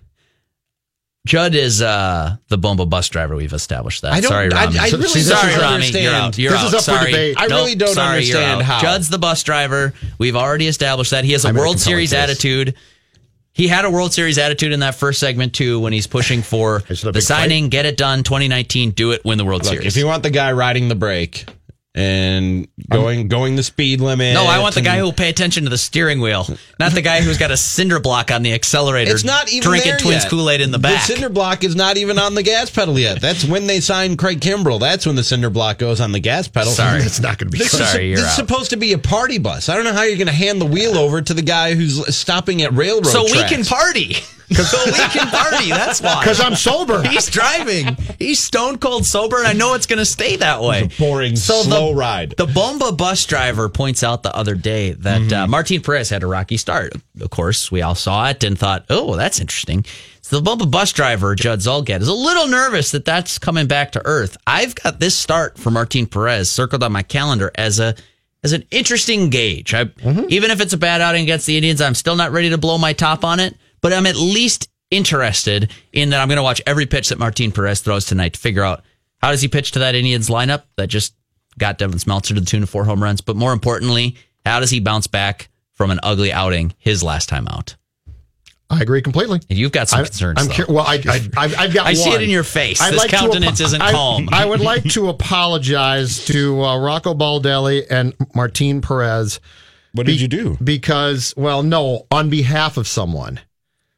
Judd 1.25 1.55
is 1.55 1.81
uh, 1.81 2.38
the 2.49 2.57
Bomba 2.57 2.85
bus 2.85 3.09
driver. 3.09 3.35
We've 3.35 3.51
established 3.51 4.03
that. 4.03 4.13
I 4.13 4.21
don't- 4.21 4.29
sorry, 4.29 4.51
I- 4.53 4.65
Rami. 4.65 4.77
I 4.79 4.85
really 4.89 5.07
sorry, 5.07 5.51
don't 5.53 5.61
Rami. 5.61 5.73
understand. 5.75 6.03
You're 6.05 6.13
out. 6.13 6.38
You're 6.38 6.51
This 6.51 6.61
out. 6.61 6.67
is 6.67 6.88
up 6.88 6.99
for 6.99 7.05
debate. 7.05 7.35
I 7.39 7.45
really 7.47 7.75
don't 7.75 7.93
sorry, 7.95 8.17
understand 8.17 8.61
how. 8.61 8.79
Judd's 8.79 9.09
the 9.09 9.17
bus 9.17 9.41
driver. 9.43 9.93
We've 10.19 10.35
already 10.35 10.67
established 10.67 11.11
that 11.11 11.25
he 11.25 11.31
has 11.31 11.43
a 11.43 11.47
I 11.47 11.51
a 11.51 11.53
World 11.55 11.79
Series 11.79 12.11
case. 12.11 12.19
attitude. 12.19 12.75
He 13.53 13.67
had 13.69 13.85
a 13.85 13.89
World 13.89 14.13
Series 14.13 14.38
attitude 14.38 14.71
in 14.73 14.81
that 14.81 14.95
first 14.95 15.19
segment 15.19 15.53
too, 15.55 15.79
when 15.79 15.93
he's 15.93 16.07
pushing 16.07 16.41
for 16.41 16.79
the 16.89 17.21
signing, 17.21 17.69
get 17.69 17.85
it 17.85 17.95
done, 17.97 18.21
2019, 18.23 18.91
do 18.91 19.11
it, 19.11 19.23
win 19.25 19.38
the 19.38 19.45
World 19.45 19.63
Look, 19.63 19.71
Series. 19.73 19.88
if 19.88 19.97
you 19.97 20.05
want 20.05 20.23
the 20.23 20.29
guy 20.29 20.51
riding 20.51 20.89
the 20.89 20.95
brake 20.95 21.45
and 21.97 22.67
going 22.89 23.29
going 23.29 23.55
the 23.55 23.63
speed 23.63 24.01
limit, 24.01 24.34
no, 24.34 24.43
I 24.45 24.60
want 24.60 24.75
the 24.75 24.81
guy 24.81 24.97
who 24.97 25.05
will 25.05 25.13
pay 25.13 25.29
attention 25.29 25.63
to 25.63 25.69
the 25.69 25.77
steering 25.77 26.19
wheel, 26.19 26.45
not 26.77 26.91
the 26.91 27.01
guy 27.01 27.21
who's 27.21 27.38
got 27.38 27.51
a 27.51 27.58
cinder 27.58 28.01
block 28.01 28.31
on 28.31 28.43
the 28.43 28.53
accelerator. 28.53 29.12
It's 29.12 29.23
not 29.23 29.49
even 29.49 29.63
drinking 29.63 29.91
there 29.91 29.99
Twins 29.99 30.23
yet. 30.23 30.29
Kool 30.29 30.49
Aid 30.49 30.60
in 30.60 30.71
the 30.71 30.77
back. 30.79 31.08
The 31.08 31.13
cinder 31.13 31.29
block 31.29 31.63
is 31.63 31.73
not 31.73 31.95
even 31.95 32.19
on 32.19 32.36
the 32.36 32.43
gas 32.43 32.69
pedal 32.69 32.99
yet. 32.99 33.21
That's 33.21 33.45
when 33.45 33.65
they 33.65 33.79
signed 33.79 34.17
Craig 34.19 34.41
Kimbrel. 34.41 34.79
That's 34.79 35.05
when 35.05 35.15
the 35.15 35.23
cinder 35.23 35.49
block 35.49 35.77
goes 35.77 36.01
on 36.01 36.12
the 36.12 36.19
gas 36.19 36.47
pedal. 36.49 36.71
Sorry. 36.73 37.01
It's 37.05 37.19
not 37.21 37.38
going 37.38 37.49
to 37.49 37.51
be 37.51 37.60
This 37.60 37.71
good. 37.71 37.81
is, 37.81 37.91
Sorry, 37.91 38.08
you're 38.10 38.17
this 38.17 38.27
is 38.29 38.36
supposed 38.36 38.71
to 38.71 38.77
be 38.77 38.91
a 38.91 38.97
party 38.97 39.38
bus. 39.38 39.69
I 39.69 39.75
don't 39.75 39.86
know 39.86 39.93
how 39.93 40.03
you're 40.03 40.17
going 40.17 40.27
to 40.27 40.34
hand 40.34 40.60
the 40.60 40.65
wheel 40.65 40.97
over 40.97 41.21
to 41.21 41.34
the 41.34 41.41
guy 41.41 41.75
who's 41.75 42.13
stopping 42.15 42.62
at 42.62 42.73
railroad 42.73 43.05
so 43.05 43.23
we 43.23 43.41
can 43.45 43.63
party. 43.63 44.15
So 44.51 44.77
we 44.86 44.91
can 44.91 45.27
party. 45.27 45.69
That's 45.69 46.01
why. 46.01 46.19
Because 46.21 46.39
I'm 46.39 46.55
sober. 46.55 47.01
He's 47.03 47.27
driving. 47.29 47.95
He's 48.19 48.39
stone 48.39 48.77
cold 48.77 49.05
sober, 49.05 49.38
and 49.38 49.47
I 49.47 49.53
know 49.53 49.73
it's 49.73 49.86
going 49.88 49.99
to 49.99 50.05
stay 50.05 50.36
that 50.38 50.62
way. 50.62 50.89
boring, 50.99 51.36
slow 51.36 51.93
ride. 51.93 52.36
The 52.38 52.45
Bomba 52.45 52.91
bus 52.91 53.25
driver 53.25 53.69
points 53.69 54.03
out 54.03 54.23
the 54.23 54.36
other 54.36 54.55
day 54.55 54.91
that 54.91 55.21
Mm-hmm. 55.21 55.34
uh, 55.34 55.47
Martin 55.47 55.81
Perez 55.81 56.10
had 56.10 56.23
a 56.23 56.27
rocky 56.27 56.58
start. 56.58 56.93
Of 57.19 57.29
course, 57.29 57.71
we 57.71 57.81
all 57.81 57.95
saw 57.95 58.29
it 58.29 58.43
and 58.43 58.58
thought, 58.58 58.86
oh, 58.89 59.15
that's 59.15 59.39
interesting. 59.39 59.86
So 60.21 60.38
the 60.38 60.41
Bomba 60.41 60.65
bus 60.65 60.91
driver, 60.91 61.36
Judd 61.36 61.60
Zulgad, 61.60 62.01
is 62.01 62.08
a 62.08 62.13
little 62.13 62.47
nervous 62.47 62.91
that 62.91 63.05
that's 63.05 63.38
coming 63.39 63.67
back 63.67 63.91
to 63.93 64.01
earth. 64.05 64.38
I've 64.47 64.75
got 64.75 64.99
this 64.99 65.15
start 65.17 65.58
for 65.58 65.69
Martin 65.71 66.05
Perez 66.08 66.49
circled 66.49 66.84
on 66.84 66.91
my 66.91 67.03
calendar 67.03 67.51
as 67.55 67.79
a 67.79 67.95
as 68.43 68.53
an 68.53 68.63
interesting 68.69 69.29
gauge. 69.31 69.73
I, 69.73 69.86
Mm-hmm. 69.86 70.25
Even 70.29 70.51
if 70.51 70.62
it's 70.62 70.73
a 70.73 70.77
bad 70.77 71.01
outing 71.01 71.23
against 71.23 71.47
the 71.47 71.58
Indians, 71.58 71.81
I'm 71.81 71.95
still 71.95 72.15
not 72.15 72.31
ready 72.31 72.49
to 72.51 72.58
blow 72.60 72.77
my 72.77 72.93
top 72.93 73.23
on 73.23 73.39
it, 73.39 73.55
but 73.85 73.93
I'm 73.93 74.07
at 74.07 74.15
least 74.15 74.67
interested 74.89 75.71
in 75.93 76.09
that 76.09 76.19
I'm 76.19 76.27
going 76.27 76.37
to 76.37 76.43
watch 76.43 76.59
every 76.65 76.87
pitch 76.87 77.09
that 77.09 77.19
Martin 77.19 77.51
Perez 77.51 77.81
throws 77.81 78.07
tonight 78.07 78.33
to 78.33 78.39
figure 78.39 78.63
out 78.63 78.83
how 79.21 79.29
does 79.29 79.43
he 79.43 79.47
pitch 79.47 79.73
to 79.73 79.79
that 79.79 79.93
Indians 79.93 80.27
lineup 80.27 80.63
that 80.75 80.87
just 80.87 81.13
got 81.59 81.77
Devin 81.77 81.99
Smeltzer 81.99 82.29
to 82.29 82.39
the 82.39 82.45
tune 82.47 82.63
of 82.63 82.69
four 82.71 82.83
home 82.85 83.03
runs, 83.03 83.21
but 83.21 83.35
more 83.35 83.53
importantly, 83.53 84.15
how 84.43 84.59
does 84.59 84.71
he 84.71 84.79
bounce 84.79 85.05
back 85.05 85.49
from 85.73 85.91
an 85.91 85.99
ugly 86.01 86.31
outing 86.31 86.73
his 86.79 87.03
last 87.03 87.29
time 87.29 87.47
out? 87.47 87.75
I 88.71 88.81
agree 88.81 89.03
completely. 89.03 89.39
And 89.51 89.59
you've 89.59 89.71
got 89.71 89.87
some 89.87 89.99
I- 89.99 90.05
concerns. 90.05 90.41
I'm 90.41 90.49
cur- 90.49 90.65
well, 90.67 90.83
I, 90.87 90.95
I, 91.07 91.29
I've, 91.37 91.55
I've 91.59 91.73
got 91.75 91.85
I 91.85 91.93
see 91.93 92.09
it 92.09 92.23
in 92.23 92.31
your 92.31 92.41
face. 92.41 92.81
I'd 92.81 92.91
This 92.91 93.01
like 93.01 93.11
to 93.11 93.17
countenance 93.17 93.61
apo- 93.61 93.67
isn't 93.67 93.81
I- 93.83 93.91
calm. 93.91 94.29
I 94.31 94.47
would 94.47 94.61
like 94.61 94.83
to 94.93 95.09
apologize 95.09 96.25
to 96.25 96.59
uh, 96.63 96.79
Rocco 96.79 97.13
Baldelli 97.13 97.85
and 97.87 98.15
Martin 98.33 98.81
Perez. 98.81 99.39
What 99.93 100.07
did 100.07 100.19
you 100.19 100.27
do? 100.27 100.57
Because, 100.63 101.35
well, 101.37 101.61
no, 101.61 102.07
on 102.09 102.31
behalf 102.31 102.77
of 102.77 102.87
someone. 102.87 103.39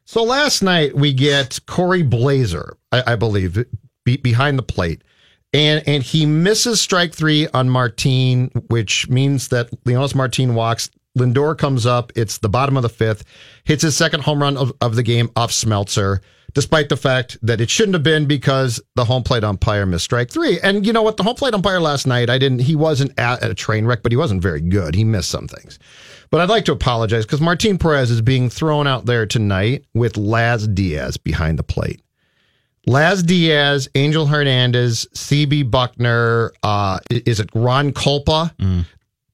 So 0.08 0.22
last 0.22 0.62
night 0.62 0.96
we 0.96 1.12
get 1.12 1.58
Cory 1.66 2.02
Blaser, 2.02 2.76
I, 2.90 3.12
I 3.12 3.16
believe, 3.16 3.62
be, 4.06 4.16
behind 4.16 4.58
the 4.58 4.62
plate. 4.62 5.04
And 5.52 5.86
and 5.86 6.02
he 6.02 6.24
misses 6.24 6.80
strike 6.80 7.12
three 7.12 7.46
on 7.48 7.68
Martine, 7.68 8.48
which 8.68 9.10
means 9.10 9.48
that 9.48 9.70
Leonys 9.84 10.14
Martin 10.14 10.54
walks. 10.54 10.88
Lindor 11.18 11.58
comes 11.58 11.84
up. 11.84 12.10
It's 12.16 12.38
the 12.38 12.48
bottom 12.48 12.78
of 12.78 12.82
the 12.82 12.88
fifth, 12.88 13.22
hits 13.64 13.82
his 13.82 13.98
second 13.98 14.22
home 14.22 14.40
run 14.40 14.56
of, 14.56 14.72
of 14.80 14.96
the 14.96 15.02
game 15.02 15.28
off 15.36 15.50
Smeltzer, 15.50 16.20
despite 16.54 16.88
the 16.88 16.96
fact 16.96 17.36
that 17.42 17.60
it 17.60 17.68
shouldn't 17.68 17.94
have 17.94 18.02
been 18.02 18.24
because 18.24 18.80
the 18.94 19.04
home 19.04 19.22
plate 19.22 19.44
umpire 19.44 19.84
missed 19.84 20.04
strike 20.04 20.30
three. 20.30 20.58
And 20.60 20.86
you 20.86 20.94
know 20.94 21.02
what? 21.02 21.18
The 21.18 21.22
home 21.22 21.36
plate 21.36 21.52
umpire 21.52 21.80
last 21.80 22.06
night, 22.06 22.30
I 22.30 22.38
didn't, 22.38 22.60
he 22.60 22.76
wasn't 22.76 23.12
at 23.18 23.42
a 23.42 23.54
train 23.54 23.84
wreck, 23.84 24.02
but 24.02 24.10
he 24.12 24.16
wasn't 24.16 24.40
very 24.40 24.62
good. 24.62 24.94
He 24.94 25.04
missed 25.04 25.28
some 25.28 25.48
things. 25.48 25.78
But 26.30 26.40
I'd 26.40 26.48
like 26.48 26.64
to 26.66 26.72
apologize 26.72 27.24
because 27.24 27.40
Martin 27.40 27.78
Perez 27.78 28.10
is 28.10 28.20
being 28.20 28.50
thrown 28.50 28.86
out 28.86 29.06
there 29.06 29.26
tonight 29.26 29.84
with 29.94 30.16
Laz 30.16 30.68
Diaz 30.68 31.16
behind 31.16 31.58
the 31.58 31.62
plate. 31.62 32.02
Laz 32.86 33.22
Diaz, 33.22 33.88
Angel 33.94 34.26
Hernandez, 34.26 35.06
CB 35.14 35.70
Bucknor, 35.70 36.50
uh, 36.62 36.98
is 37.10 37.38
it 37.40 37.50
Ron 37.54 37.92
Kulpa? 37.92 38.84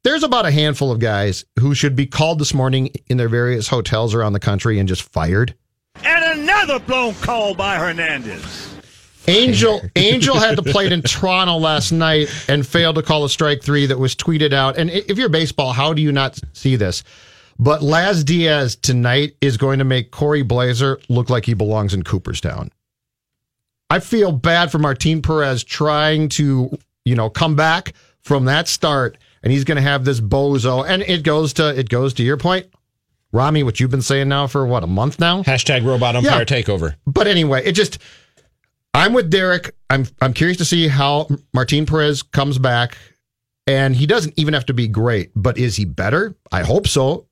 There's 0.03 0.23
about 0.23 0.45
a 0.45 0.51
handful 0.51 0.91
of 0.93 0.99
guys 0.99 1.45
who 1.59 1.75
should 1.75 1.97
be 1.97 2.05
called 2.07 2.39
this 2.39 2.53
morning 2.53 2.91
in 3.09 3.17
their 3.17 3.29
various 3.29 3.69
hotels 3.69 4.13
around 4.13 4.35
the 4.35 4.41
country 4.41 4.79
and 4.79 4.89
just 4.89 5.03
fired. 5.03 5.55
And 6.05 6.41
another 6.41 6.79
blown 6.79 7.15
call 7.15 7.55
by 7.55 7.77
Hernandez. 7.77 8.74
Angel 9.29 9.81
Angel 9.97 10.39
had 10.39 10.57
the 10.57 10.63
plate 10.63 10.93
in 10.93 11.03
Toronto 11.03 11.57
last 11.57 11.93
night 11.93 12.29
and 12.49 12.67
failed 12.67 12.97
to 12.97 13.03
call 13.03 13.25
a 13.25 13.29
strike 13.29 13.63
three 13.63 13.87
that 13.87 13.99
was 13.99 14.15
tweeted 14.15 14.53
out. 14.53 14.77
And 14.77 14.91
if 14.91 15.17
you're 15.19 15.29
baseball, 15.29 15.73
how 15.73 15.93
do 15.95 16.03
you 16.03 16.13
not 16.13 16.39
see 16.53 16.77
this? 16.77 17.03
But 17.59 17.83
Laz 17.83 18.25
Diaz 18.25 18.77
tonight 18.77 19.37
is 19.41 19.57
going 19.57 19.79
to 19.79 19.85
make 19.85 20.11
Cory 20.11 20.43
Blaser 20.43 21.03
look 21.09 21.31
like 21.31 21.47
he 21.47 21.55
belongs 21.55 21.95
in 21.95 22.03
Cooperstown. 22.03 22.71
I 23.91 24.01
feel 24.01 24.33
bad 24.33 24.73
for 24.73 24.79
Martin 24.79 25.23
Perez 25.23 25.63
trying 25.63 26.29
to, 26.31 26.77
you 27.05 27.15
know, 27.15 27.31
come 27.31 27.55
back 27.55 27.95
from 28.23 28.47
that 28.47 28.67
start, 28.67 29.19
and 29.43 29.53
he's 29.53 29.63
going 29.65 29.77
to 29.77 29.83
have 29.83 30.05
this 30.05 30.21
bozo. 30.21 30.85
And 30.89 31.03
it 31.03 31.23
goes 31.23 31.53
to 31.55 31.79
it 31.79 31.89
goes 31.89 32.13
to 32.15 32.23
your 32.25 32.37
point, 32.39 32.67
Ramie, 33.33 33.63
what 33.63 33.79
you've 33.79 33.91
been 33.91 34.03
saying 34.03 34.29
now 34.29 34.47
for 34.49 34.67
what 34.67 34.83
a 34.83 34.87
month 34.89 35.21
now. 35.21 35.43
Hashtag 35.45 35.85
robot 35.87 36.17
umpire 36.17 36.41
Yeah. 36.41 36.45
takeover. 36.45 36.95
But 37.07 37.27
anyway, 37.29 37.63
it 37.65 37.73
just 37.73 37.99
I'm 38.95 39.13
with 39.13 39.29
Derek. 39.31 39.75
I'm 39.91 40.07
I'm 40.21 40.33
curious 40.33 40.59
to 40.59 40.65
see 40.65 40.89
how 40.89 41.29
Martin 41.53 41.85
Perez 41.87 42.23
comes 42.23 42.59
back. 42.59 42.97
And 43.67 43.97
he 43.97 44.05
doesn't 44.07 44.35
even 44.37 44.53
have 44.53 44.67
to 44.67 44.75
be 44.75 44.87
great, 44.89 45.31
but 45.35 45.57
is 45.57 45.77
he 45.77 45.87
better? 45.87 46.35
I 46.53 46.63
hope 46.65 46.87
so 46.87 47.27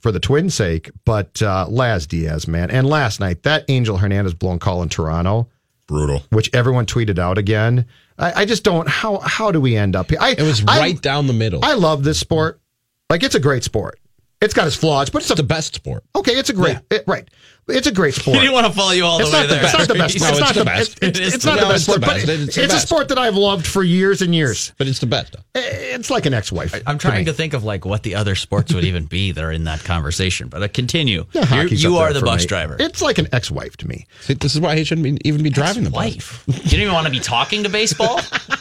for 0.00 0.12
the 0.12 0.20
twins' 0.20 0.54
sake. 0.54 0.90
But 1.06 1.40
uh 1.42 1.66
Laz 1.68 2.06
Diaz, 2.06 2.46
man. 2.46 2.70
And 2.70 2.86
last 2.86 3.20
night, 3.20 3.42
that 3.44 3.64
Angel 3.68 3.96
Hernandez 3.96 4.34
blown 4.34 4.58
call 4.58 4.82
in 4.82 4.90
Toronto, 4.90 5.48
Brutal. 5.86 6.22
which 6.30 6.50
everyone 6.54 6.84
tweeted 6.86 7.18
out 7.18 7.38
again. 7.38 7.86
I, 8.18 8.42
I 8.42 8.44
just 8.44 8.64
don't 8.64 8.86
how 8.86 9.18
how 9.20 9.50
do 9.50 9.60
we 9.62 9.76
end 9.76 9.96
up 9.96 10.10
here? 10.10 10.18
I, 10.20 10.32
It 10.32 10.42
was 10.42 10.62
I- 10.68 10.78
right 10.78 11.00
down 11.00 11.26
the 11.26 11.32
middle. 11.32 11.64
I 11.64 11.72
love 11.74 12.04
this 12.04 12.20
sport. 12.20 12.60
Like 13.08 13.22
it's 13.22 13.34
a 13.34 13.40
great 13.40 13.64
sport. 13.64 13.98
It's 14.42 14.52
got 14.54 14.66
its 14.68 14.76
flaws, 14.76 15.08
but 15.10 15.22
it's 15.22 15.30
a 15.30 15.34
the 15.34 15.42
best 15.42 15.74
sport. 15.74 16.04
okay. 16.14 16.32
It's 16.32 16.50
a 16.50 16.52
great 16.52 16.76
it- 16.90 17.04
right. 17.06 17.26
It's 17.68 17.86
a 17.86 17.92
great 17.92 18.14
sport. 18.14 18.36
He 18.36 18.40
didn't 18.40 18.54
want 18.54 18.66
to 18.66 18.72
follow 18.72 18.92
you 18.92 19.04
all 19.04 19.20
It's 19.20 19.30
the 19.30 19.36
way 19.36 19.42
the, 19.46 19.54
there. 19.54 19.64
it's 19.64 19.72
not 19.74 19.88
the 19.88 19.94
best. 19.94 20.18
No, 20.20 20.28
it's, 20.28 20.38
it's 20.38 20.40
not 20.40 20.54
the 20.54 20.60
the 20.60 20.64
best. 20.64 20.98
It's, 21.02 21.02
it's, 21.02 21.18
It 21.18 21.22
is 21.26 21.34
it's 21.34 21.44
the 21.44 21.50
not 21.50 21.60
the 21.60 21.66
best 21.66 21.84
sport, 21.84 21.98
it's 21.98 22.06
but 22.06 22.16
it's, 22.28 22.56
It's 22.58 22.72
the 22.72 22.76
a 22.78 22.80
sport 22.80 23.08
that 23.08 23.18
I've 23.18 23.34
loved 23.36 23.66
for 23.66 23.82
years 23.84 24.22
and 24.22 24.34
years. 24.34 24.72
But 24.78 24.88
it's 24.88 24.98
the 25.00 25.06
best. 25.06 25.36
It's 25.54 26.10
like 26.10 26.26
an 26.26 26.34
ex-wife. 26.34 26.80
I'm 26.86 26.98
trying 26.98 27.24
to 27.26 27.32
think 27.32 27.52
of 27.54 27.64
like 27.64 27.84
what 27.84 28.02
the 28.02 28.14
other 28.14 28.34
sports 28.34 28.72
would 28.74 28.84
even 28.84 29.04
be 29.06 29.32
that 29.32 29.42
are 29.44 29.52
in 29.52 29.64
that 29.64 29.84
conversation. 29.84 30.48
But 30.48 30.62
uh, 30.62 30.68
continue. 30.68 31.26
Yeah, 31.32 31.42
You're- 31.42 31.62
hockey's 31.64 31.82
you 31.82 31.96
up 31.96 32.00
are 32.02 32.12
there 32.12 32.20
the 32.20 32.26
bus 32.26 32.42
me. 32.42 32.46
driver. 32.46 32.76
It's 32.78 33.02
like 33.02 33.18
an 33.18 33.28
ex-wife 33.32 33.76
to 33.78 33.88
me. 33.88 34.06
See, 34.20 34.34
this 34.34 34.54
is 34.54 34.60
why 34.60 34.76
he 34.76 34.84
shouldn't 34.84 35.04
be, 35.22 35.28
even 35.28 35.42
be 35.42 35.50
driving 35.50 35.84
the 35.84 35.90
bus. 35.90 35.96
wife. 36.14 36.44
You 36.46 36.54
don't 36.70 36.80
even 36.80 36.94
want 36.94 37.06
to 37.06 37.12
be 37.12 37.20
talking 37.20 37.62
to 37.64 37.68
baseball, 37.68 38.20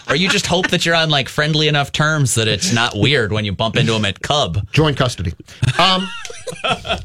or 0.10 0.16
you 0.16 0.28
just 0.30 0.48
hope 0.48 0.68
that 0.70 0.86
you're 0.86 0.96
on 0.96 1.10
like 1.10 1.30
friendly 1.30 1.68
enough 1.68 1.92
terms 1.92 2.36
that 2.36 2.48
it's 2.48 2.74
not 2.74 2.96
weird 2.98 3.32
when 3.32 3.46
you 3.46 3.54
bump 3.54 3.78
into 3.78 3.94
him 3.94 4.06
at 4.06 4.22
Cub. 4.22 4.68
Joint 4.72 4.98
custody. 4.98 5.34
Um, 5.80 6.10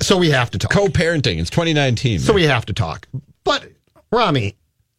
so 0.00 0.16
we 0.16 0.30
have 0.30 0.50
to 0.52 0.58
talk. 0.58 0.70
Co-parenting. 0.70 1.38
It's 1.40 1.50
2019. 1.96 2.18
So 2.20 2.32
we 2.32 2.44
have 2.44 2.66
to 2.66 2.72
talk. 2.72 3.06
But 3.44 3.68
Ramie, 4.10 4.56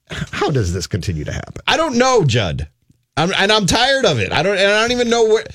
how 0.09 0.49
does 0.49 0.73
this 0.73 0.87
continue 0.87 1.23
to 1.25 1.31
happen? 1.31 1.61
I 1.67 1.77
don't 1.77 1.97
know, 1.97 2.23
Judd. 2.23 2.67
I'm, 3.15 3.31
and 3.37 3.51
I'm 3.51 3.65
tired 3.65 4.05
of 4.05 4.19
it. 4.19 4.31
I 4.31 4.41
don't. 4.43 4.57
And 4.57 4.71
I 4.71 4.81
don't 4.81 4.91
even 4.91 5.09
know 5.09 5.25
where, 5.25 5.45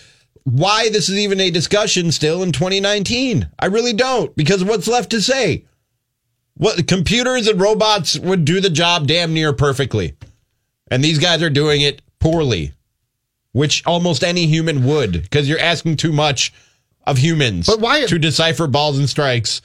why 0.45 0.89
this 0.91 1.09
is 1.09 1.19
even 1.19 1.41
a 1.41 1.51
discussion 1.51 2.13
still 2.13 2.43
in 2.43 2.53
2019. 2.53 3.49
I 3.59 3.67
really 3.67 3.93
don't 3.93 4.35
because 4.37 4.63
what's 4.65 4.89
left 4.89 5.11
to 5.11 5.21
say? 5.21 5.65
What 6.57 6.87
computers 6.89 7.47
and 7.47 7.61
robots 7.61 8.19
would 8.19 8.45
do 8.45 8.61
the 8.61 8.71
job 8.71 9.07
damn 9.07 9.33
near 9.35 9.53
perfectly, 9.53 10.15
and 10.91 11.03
these 11.05 11.19
guys 11.19 11.43
are 11.43 11.51
doing 11.51 11.83
it 11.83 12.03
poorly, 12.19 12.73
which 13.53 13.85
almost 13.87 14.25
any 14.25 14.47
human 14.47 14.85
would 14.85 15.13
because 15.13 15.49
you're 15.49 15.61
asking 15.61 15.97
too 15.97 16.13
much 16.13 16.53
of 17.07 17.19
humans. 17.19 17.67
But 17.67 17.81
why- 17.81 18.07
to 18.07 18.19
decipher 18.19 18.67
balls 18.67 18.99
and 18.99 19.09
strikes 19.09 19.63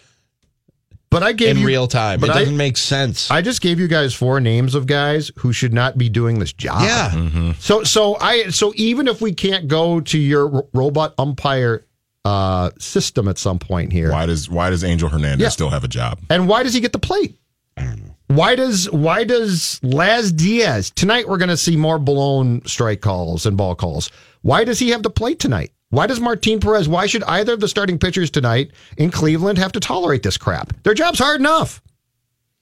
But 1.14 1.24
I 1.24 1.32
gave 1.32 1.52
in 1.52 1.58
you, 1.60 1.68
real 1.68 1.88
time? 1.88 2.20
But 2.20 2.30
it 2.32 2.36
I, 2.36 2.40
doesn't 2.40 2.58
make 2.58 2.76
sense. 2.76 3.32
I 3.32 3.42
just 3.42 3.62
gave 3.62 3.80
you 3.80 3.88
guys 3.88 4.14
four 4.14 4.40
names 4.42 4.76
of 4.76 4.86
guys 4.88 5.32
who 5.38 5.54
should 5.54 5.74
not 5.74 5.98
be 5.98 6.10
doing 6.10 6.40
this 6.40 6.52
job. 6.52 6.82
yeah. 6.84 7.54
So 7.60 7.84
so 7.84 8.18
I 8.20 8.50
so 8.50 8.74
even 8.76 9.08
if 9.08 9.22
we 9.22 9.32
can't 9.34 9.68
go 9.68 10.02
to 10.02 10.18
your 10.18 10.54
r- 10.56 10.66
robot 10.74 11.14
umpire 11.18 11.86
uh, 12.26 12.72
system 12.80 13.28
at 13.28 13.38
some 13.38 13.60
point 13.60 13.92
here, 13.94 14.12
Why 14.12 14.26
does 14.26 14.50
Why 14.50 14.70
does 14.70 14.84
Angel 14.84 15.08
Hernandez 15.10 15.42
Yeah. 15.42 15.50
still 15.50 15.70
have 15.70 15.84
a 15.84 15.88
job? 15.90 16.20
and 16.30 16.48
why 16.48 16.64
does 16.64 16.74
he 16.74 16.80
get 16.82 16.92
the 16.94 17.00
plate? 17.00 17.38
I 17.78 17.84
don't 17.84 18.06
know. 18.06 18.16
Why 18.28 18.56
does 18.56 18.90
why 18.92 19.24
does 19.26 19.80
Laz 19.84 20.32
Diaz 20.32 20.92
tonight? 20.96 21.28
We're 21.28 21.38
going 21.38 21.50
to 21.50 21.58
see 21.58 21.76
more 21.76 22.00
blown 22.00 22.66
strike 22.66 23.02
calls 23.02 23.46
and 23.46 23.56
ball 23.58 23.76
calls. 23.76 24.10
Why 24.42 24.64
does 24.64 24.80
he 24.80 24.90
have 24.90 25.04
the 25.04 25.10
plate 25.10 25.40
tonight? 25.40 25.72
Why 25.94 26.08
does 26.08 26.20
Martin 26.20 26.60
Perez, 26.60 26.90
why 26.90 27.06
should 27.06 27.22
either 27.26 27.54
of 27.54 27.60
the 27.60 27.68
starting 27.68 28.00
pitchers 28.00 28.32
tonight 28.32 28.72
in 28.98 29.12
Cleveland 29.12 29.60
have 29.60 29.74
to 29.74 29.80
tolerate 29.80 30.24
this 30.24 30.38
crap? 30.38 30.74
Their 30.82 30.96
job's 30.96 31.20
hard 31.20 31.40
enough. 31.40 31.84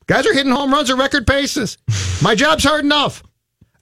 Guys 0.05 0.27
are 0.27 0.33
hitting 0.33 0.51
home 0.51 0.69
runs 0.69 0.89
at 0.89 0.97
record 0.97 1.25
paces. 1.25 1.77
My 2.21 2.35
job's 2.35 2.65
hard 2.65 2.83
enough. 2.83 3.23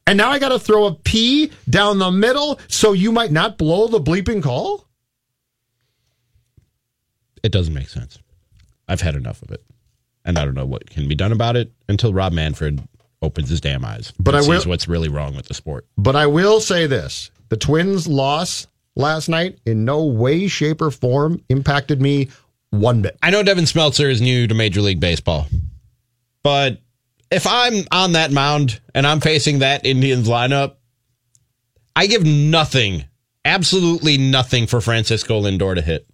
And 0.05 0.19
now 0.19 0.29
I 0.29 0.37
got 0.37 0.49
to 0.49 0.59
throw 0.59 0.85
a 0.85 0.93
P 0.93 1.51
down 1.67 1.97
the 1.97 2.11
middle 2.11 2.59
so 2.67 2.93
you 2.93 3.11
might 3.11 3.31
not 3.31 3.57
blow 3.57 3.87
the 3.87 3.99
bleeping 3.99 4.43
call? 4.43 4.85
It 7.41 7.51
doesn't 7.51 7.73
make 7.73 7.89
sense. 7.89 8.19
I've 8.87 9.01
had 9.01 9.15
enough 9.15 9.41
of 9.41 9.49
it. 9.49 9.63
And 10.23 10.37
I 10.37 10.45
don't 10.45 10.53
know 10.53 10.67
what 10.67 10.87
can 10.91 11.07
be 11.07 11.15
done 11.15 11.31
about 11.31 11.55
it 11.55 11.71
until 11.87 12.13
Rob 12.13 12.33
Manfred 12.33 12.87
opens 13.23 13.49
his 13.49 13.61
damn 13.61 13.83
eyes. 13.83 14.13
But 14.19 14.35
and 14.35 14.45
I 14.45 14.47
will- 14.47 14.61
what's 14.65 14.87
really 14.87 15.09
wrong 15.09 15.35
with 15.35 15.47
the 15.47 15.55
sport. 15.55 15.87
But 15.97 16.15
I 16.15 16.27
will 16.27 16.59
say 16.61 16.85
this 16.85 17.31
the 17.49 17.57
Twins' 17.57 18.07
loss 18.07 18.67
last 18.99 19.29
night 19.29 19.57
in 19.65 19.85
no 19.85 20.05
way, 20.05 20.47
shape, 20.47 20.81
or 20.81 20.91
form 20.91 21.41
impacted 21.49 22.01
me 22.01 22.29
one 22.69 23.01
bit. 23.01 23.17
I 23.23 23.31
know 23.31 23.41
Devin 23.41 23.63
Smeltzer 23.63 24.11
is 24.11 24.21
new 24.21 24.45
to 24.45 24.53
Major 24.53 24.81
League 24.81 24.99
Baseball, 24.99 25.47
but 26.43 26.79
if 27.31 27.47
I'm 27.47 27.85
on 27.91 28.11
that 28.13 28.31
mound 28.31 28.79
and 28.93 29.07
I'm 29.07 29.21
facing 29.21 29.59
that 29.59 29.85
Indians 29.85 30.27
lineup, 30.27 30.75
I 31.95 32.07
give 32.07 32.25
nothing, 32.25 33.05
absolutely 33.43 34.17
nothing 34.17 34.67
for 34.67 34.81
Francisco 34.81 35.41
Lindor 35.41 35.75
to 35.75 35.81
hit. 35.81 36.07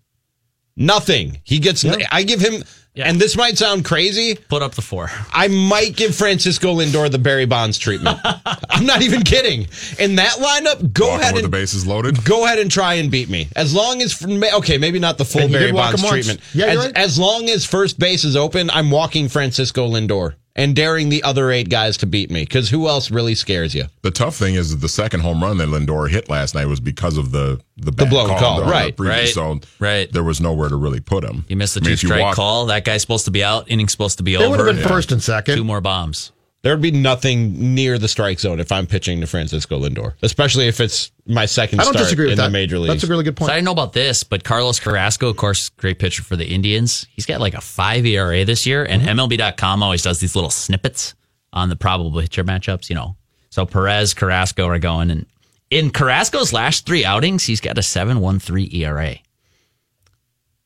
Nothing. 0.78 1.40
He 1.44 1.60
gets, 1.60 1.86
I 1.86 2.24
give 2.24 2.42
him, 2.42 2.64
and 2.98 3.20
this 3.20 3.36
might 3.36 3.58
sound 3.58 3.86
crazy. 3.86 4.36
Put 4.36 4.62
up 4.62 4.76
the 4.76 4.82
four. 4.82 5.10
I 5.32 5.48
might 5.48 5.96
give 5.96 6.16
Francisco 6.16 6.76
Lindor 6.76 7.12
the 7.12 7.20
Barry 7.20 7.46
Bonds 7.46 7.78
treatment. 7.78 8.20
I'm 8.70 8.86
not 8.86 9.02
even 9.02 9.24
kidding. 9.24 9.68
In 10.00 10.16
that 10.16 10.34
lineup, 10.34 10.94
go 10.94 11.08
Walking 11.08 11.22
ahead 11.22 11.34
with 11.36 11.46
and 11.46 11.54
the 11.54 11.58
bases 11.58 11.86
loaded. 11.86 12.24
Go 12.24 12.46
ahead 12.46 12.60
and 12.60 12.72
try 12.72 12.96
and 12.96 13.12
beat 13.12 13.30
me. 13.30 13.48
As 13.56 13.74
long 13.74 14.02
as 14.02 14.24
okay, 14.26 14.78
maybe 14.78 15.00
not 15.00 15.18
the 15.18 15.26
full 15.26 15.42
And 15.42 15.52
Barry 15.52 15.72
Bonds 15.72 16.08
treatment. 16.08 16.40
Yeah, 16.54 16.68
as, 16.68 16.78
right. 16.78 16.98
as 16.98 17.20
long 17.20 17.50
as 17.50 17.66
first 17.66 18.00
base 18.00 18.24
is 18.24 18.36
open, 18.36 18.70
I'm 18.70 18.92
walking 18.92 19.30
Francisco 19.30 19.88
Lindor 19.88 20.36
and 20.56 20.76
daring 20.76 21.10
the 21.10 21.22
other 21.24 21.52
eight 21.52 21.70
guys 21.70 21.98
to 21.98 22.06
beat 22.06 22.32
me. 22.32 22.42
Because 22.44 22.70
who 22.70 22.88
else 22.88 23.12
really 23.12 23.36
scares 23.36 23.76
you? 23.76 23.86
The 24.04 24.12
tough 24.12 24.36
thing 24.36 24.56
is 24.56 24.72
that 24.72 24.78
the 24.78 24.90
second 24.90 25.20
home 25.22 25.44
run 25.44 25.58
that 25.58 25.68
Lindor 25.70 26.10
hit 26.10 26.30
last 26.30 26.56
night 26.56 26.66
was 26.68 26.80
because 26.80 27.18
of 27.18 27.32
the 27.32 27.60
the, 27.78 27.92
bad 27.92 28.10
blown 28.10 28.30
call, 28.30 28.62
on 28.62 28.66
the 28.66 28.72
right, 28.72 28.96
previous- 28.96 29.36
right, 29.38 29.62
So 29.62 29.68
right. 29.80 30.12
there 30.14 30.24
was 30.24 30.40
nowhere 30.40 30.70
to 30.70 30.76
really 30.78 31.02
put 31.02 31.24
him. 31.26 31.44
You 31.50 31.58
missed 31.58 31.74
the 31.74 31.82
I 31.82 31.84
mean, 31.84 31.88
two 31.90 31.94
if 31.94 32.04
you 32.04 32.10
strike 32.10 32.22
walk- 32.22 32.36
call. 32.36 32.66
That 32.68 32.86
guy's 32.86 33.02
supposed 33.02 33.26
to 33.26 33.32
be 33.32 33.44
out. 33.44 33.70
Inning's 33.70 33.92
supposed 33.92 34.18
to 34.20 34.24
be 34.24 34.36
They 34.38 34.46
over. 34.46 34.58
would 34.58 34.68
have 34.68 34.76
been 34.78 34.88
first 34.88 35.12
and 35.12 35.22
second. 35.22 35.56
Two 35.58 35.64
more 35.66 35.82
bombs. 35.82 36.32
There'd 36.66 36.82
be 36.82 36.90
nothing 36.90 37.76
near 37.76 38.00
the 38.00 38.08
strike 38.08 38.40
zone 38.40 38.60
if 38.60 38.72
I'm 38.72 38.88
pitching 38.88 39.22
to 39.22 39.28
Francisco 39.28 39.80
Lindor, 39.80 40.14
especially 40.24 40.68
if 40.68 40.80
it's 40.80 41.12
my 41.28 41.46
second 41.46 41.80
I 41.80 41.84
don't 41.84 41.94
start 41.94 42.06
disagree 42.06 42.26
with 42.26 42.32
in 42.34 42.38
that. 42.40 42.46
the 42.46 42.50
major 42.50 42.80
leagues. 42.80 42.96
That's 42.96 43.04
a 43.04 43.08
really 43.08 43.24
good 43.24 43.38
point. 43.38 43.50
So 43.50 43.54
I 43.54 43.58
didn't 43.58 43.66
know 43.66 43.72
about 43.72 43.94
this, 43.94 44.24
but 44.24 44.44
Carlos 44.44 44.80
Carrasco, 44.80 45.30
of 45.30 45.38
course, 45.38 45.70
great 45.70 46.00
pitcher 46.00 46.24
for 46.24 46.36
the 46.36 46.48
Indians. 46.48 47.06
He's 47.14 47.28
got 47.28 47.40
like 47.40 47.54
a 47.54 47.62
five 47.62 48.04
ERA 48.04 48.44
this 48.46 48.66
year, 48.66 48.84
and 48.84 49.04
Mm-hmm. 49.04 49.20
MLB.com 49.20 49.84
always 49.84 50.02
does 50.02 50.20
these 50.20 50.34
little 50.36 50.50
snippets 50.50 51.14
on 51.54 51.70
the 51.70 51.76
probable 51.76 52.20
pitcher 52.20 52.44
matchups. 52.44 52.90
You 52.90 52.96
know, 52.96 53.16
so 53.52 53.68
Perez, 53.68 54.16
Carrasco 54.16 54.66
are 54.66 54.80
going, 54.80 55.12
and 55.12 55.28
in 55.70 55.92
Carrasco's 55.92 56.52
last 56.52 56.88
three 56.88 57.06
outings, 57.06 57.44
he's 57.44 57.62
got 57.62 57.78
a 57.78 57.84
seven 57.84 58.22
one 58.22 58.40
three 58.40 58.68
ERA. 58.74 59.18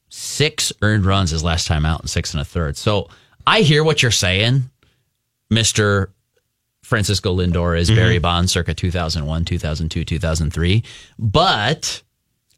Six 0.10 0.74
earned 0.82 1.06
runs 1.06 1.30
his 1.32 1.44
last 1.44 1.68
time 1.68 1.86
out, 1.86 2.00
and 2.00 2.10
six 2.10 2.34
and 2.34 2.42
a 2.42 2.46
third. 2.46 2.78
So 2.78 3.10
I 3.46 3.62
hear 3.62 3.84
what 3.84 4.02
you're 4.02 4.12
saying, 4.12 4.70
Mister 5.50 6.12
Francisco 6.84 7.36
Lindor 7.36 7.78
is 7.78 7.90
mm-hmm. 7.90 8.00
Barry 8.00 8.20
Bonds 8.20 8.52
circa 8.52 8.74
2001, 8.74 9.46
2002, 9.46 10.06
2003. 10.06 10.84
But 11.18 12.02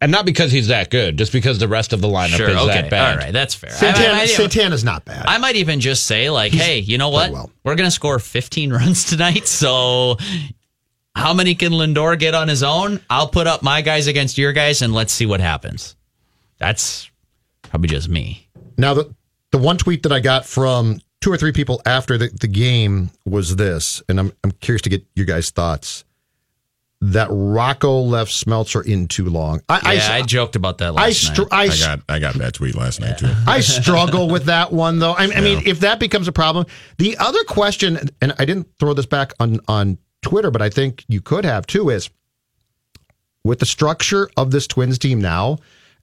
and 0.02 0.12
not 0.12 0.26
because 0.26 0.52
he's 0.52 0.70
that 0.70 0.90
good, 0.90 1.18
just 1.18 1.32
because 1.32 1.60
the 1.60 1.68
rest 1.68 1.94
of 1.94 2.02
the 2.02 2.08
lineup 2.08 2.38
sure, 2.38 2.50
is 2.50 2.56
okay, 2.56 2.82
that 2.82 2.90
bad. 2.90 3.12
all 3.12 3.24
right, 3.24 3.34
that's 3.34 3.54
fair. 3.54 3.70
I- 3.70 3.74
I- 3.74 3.78
Santana, 3.78 4.14
I- 4.14 4.26
Santana's 4.26 4.84
not 4.84 5.06
bad. 5.06 5.26
I 5.28 5.38
might 5.38 5.58
even 5.58 5.80
just 5.80 6.08
say 6.08 6.30
like, 6.32 6.52
hey, 6.52 6.80
you 6.80 6.98
know 6.98 7.10
what? 7.10 7.32
well. 7.32 7.52
We're 7.64 7.76
going 7.76 7.88
to 7.88 7.92
score 7.92 8.18
15 8.18 8.74
runs 8.74 9.06
tonight. 9.06 9.48
So 9.48 10.18
how 11.16 11.34
many 11.34 11.54
can 11.54 11.74
Lindor 11.74 12.18
get 12.18 12.34
on 12.34 12.48
his 12.48 12.64
own? 12.64 13.00
I'll 13.10 13.28
put 13.28 13.46
up 13.46 13.62
my 13.62 13.82
guys 13.82 14.08
against 14.08 14.40
your 14.40 14.54
guys 14.54 14.82
and 14.82 14.92
let's 14.94 15.14
see 15.14 15.28
what 15.28 15.40
happens. 15.40 15.96
That's 16.58 17.12
probably 17.64 17.90
just 17.90 18.10
me. 18.10 18.48
Now, 18.78 18.96
the, 18.96 19.14
the 19.52 19.60
one 19.60 19.78
tweet 19.78 20.04
that 20.04 20.12
I 20.12 20.20
got 20.20 20.46
from 20.48 21.00
two 21.22 21.32
or 21.32 21.38
three 21.38 21.52
people 21.52 21.82
after 21.86 22.18
the, 22.18 22.30
the 22.40 22.48
game 22.48 23.12
was 23.26 23.56
this, 23.56 24.02
and 24.10 24.20
I'm, 24.20 24.34
I'm 24.44 24.52
curious 24.52 24.82
to 24.84 24.90
get 24.90 25.06
your 25.16 25.26
guys' 25.26 25.52
thoughts. 25.52 26.04
That 27.04 27.30
Rocco 27.32 28.02
left 28.02 28.32
Smeltzer 28.32 28.86
in 28.86 29.08
too 29.08 29.26
long. 29.26 29.62
I, 29.68 29.94
Yeah, 29.94 30.08
I, 30.12 30.18
I, 30.18 30.22
joked 30.22 30.56
about 30.56 30.78
that 30.80 30.94
I, 30.96 31.12
str- 31.12 31.42
night. 31.44 31.52
I, 31.52 31.64
I 31.64 31.68
got 31.68 32.00
I 32.08 32.20
got 32.20 32.36
that 32.36 32.54
tweet 32.54 32.76
last 32.76 33.02
night 33.02 33.18
too. 33.18 33.34
I 33.48 33.62
struggle 33.62 34.30
with 34.30 34.46
that 34.46 34.72
one 34.72 35.00
though. 35.00 35.14
I, 35.14 35.24
I 35.24 35.42
mean, 35.42 35.64
if 35.66 35.80
that 35.80 36.00
becomes 36.00 36.28
a 36.28 36.32
problem, 36.32 36.68
the 37.00 37.18
other 37.18 37.44
question, 37.46 37.98
and 38.22 38.36
I 38.38 38.46
didn't 38.46 38.68
throw 38.80 38.94
this 38.94 39.08
back 39.08 39.34
on 39.40 39.60
on 39.68 39.98
Twitter, 40.22 40.52
but 40.52 40.62
I 40.62 40.70
think 40.70 41.04
you 41.08 41.22
could 41.22 41.44
have 41.44 41.66
too, 41.66 41.90
is 41.90 42.12
with 43.44 43.58
the 43.58 43.66
structure 43.66 44.30
of 44.38 44.52
this 44.52 44.68
Twins 44.68 45.00
team 45.00 45.20
now, 45.20 45.58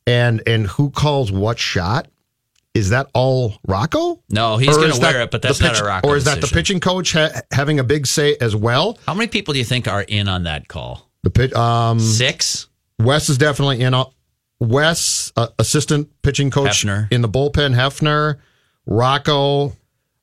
and 0.05 0.43
and 0.49 0.67
who 0.67 0.91
calls 0.91 1.31
what 1.31 1.61
shot. 1.61 2.09
Is 2.79 2.91
that 2.91 3.09
all 3.13 3.55
Rocco? 3.67 4.23
No, 4.31 4.57
he's 4.57 4.75
gonna 4.77 4.89
wear 4.99 5.13
that 5.13 5.23
it, 5.25 5.31
but 5.31 5.43
that's 5.43 5.61
not 5.61 5.73
pitch- 5.73 5.81
a 5.81 5.85
Rocco 5.85 6.09
Or 6.09 6.17
is 6.17 6.25
that 6.25 6.41
the 6.41 6.47
pitching 6.47 6.81
coach 6.81 7.13
ha- 7.13 7.41
having 7.53 7.79
a 7.79 7.85
big 7.85 8.07
say 8.07 8.37
as 8.41 8.55
well? 8.57 8.99
How 9.07 9.15
many 9.15 9.27
people 9.29 9.53
do 9.53 9.59
you 9.59 9.65
think 9.65 9.87
are 9.89 10.03
in 10.03 10.29
on 10.29 10.45
that 10.45 10.69
call? 10.69 11.09
The 11.25 11.31
pitch, 11.31 11.53
um, 11.55 11.99
Six? 12.01 12.69
Wes 13.01 13.29
is 13.29 13.37
definitely 13.39 13.81
in. 13.81 13.93
on- 13.95 14.11
Wes, 14.61 15.33
uh, 15.37 15.49
assistant 15.59 16.09
pitching 16.23 16.51
coach 16.51 16.85
Hefner. 16.85 17.13
in 17.13 17.21
the 17.23 17.29
bullpen. 17.29 17.75
Hefner, 17.75 18.37
Rocco. 18.87 19.77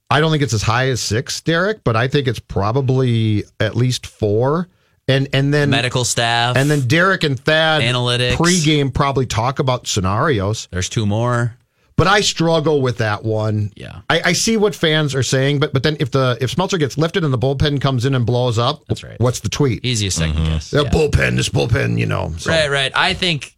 I 0.10 0.20
don't 0.20 0.32
think 0.32 0.44
it's 0.44 0.54
as 0.54 0.62
high 0.62 0.90
as 0.90 1.02
six, 1.02 1.42
Derek, 1.42 1.84
but 1.84 1.96
I 1.96 2.08
think 2.08 2.28
it's 2.28 2.40
probably 2.40 3.44
at 3.60 3.76
least 3.76 4.06
four. 4.06 4.68
And 5.08 5.28
and 5.34 5.54
then 5.54 5.70
Medical 5.70 6.04
staff. 6.04 6.56
and 6.58 6.70
then 6.70 6.88
Derek 6.88 7.24
and 7.24 7.40
Thad 7.40 7.82
Analytics. 7.84 8.34
pregame 8.38 8.92
probably 8.94 9.26
talk 9.28 9.60
about 9.60 9.86
scenarios. 9.88 10.68
There's 10.72 10.90
two 10.90 11.06
more. 11.06 11.56
But 11.98 12.08
I 12.08 12.20
struggle 12.22 12.82
with 12.82 12.98
that 12.98 13.24
one. 13.24 13.72
Yeah. 13.76 14.02
I, 14.10 14.22
I 14.26 14.34
see 14.34 14.58
what 14.58 14.76
fans 14.76 15.16
are 15.16 15.24
saying, 15.24 15.60
but 15.60 15.72
but 15.72 15.84
then 15.84 15.96
if 16.02 16.12
the 16.12 16.38
if 16.42 16.54
Smeltzer 16.54 16.78
gets 16.78 16.98
lifted 16.98 17.24
and 17.24 17.32
the 17.34 17.38
bullpen 17.38 17.80
comes 17.80 18.04
in 18.06 18.14
and 18.16 18.26
blows 18.26 18.58
up, 18.60 18.84
That's 18.88 19.02
right. 19.04 19.20
What's 19.20 19.40
the 19.40 19.50
tweet? 19.50 19.86
Easiest 19.86 20.20
2nd 20.20 20.46
guess. 20.46 20.72
The 20.72 20.84
Yeah. 20.84 20.90
bullpen, 20.90 21.38
this 21.38 21.48
bullpen, 21.50 21.98
you 21.98 22.06
know. 22.06 22.34
so- 22.38 22.52
Right, 22.52 22.70
right. 22.70 22.92
I 22.96 23.14
think 23.14 23.56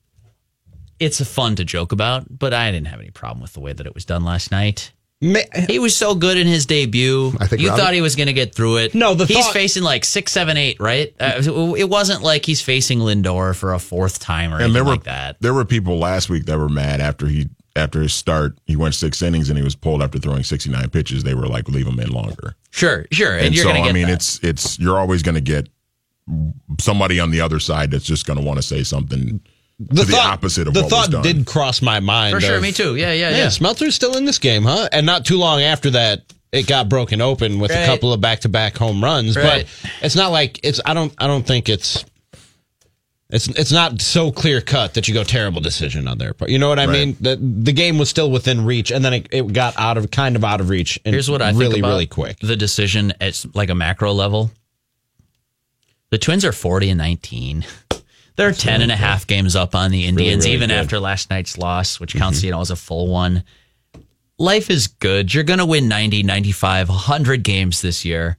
it's 0.99 1.19
a 1.19 1.25
fun 1.25 1.55
to 1.55 1.65
joke 1.65 1.91
about, 1.91 2.25
but 2.29 2.53
I 2.53 2.71
didn't 2.71 2.87
have 2.87 2.99
any 2.99 3.09
problem 3.11 3.41
with 3.41 3.53
the 3.53 3.59
way 3.59 3.73
that 3.73 3.85
it 3.87 3.93
was 3.95 4.05
done 4.05 4.23
last 4.23 4.51
night. 4.51 4.91
Ma- 5.19 5.39
He 5.67 5.79
was 5.79 5.95
so 5.95 6.13
good 6.13 6.37
in 6.37 6.45
his 6.45 6.67
debut. 6.67 7.33
I 7.39 7.47
think 7.47 7.63
you 7.63 7.69
Robbie- 7.69 7.81
thought 7.81 7.93
he 7.95 8.01
was 8.01 8.15
going 8.15 8.27
to 8.27 8.33
get 8.33 8.53
through 8.53 8.77
it. 8.77 8.93
No, 8.93 9.15
the 9.15 9.25
he's 9.25 9.37
thought- 9.37 9.51
facing 9.53 9.81
like 9.81 10.05
six, 10.05 10.31
seven, 10.31 10.57
eight, 10.57 10.79
right? 10.79 11.11
Uh, 11.19 11.41
it 11.75 11.89
wasn't 11.89 12.21
like 12.21 12.45
he's 12.45 12.61
facing 12.61 12.99
Lindor 12.99 13.55
for 13.55 13.73
a 13.73 13.79
fourth 13.79 14.19
time 14.19 14.51
or 14.51 14.57
And 14.57 14.65
anything 14.65 14.73
there 14.75 14.83
were 14.83 14.91
like 14.91 15.05
that. 15.05 15.37
there 15.41 15.55
were 15.55 15.65
people 15.65 15.97
last 15.97 16.29
week 16.29 16.45
that 16.45 16.59
were 16.59 16.69
mad 16.69 17.01
after 17.01 17.25
he 17.25 17.47
after 17.77 18.01
his 18.01 18.13
start. 18.13 18.57
He 18.65 18.75
went 18.75 18.95
six 18.95 19.21
innings 19.21 19.49
and 19.49 19.57
he 19.57 19.63
was 19.63 19.75
pulled 19.75 20.01
after 20.03 20.19
throwing 20.19 20.43
sixty 20.43 20.69
nine 20.69 20.89
pitches. 20.89 21.23
They 21.23 21.33
were 21.35 21.47
like, 21.47 21.69
leave 21.69 21.87
him 21.87 21.99
in 21.99 22.09
longer. 22.09 22.55
Sure, 22.71 23.05
sure, 23.11 23.33
and, 23.33 23.47
And, 23.47 23.55
you're 23.55 23.63
so 23.63 23.69
going 23.69 23.81
to 23.83 23.87
get 23.87 23.89
I 23.89 23.93
mean, 23.93 24.07
that. 24.07 24.13
it's 24.13 24.43
it's 24.43 24.79
you're 24.79 24.97
always 24.99 25.23
going 25.23 25.35
to 25.35 25.41
get 25.41 25.69
somebody 26.79 27.19
on 27.19 27.31
the 27.31 27.41
other 27.41 27.59
side 27.59 27.91
that's 27.91 28.05
just 28.05 28.25
going 28.25 28.37
to 28.39 28.45
want 28.45 28.57
to 28.57 28.63
say 28.63 28.83
something 28.83 29.39
to 29.95 30.03
the 30.05 30.17
opposite 30.17 30.67
of 30.67 30.73
the 30.73 30.81
what 30.81 30.89
thought 30.89 30.99
was 30.99 31.09
done. 31.09 31.21
did 31.23 31.45
cross 31.45 31.81
my 31.81 31.99
mind. 31.99 32.33
for 32.33 32.41
sure. 32.41 32.55
of, 32.57 32.61
Me 32.63 32.71
too. 32.71 32.95
Yeah, 32.95 33.13
yeah, 33.13 33.29
Man, 33.29 33.39
yeah. 33.39 33.45
Smeltzer's 33.47 33.95
still 33.95 34.17
in 34.17 34.25
this 34.25 34.39
game, 34.39 34.63
huh? 34.63 34.89
And 34.91 35.05
not 35.05 35.25
too 35.25 35.37
long 35.37 35.61
after 35.61 35.91
that, 35.91 36.33
it 36.51 36.65
got 36.67 36.89
broken 36.89 37.21
open 37.21 37.59
with 37.59 37.71
Right. 37.71 37.81
a 37.81 37.85
couple 37.85 38.11
of 38.11 38.19
back-to-back 38.21 38.75
home 38.77 39.03
runs. 39.03 39.35
Right. 39.35 39.67
But 39.83 39.91
it's 40.01 40.15
not 40.15 40.31
like 40.31 40.59
it's. 40.63 40.81
I 40.85 40.93
don't. 40.93 41.13
I 41.17 41.27
don't 41.27 41.45
think 41.45 41.69
it's. 41.69 42.03
It's 43.29 43.47
it's 43.49 43.73
not 43.73 44.01
so 44.01 44.31
clear 44.31 44.61
cut 44.61 44.93
that 44.93 45.07
you 45.09 45.13
go 45.13 45.23
terrible 45.23 45.59
decision 45.59 46.07
on 46.07 46.17
their 46.17 46.33
part. 46.33 46.49
You 46.49 46.59
know 46.59 46.69
what 46.69 46.79
I 46.79 46.85
Right. 46.85 46.93
mean? 47.07 47.17
The 47.19 47.35
the 47.35 47.73
game 47.73 47.97
was 47.97 48.09
still 48.09 48.31
within 48.31 48.63
reach, 48.63 48.89
and 48.89 49.03
then 49.03 49.13
it, 49.13 49.27
it 49.31 49.51
got 49.51 49.77
out 49.77 49.97
of 49.97 50.09
kind 50.11 50.37
of 50.37 50.45
out 50.45 50.61
of 50.61 50.69
reach. 50.69 50.97
And 51.03 51.13
Here's 51.13 51.29
what 51.29 51.41
I 51.41 51.49
really 51.51 51.73
think 51.73 51.79
about 51.79 51.89
really 51.89 52.05
quick. 52.07 52.39
the 52.39 52.55
decision 52.55 53.13
at 53.19 53.45
like 53.53 53.69
a 53.69 53.75
macro 53.75 54.13
level. 54.13 54.51
The 56.09 56.17
Twins 56.17 56.45
are 56.45 56.53
40 56.53 56.91
and 56.91 56.97
19. 56.97 57.65
They're 58.37 58.53
10 58.53 58.81
and 58.81 58.91
a 58.91 58.95
half 58.95 59.27
games 59.27 59.55
up 59.55 59.75
on 59.75 59.91
the 59.91 60.05
Indians, 60.05 60.45
really 60.45 60.55
even 60.55 60.69
good. 60.69 60.77
after 60.77 60.99
last 60.99 61.29
night's 61.29 61.57
loss, 61.57 61.99
which 61.99 62.11
mm-hmm. 62.11 62.19
counts, 62.19 62.43
you 62.43 62.51
know, 62.51 62.61
as 62.61 62.71
a 62.71 62.75
full 62.77 63.07
one. 63.07 63.43
Life 64.37 64.69
is 64.69 64.87
good. 64.87 65.33
You're 65.33 65.43
going 65.43 65.59
to 65.59 65.65
win 65.65 65.87
90, 65.87 66.23
95, 66.23 66.89
100 66.89 67.43
games 67.43 67.81
this 67.81 68.05
year. 68.05 68.37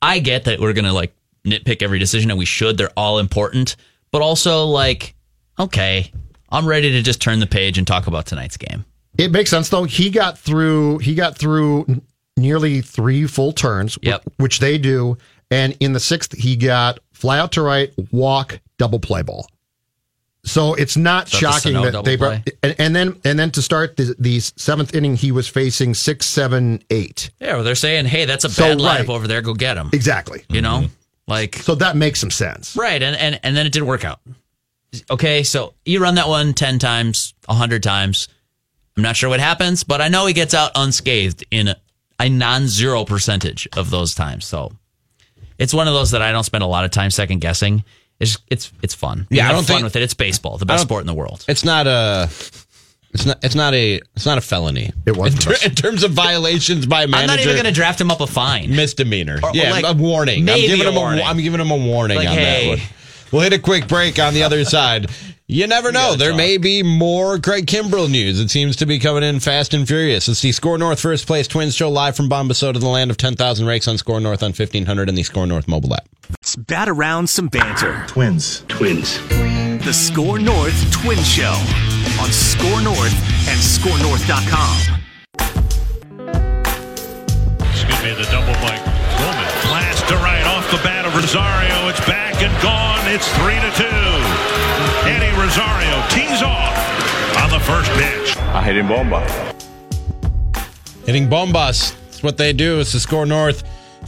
I 0.00 0.18
get 0.18 0.44
that 0.44 0.58
we're 0.60 0.72
going 0.72 0.86
to 0.86 0.92
like 0.94 1.14
nitpick 1.46 1.82
every 1.82 1.98
decision 1.98 2.30
and 2.30 2.38
we 2.38 2.46
should. 2.46 2.78
They're 2.78 2.90
all 2.96 3.18
important. 3.18 3.76
But 4.14 4.22
also, 4.22 4.66
like, 4.66 5.16
okay, 5.58 6.12
I'm 6.48 6.68
ready 6.68 6.92
to 6.92 7.02
just 7.02 7.20
turn 7.20 7.40
the 7.40 7.48
page 7.48 7.78
and 7.78 7.84
talk 7.84 8.06
about 8.06 8.26
tonight's 8.26 8.56
game. 8.56 8.84
It 9.18 9.32
makes 9.32 9.50
sense 9.50 9.70
though. 9.70 9.82
He 9.82 10.08
got 10.08 10.38
through. 10.38 10.98
He 10.98 11.16
got 11.16 11.36
through 11.36 12.00
nearly 12.36 12.80
three 12.80 13.26
full 13.26 13.50
turns, 13.50 13.98
Yep. 14.02 14.22
which 14.36 14.60
they 14.60 14.78
do. 14.78 15.18
And 15.50 15.76
in 15.80 15.94
the 15.94 15.98
sixth, 15.98 16.32
he 16.38 16.54
got 16.54 17.00
fly 17.12 17.40
out 17.40 17.50
to 17.52 17.62
right, 17.62 17.92
walk, 18.12 18.60
double 18.78 19.00
play 19.00 19.22
ball. 19.22 19.48
So 20.44 20.74
it's 20.74 20.96
not 20.96 21.26
Is 21.26 21.32
that 21.32 21.40
the 21.40 21.50
shocking 21.50 21.82
that 21.82 22.04
they 22.04 22.14
brought, 22.14 22.48
and, 22.62 22.76
and 22.78 22.94
then 22.94 23.20
and 23.24 23.36
then 23.36 23.50
to 23.50 23.62
start 23.62 23.96
the, 23.96 24.14
the 24.20 24.38
seventh 24.38 24.94
inning, 24.94 25.16
he 25.16 25.32
was 25.32 25.48
facing 25.48 25.92
six, 25.92 26.26
seven, 26.26 26.84
eight. 26.90 27.32
Yeah, 27.40 27.54
well, 27.54 27.64
they're 27.64 27.74
saying, 27.74 28.04
hey, 28.04 28.26
that's 28.26 28.44
a 28.44 28.48
So, 28.48 28.62
bad 28.62 28.78
lineup 28.78 28.84
right. 28.84 29.08
over 29.08 29.26
there. 29.26 29.42
Go 29.42 29.54
get 29.54 29.76
him. 29.76 29.90
Exactly. 29.92 30.44
You 30.48 30.60
know, 30.60 30.82
mm-hmm. 30.82 30.94
Like 31.26 31.56
So 31.56 31.74
that 31.76 31.96
makes 31.96 32.20
some 32.20 32.30
sense. 32.30 32.76
right, 32.76 33.02
and 33.02 33.16
and 33.16 33.40
and 33.42 33.56
then 33.56 33.66
it 33.66 33.72
didn't 33.72 33.88
work 33.88 34.04
out. 34.04 34.20
Okay, 35.10 35.42
so 35.42 35.74
you 35.84 36.00
run 36.00 36.14
that 36.16 36.28
one 36.28 36.54
10 36.54 36.78
times, 36.78 37.34
100 37.46 37.82
times. 37.82 38.28
I'm 38.96 39.02
not 39.02 39.16
sure 39.16 39.28
what 39.28 39.40
happens, 39.40 39.82
but 39.82 40.00
I 40.00 40.06
know 40.08 40.24
he 40.26 40.32
gets 40.32 40.54
out 40.54 40.70
unscathed 40.76 41.44
in 41.50 41.66
a, 41.68 41.76
a 42.20 42.28
non-zero 42.28 43.04
percentage 43.04 43.66
of 43.76 43.90
those 43.90 44.14
times. 44.14 44.44
So 44.44 44.70
it's 45.58 45.74
one 45.74 45.88
of 45.88 45.94
those 45.94 46.12
that 46.12 46.22
I 46.22 46.30
don't 46.30 46.44
spend 46.44 46.62
a 46.62 46.68
lot 46.68 46.84
of 46.84 46.92
time 46.92 47.10
second 47.10 47.40
guessing. 47.40 47.82
It's 48.20 48.38
it's 48.48 48.70
it's 48.82 48.94
fun. 48.94 49.26
You 49.30 49.38
Yeah, 49.38 49.48
I 49.48 49.52
don't 49.52 49.64
fun 49.64 49.76
think- 49.78 49.84
with 49.84 49.96
it. 49.96 50.02
It's 50.02 50.14
baseball, 50.14 50.58
the 50.58 50.66
best 50.66 50.84
sport 50.84 51.00
in 51.00 51.08
the 51.08 51.14
world. 51.14 51.44
It's 51.48 51.64
not 51.64 51.88
a. 51.88 52.28
It's 53.14 53.24
not. 53.24 53.38
It's 53.44 53.54
not 53.54 53.72
a. 53.74 54.00
It's 54.16 54.26
not 54.26 54.38
a 54.38 54.40
felony. 54.40 54.90
It 55.06 55.16
was 55.16 55.32
in, 55.34 55.38
ter- 55.40 55.66
in 55.68 55.74
terms 55.74 56.02
of 56.02 56.10
violations 56.10 56.84
by 56.84 57.06
manager. 57.06 57.22
I'm 57.22 57.26
not 57.28 57.40
even 57.40 57.54
going 57.54 57.64
to 57.64 57.72
draft 57.72 58.00
him 58.00 58.10
up 58.10 58.20
a 58.20 58.26
fine. 58.26 58.74
misdemeanor. 58.74 59.38
Or- 59.42 59.50
or 59.50 59.54
yeah, 59.54 59.70
like, 59.70 59.84
a 59.84 59.92
warning. 59.94 60.40
I'm 60.40 60.44
maybe 60.46 60.66
giving 60.66 60.86
a 60.86 60.90
him 60.90 60.96
warning. 60.96 61.20
A, 61.20 61.22
I'm 61.28 61.38
giving 61.38 61.60
him 61.60 61.70
a 61.70 61.76
warning 61.76 62.16
Like, 62.18 62.28
on 62.28 62.34
hey. 62.34 62.64
that 62.70 62.78
one. 62.78 62.86
We'll 63.32 63.42
hit 63.42 63.52
a 63.52 63.58
quick 63.58 63.88
break 63.88 64.18
on 64.18 64.34
the 64.34 64.42
other 64.42 64.64
side. 64.64 65.10
You 65.46 65.66
never 65.66 65.92
know. 65.92 66.16
There 66.16 66.34
may 66.34 66.56
be 66.56 66.82
more 66.82 67.38
Craig 67.38 67.66
Kimbrel 67.66 68.10
news. 68.10 68.40
It 68.40 68.48
seems 68.50 68.76
to 68.76 68.86
be 68.86 68.98
coming 68.98 69.22
in 69.22 69.40
fast 69.40 69.74
and 69.74 69.86
furious. 69.86 70.26
It's 70.26 70.40
the 70.40 70.52
SKOR 70.52 70.78
North 70.78 70.98
First 71.00 71.26
Place 71.26 71.46
Twins 71.46 71.74
show 71.76 71.90
live 71.90 72.16
from 72.16 72.28
Bombasota, 72.30 72.80
the 72.80 72.88
land 72.88 73.10
of 73.10 73.16
10,000 73.18 73.66
rakes 73.66 73.86
on 73.86 73.96
SKOR 73.98 74.20
North 74.20 74.42
on 74.42 74.48
1500 74.48 75.08
and 75.08 75.18
the 75.18 75.22
SKOR 75.22 75.46
North 75.46 75.68
mobile 75.68 75.94
app. 75.94 76.08
Let's 76.30 76.56
bat 76.56 76.88
around 76.88 77.28
some 77.28 77.48
banter. 77.48 78.04
Twins. 78.08 78.64
Twins. 78.68 79.18
The 79.84 79.92
SKOR 79.92 80.38
North 80.38 80.90
Twin 80.92 81.18
Show 81.18 81.52
on 82.24 82.32
SKOR 82.32 82.80
North 82.80 83.12
and 83.48 83.60
SKORNorth.com. 83.60 84.76
Excuse 87.68 88.02
me, 88.02 88.14
the 88.16 88.24
double 88.32 88.54
by 88.64 88.80
Roman. 89.20 89.50
Blast 89.68 90.08
to 90.08 90.16
right 90.16 90.46
off 90.46 90.64
the 90.70 90.78
bat 90.78 91.04
of 91.04 91.14
Rosario. 91.14 91.88
It's 91.90 92.00
back 92.06 92.40
and 92.40 92.62
gone. 92.62 93.04
It's 93.12 93.28
three 93.36 93.60
to 93.60 93.70
two. 93.76 94.08
Eddie 95.04 95.36
Rosario 95.36 96.00
tees 96.08 96.40
off 96.42 96.72
on 97.42 97.50
the 97.50 97.60
first 97.60 97.90
pitch. 97.92 98.38
I 98.54 98.62
hit 98.62 98.78
him 98.78 98.88
bomba. 98.88 99.20
Hitting 101.04 101.28
Bombas. 101.28 101.94
That's 102.06 102.22
what 102.22 102.38
they 102.38 102.54
do. 102.54 102.80
It's 102.80 102.94
the 102.94 103.00
SKOR 103.00 103.26
North 103.26 103.64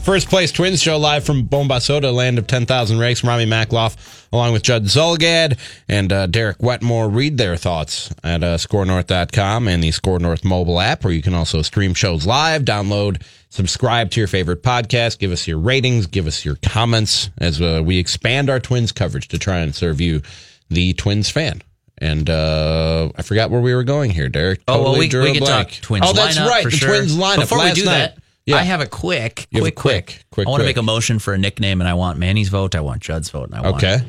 First 0.07 0.29
Place 0.29 0.51
Twins 0.51 0.81
show 0.81 0.97
live 0.97 1.25
from 1.25 1.47
Bombasota, 1.47 2.13
land 2.13 2.37
of 2.37 2.47
10,000 2.47 2.97
rakes. 2.97 3.23
Ramie 3.23 3.45
Makloff, 3.45 4.16
along 4.31 4.53
with 4.53 4.63
Judd 4.63 4.83
Zulgad 4.85 5.57
and 5.87 6.11
uh, 6.11 6.27
Derek 6.27 6.57
Wetmore, 6.61 7.09
read 7.09 7.37
their 7.37 7.55
thoughts 7.55 8.13
at 8.23 8.43
uh, 8.43 8.57
skornorth.com 8.57 9.67
and 9.67 9.83
the 9.83 9.91
SKOR 9.91 10.19
North 10.19 10.43
mobile 10.43 10.79
app, 10.79 11.03
where 11.03 11.13
you 11.13 11.21
can 11.21 11.33
also 11.33 11.61
stream 11.61 11.93
shows 11.93 12.25
live, 12.25 12.63
download, 12.63 13.21
subscribe 13.49 14.11
to 14.11 14.19
your 14.21 14.27
favorite 14.27 14.63
podcast, 14.63 15.19
give 15.19 15.31
us 15.31 15.47
your 15.47 15.59
ratings, 15.59 16.07
give 16.07 16.27
us 16.27 16.43
your 16.45 16.57
comments 16.61 17.29
as 17.37 17.61
uh, 17.61 17.81
we 17.83 17.97
expand 17.97 18.49
our 18.49 18.59
Twins 18.59 18.91
coverage 18.91 19.27
to 19.29 19.39
try 19.39 19.57
and 19.59 19.73
serve 19.75 20.01
you, 20.01 20.21
the 20.69 20.93
Twins 20.93 21.29
fan. 21.29 21.61
And 21.99 22.29
uh, 22.29 23.09
I 23.15 23.23
forgot 23.23 23.49
where 23.49 23.61
we 23.61 23.73
were 23.73 23.83
going 23.83 24.11
here, 24.11 24.29
Derek. 24.29 24.61
Oh, 24.67 24.83
well, 24.83 24.91
we, 24.93 25.07
we 25.07 25.33
can 25.33 25.43
talk 25.43 25.71
Twins 25.71 26.05
Oh, 26.07 26.13
that's 26.13 26.37
lineup 26.37 26.47
right. 26.47 26.63
the 26.65 26.69
sure. 26.71 26.89
Twins 26.89 27.15
lineup. 27.17 27.37
Before 27.37 27.63
we 27.63 27.71
do 27.71 27.85
night. 27.85 27.91
that, 27.91 28.17
Yeah. 28.47 28.55
I 28.55 28.63
have 28.63 28.79
a 28.81 28.87
quick, 28.87 29.47
You 29.51 29.59
have 29.59 29.67
a 29.67 29.71
quick, 29.71 30.05
quick, 30.05 30.25
quick, 30.31 30.47
I 30.47 30.49
want 30.49 30.61
to 30.61 30.65
make 30.65 30.77
a 30.77 30.81
motion 30.81 31.19
for 31.19 31.33
a 31.33 31.37
nickname, 31.37 31.81
and 31.81 31.87
I 31.87 31.93
want 31.93 32.17
Manny's 32.17 32.49
vote. 32.49 32.73
I 32.75 32.79
want 32.79 33.01
Judd's 33.01 33.29
vote, 33.29 33.49
and 33.49 33.55
I 33.55 33.61
want 33.61 33.83
Okay. 33.83 34.03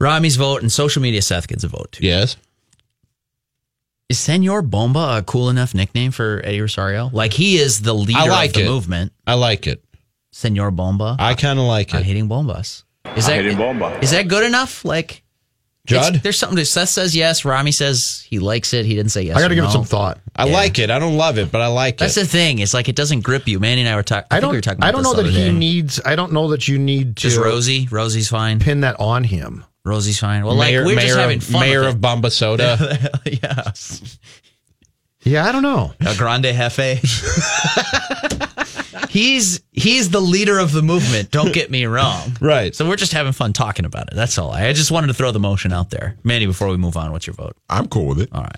Ramie's 0.00 0.36
vote, 0.36 0.60
and 0.62 0.70
social 0.70 1.00
media 1.02 1.22
Seth 1.22 1.48
gets 1.48 1.64
a 1.64 1.68
vote 1.68 1.92
too. 1.92 2.04
Yes. 2.06 2.36
Is 4.08 4.18
Senor 4.18 4.62
Bomba 4.62 5.18
a 5.18 5.22
cool 5.22 5.50
enough 5.50 5.74
nickname 5.74 6.10
for 6.12 6.40
Eddie 6.44 6.60
Rosario? 6.62 7.10
Like 7.12 7.32
he 7.32 7.58
is 7.58 7.82
the 7.82 7.92
leader 7.94 8.18
like 8.28 8.50
of 8.50 8.54
the 8.54 8.62
it. 8.62 8.68
movement. 8.68 9.12
I 9.26 9.34
like 9.34 9.66
it. 9.66 9.84
Senor 10.32 10.70
Bomba. 10.70 11.16
I 11.18 11.34
kind 11.34 11.58
of 11.58 11.64
like 11.66 11.94
I'm 11.94 12.00
it. 12.00 12.06
hitting 12.06 12.28
bombas. 12.28 12.84
Is 13.16 13.28
I 13.28 13.36
that 13.36 13.44
hit 13.44 13.52
him 13.52 13.58
bomba. 13.58 13.98
is 14.02 14.10
that 14.12 14.28
good 14.28 14.44
enough? 14.44 14.84
Like 14.84 15.22
Judd? 15.88 16.06
it's- 16.08 16.22
there's 16.22 16.38
something 16.38 16.56
that 16.56 16.66
Seth 16.66 16.88
says 16.88 17.16
yes. 17.16 17.44
Ramie 17.44 17.72
says 17.72 18.24
he 18.28 18.38
likes 18.38 18.72
it. 18.74 18.84
He 18.86 18.94
didn't 18.94 19.10
say 19.12 19.22
yes. 19.22 19.36
I 19.36 19.40
got 19.40 19.48
to 19.48 19.52
or 19.52 19.56
give 19.56 19.64
it 19.64 19.70
some 19.70 19.84
thought. 19.84 20.20
I 20.36 20.46
Yeah. 20.46 20.52
like 20.52 20.78
it. 20.78 20.90
I 20.90 20.98
don't 20.98 21.16
love 21.16 21.38
it, 21.38 21.50
but 21.50 21.60
I 21.60 21.66
like 21.68 21.98
That's 21.98 22.16
it. 22.16 22.20
That's 22.20 22.32
the 22.32 22.38
thing. 22.38 22.58
It's 22.60 22.74
like 22.74 22.88
it 22.88 22.96
doesn't 22.96 23.20
grip 23.20 23.48
you. 23.48 23.58
Manny 23.60 23.80
and 23.80 23.88
I 23.90 23.96
were 23.96 24.02
talking. 24.02 24.26
I 24.30 24.36
think 24.36 24.42
don't. 24.42 24.50
we 24.52 24.56
were 24.58 24.60
talking. 24.62 24.78
About 24.78 24.86
I 24.88 24.92
don't 24.92 25.02
know 25.02 25.14
this 25.14 25.24
that 25.26 25.30
the 25.32 25.36
other 25.38 25.46
he 25.46 25.52
day. 25.52 25.58
needs. 25.58 26.00
I 26.04 26.14
don't 26.16 26.32
know 26.32 26.48
that 26.50 26.68
you 26.68 26.78
need 26.78 27.16
to 27.16 27.22
Just 27.22 27.38
Rosie. 27.38 27.88
Rosie's 27.90 28.28
fine. 28.28 28.60
pin 28.60 28.80
that 28.82 28.98
on 29.00 29.24
him. 29.24 29.64
Rosie's 29.84 30.18
fine. 30.20 30.44
Well, 30.44 30.54
mayor, 30.56 30.80
like 30.80 30.86
we're 30.88 30.96
mayor 30.96 31.06
just 31.06 31.18
having 31.18 31.38
of, 31.38 31.44
fun. 31.44 31.60
mayor 31.60 31.80
with 31.80 31.94
of 31.94 32.00
Bombasota. 32.00 33.10
it. 33.26 33.40
yes. 33.42 34.18
Yeah, 35.22 35.46
I 35.46 35.52
don't 35.52 35.62
know. 35.62 35.92
A 36.00 36.14
Grande 36.16 36.44
Jefe. 36.44 37.00
he's 39.18 39.60
he's 39.72 40.10
the 40.10 40.20
leader 40.20 40.58
of 40.58 40.72
the 40.72 40.82
movement. 40.82 41.30
Don't 41.30 41.52
get 41.52 41.70
me 41.70 41.84
wrong. 41.86 42.36
right. 42.40 42.74
So 42.74 42.88
we're 42.88 42.96
just 42.96 43.12
having 43.12 43.32
fun 43.32 43.52
talking 43.52 43.84
about 43.84 44.08
it. 44.08 44.14
That's 44.14 44.38
all. 44.38 44.50
I 44.50 44.72
just 44.72 44.90
wanted 44.90 45.08
to 45.08 45.14
throw 45.14 45.30
the 45.32 45.40
motion 45.40 45.72
out 45.72 45.90
there, 45.90 46.16
Manny. 46.24 46.46
Before 46.46 46.68
we 46.68 46.76
move 46.76 46.96
on, 46.96 47.12
what's 47.12 47.26
your 47.26 47.34
vote? 47.34 47.56
I'm 47.68 47.88
cool 47.88 48.06
with 48.06 48.20
it. 48.20 48.28
All 48.32 48.42
right. 48.42 48.56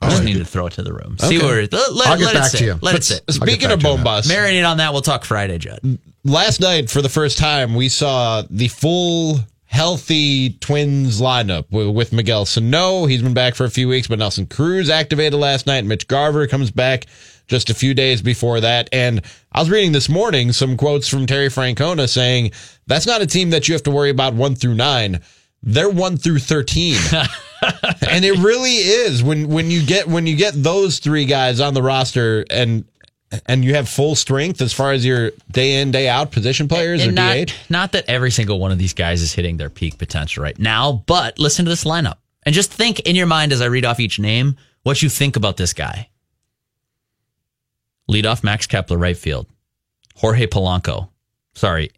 I 0.00 0.10
just 0.10 0.22
need 0.22 0.34
to 0.38 0.44
throw 0.44 0.66
it 0.68 0.74
to 0.74 0.82
the 0.82 0.92
room. 0.92 1.18
See 1.18 1.38
Okay. 1.38 1.44
where 1.44 1.62
let, 1.62 1.72
let, 1.92 2.08
I'll 2.08 2.16
get 2.18 2.24
let 2.26 2.34
back 2.34 2.46
it 2.46 2.50
sit. 2.50 2.58
to 2.58 2.64
you. 2.66 2.72
Let 2.74 2.80
But 2.82 2.94
it 2.96 3.04
sit. 3.04 3.24
Speaking 3.30 3.70
of 3.72 3.80
back 3.80 3.80
to 3.80 3.88
you 3.88 3.94
on 3.94 4.04
Bombas, 4.04 4.30
Marinate 4.32 4.68
on 4.70 4.76
that. 4.76 4.92
We'll 4.92 5.02
talk 5.02 5.24
Friday, 5.24 5.58
Judd. 5.58 5.80
last 6.24 6.60
night 6.60 6.88
for 6.88 7.02
the 7.02 7.08
first 7.08 7.36
time 7.36 7.74
we 7.74 7.88
saw 7.88 8.44
the 8.48 8.68
full 8.68 9.40
healthy 9.64 10.50
Twins 10.60 11.20
lineup 11.20 11.64
with, 11.70 11.94
with 11.94 12.12
Miguel 12.12 12.44
Sano. 12.46 13.06
He's 13.06 13.22
been 13.22 13.34
back 13.34 13.54
for 13.56 13.64
a 13.64 13.70
few 13.70 13.88
weeks, 13.88 14.06
but 14.06 14.18
Nelson 14.20 14.46
Cruz 14.46 14.88
activated 14.88 15.38
last 15.38 15.66
night. 15.66 15.84
Mitch 15.84 16.06
Garver 16.06 16.46
comes 16.46 16.70
back 16.70 17.06
just 17.48 17.70
a 17.70 17.74
few 17.74 17.94
days 17.94 18.22
before 18.22 18.60
that. 18.60 18.88
And 18.92 19.22
I 19.52 19.60
was 19.60 19.70
reading 19.70 19.92
this 19.92 20.08
morning 20.08 20.52
some 20.52 20.76
quotes 20.76 21.08
from 21.08 21.26
Terry 21.26 21.48
Francona 21.48 22.08
saying 22.08 22.52
that's 22.86 23.06
not 23.06 23.20
a 23.22 23.26
team 23.26 23.50
that 23.50 23.66
you 23.68 23.74
have 23.74 23.82
to 23.84 23.90
worry 23.90 24.10
about 24.10 24.34
one 24.34 24.54
through 24.54 24.74
nine. 24.74 25.20
They're 25.62 25.90
one 25.90 26.16
through 26.16 26.38
thirteen. 26.38 26.96
and 28.08 28.24
it 28.24 28.38
really 28.38 28.70
is 28.76 29.22
when 29.22 29.48
when 29.48 29.70
you 29.70 29.84
get 29.84 30.06
when 30.06 30.26
you 30.26 30.36
get 30.36 30.54
those 30.54 30.98
three 31.00 31.24
guys 31.24 31.58
on 31.60 31.74
the 31.74 31.82
roster 31.82 32.44
and 32.50 32.84
and 33.46 33.64
you 33.64 33.74
have 33.74 33.88
full 33.88 34.14
strength 34.14 34.62
as 34.62 34.72
far 34.72 34.92
as 34.92 35.04
your 35.04 35.32
day 35.50 35.80
in 35.82 35.90
day 35.90 36.08
out 36.08 36.30
position 36.30 36.66
players 36.68 37.02
or 37.02 37.08
And 37.08 37.14
not, 37.16 37.48
DH. 37.48 37.52
not 37.68 37.92
that 37.92 38.04
every 38.08 38.30
single 38.30 38.58
one 38.58 38.72
of 38.72 38.78
these 38.78 38.94
guys 38.94 39.20
is 39.20 39.32
hitting 39.34 39.56
their 39.58 39.68
peak 39.68 39.98
potential 39.98 40.42
right 40.42 40.58
now, 40.58 41.02
but 41.06 41.38
listen 41.38 41.64
to 41.66 41.68
this 41.68 41.84
lineup 41.84 42.16
and 42.44 42.54
just 42.54 42.72
think 42.72 43.00
in 43.00 43.16
your 43.16 43.26
mind 43.26 43.52
as 43.52 43.60
I 43.60 43.66
read 43.66 43.84
off 43.84 44.00
each 44.00 44.18
name 44.18 44.56
what 44.82 45.02
you 45.02 45.08
think 45.10 45.36
about 45.36 45.56
this 45.58 45.72
guy. 45.74 46.08
Lead 48.08 48.26
off 48.26 48.42
Max 48.42 48.66
Kepler, 48.66 48.96
right 48.98 49.16
field. 49.16 49.46
Jorge 50.16 50.46
Polanco. 50.46 51.08
Sorry, 51.54 51.90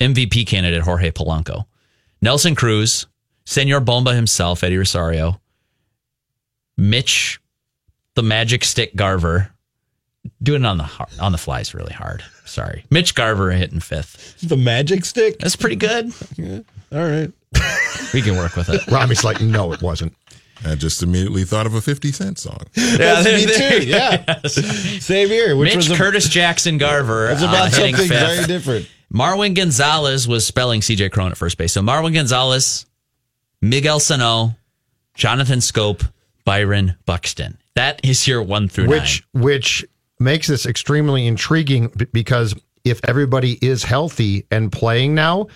MVP 0.00 0.46
candidate 0.46 0.82
Jorge 0.82 1.10
Polanco. 1.10 1.66
Nelson 2.22 2.54
Cruz, 2.54 3.06
Senor 3.44 3.80
Bomba 3.80 4.14
himself, 4.14 4.64
Eddie 4.64 4.78
Rosario. 4.78 5.40
Mitch, 6.76 7.40
the 8.14 8.22
Magic 8.22 8.64
Stick 8.64 8.94
Garver. 8.96 9.50
Doing 10.42 10.62
it 10.62 10.66
on 10.66 10.78
the 10.78 10.90
on 11.20 11.32
the 11.32 11.38
fly 11.38 11.60
is 11.60 11.74
really 11.74 11.92
hard. 11.92 12.22
Sorry, 12.44 12.84
Mitch 12.90 13.14
Garver 13.14 13.50
hitting 13.50 13.80
fifth. 13.80 14.40
The 14.40 14.56
magic 14.56 15.04
stick. 15.04 15.38
That's 15.38 15.56
pretty 15.56 15.76
good. 15.76 16.12
All 16.92 16.98
right. 16.98 17.32
We 18.14 18.22
can 18.22 18.36
work 18.36 18.56
with 18.56 18.70
it. 18.70 18.80
Ramie's 18.90 19.22
like, 19.22 19.42
no, 19.42 19.70
it 19.74 19.82
wasn't. 19.82 20.14
I 20.64 20.74
just 20.74 21.02
immediately 21.02 21.44
thought 21.44 21.66
of 21.66 21.74
a 21.74 21.80
50 21.80 22.12
Cent 22.12 22.38
song. 22.38 22.58
That's 22.74 23.24
there- 23.24 23.38
me 23.38 23.44
there- 23.46 23.80
too. 23.80 23.86
Yeah. 23.86 24.38
Same 24.98 25.28
here. 25.28 25.56
Which 25.56 25.68
Mitch 25.68 25.76
was 25.76 25.90
a- 25.90 25.96
Curtis 25.96 26.28
Jackson 26.28 26.78
Garver. 26.78 27.28
was 27.30 27.42
uh, 27.42 27.46
about 27.46 27.74
hitting 27.74 27.94
something 27.96 28.08
fifth. 28.16 28.34
very 28.36 28.46
different. 28.46 28.88
Marwin 29.12 29.54
Gonzalez 29.54 30.28
was 30.28 30.46
spelling 30.46 30.80
CJ 30.80 31.10
Cron 31.12 31.30
at 31.30 31.36
first 31.38 31.56
base. 31.58 31.72
So 31.72 31.80
Marwin 31.80 32.12
Gonzalez, 32.14 32.84
Miguel 33.62 34.00
Sano, 34.00 34.54
Jonathan 35.14 35.60
Schoop, 35.60 36.10
Byron 36.44 36.96
Buxton. 37.06 37.58
That 37.74 38.00
is 38.04 38.26
your 38.26 38.42
one 38.42 38.68
through 38.68 38.88
which 38.88 39.22
which 39.32 39.84
makes 40.18 40.46
this 40.48 40.66
extremely 40.66 41.26
intriguing 41.26 41.92
because 42.12 42.54
if 42.84 43.00
everybody 43.08 43.58
is 43.64 43.84
healthy 43.84 44.46
and 44.50 44.70
playing 44.72 45.14
now, 45.14 45.46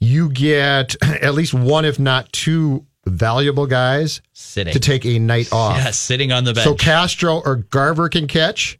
you 0.00 0.30
get 0.30 0.96
at 1.02 1.34
least 1.34 1.52
one, 1.54 1.84
if 1.84 1.98
not 1.98 2.32
two, 2.32 2.86
valuable 3.06 3.66
guys 3.66 4.20
Sitting. 4.32 4.72
to 4.72 4.80
take 4.80 5.06
a 5.06 5.18
night 5.18 5.52
off. 5.52 5.76
Yeah, 5.76 5.90
sitting 5.90 6.32
on 6.32 6.44
the 6.44 6.52
bench. 6.52 6.64
So 6.64 6.74
Castro 6.74 7.42
or 7.44 7.56
Garver 7.56 8.08
can 8.08 8.26
catch, 8.26 8.78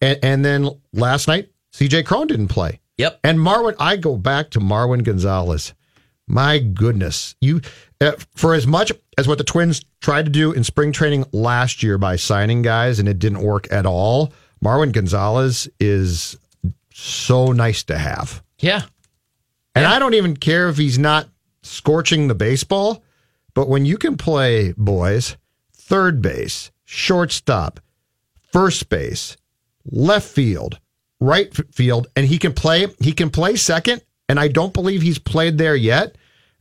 and, 0.00 0.18
and 0.22 0.44
then 0.44 0.68
last 0.92 1.28
night 1.28 1.50
C.J. 1.72 2.04
Cron 2.04 2.26
didn't 2.26 2.48
play. 2.48 2.80
Yep. 2.96 3.20
And 3.22 3.38
Marwin, 3.38 3.76
I 3.78 3.96
go 3.96 4.16
back 4.16 4.50
to 4.50 4.60
Marwin 4.60 5.04
Gonzalez. 5.04 5.74
My 6.26 6.58
goodness, 6.58 7.36
you 7.40 7.60
uh, 8.00 8.12
for 8.34 8.54
as 8.54 8.66
much 8.66 8.92
as 9.16 9.26
what 9.26 9.38
the 9.38 9.44
Twins 9.44 9.84
tried 10.00 10.26
to 10.26 10.30
do 10.30 10.52
in 10.52 10.62
spring 10.62 10.92
training 10.92 11.24
last 11.32 11.82
year 11.82 11.96
by 11.96 12.16
signing 12.16 12.62
guys 12.62 12.98
and 12.98 13.08
it 13.08 13.18
didn't 13.18 13.40
work 13.40 13.66
at 13.70 13.86
all. 13.86 14.32
Marwin 14.62 14.92
Gonzalez 14.92 15.68
is 15.80 16.36
so 16.92 17.52
nice 17.52 17.84
to 17.84 17.96
have, 17.96 18.42
yeah. 18.58 18.82
and 19.74 19.86
I 19.86 20.00
don't 20.00 20.14
even 20.14 20.36
care 20.36 20.68
if 20.68 20.76
he's 20.76 20.98
not 20.98 21.28
scorching 21.62 22.26
the 22.28 22.34
baseball. 22.34 23.04
But 23.58 23.68
when 23.68 23.84
you 23.84 23.98
can 23.98 24.16
play 24.16 24.72
boys, 24.76 25.36
third 25.74 26.22
base, 26.22 26.70
shortstop, 26.84 27.80
first 28.52 28.88
base, 28.88 29.36
left 29.84 30.28
field, 30.28 30.78
right 31.18 31.52
field, 31.74 32.06
and 32.14 32.24
he 32.24 32.38
can 32.38 32.52
play 32.52 32.86
he 33.00 33.10
can 33.10 33.30
play 33.30 33.56
second, 33.56 34.02
and 34.28 34.38
I 34.38 34.46
don't 34.46 34.72
believe 34.72 35.02
he's 35.02 35.18
played 35.18 35.58
there 35.58 35.74
yet. 35.74 36.16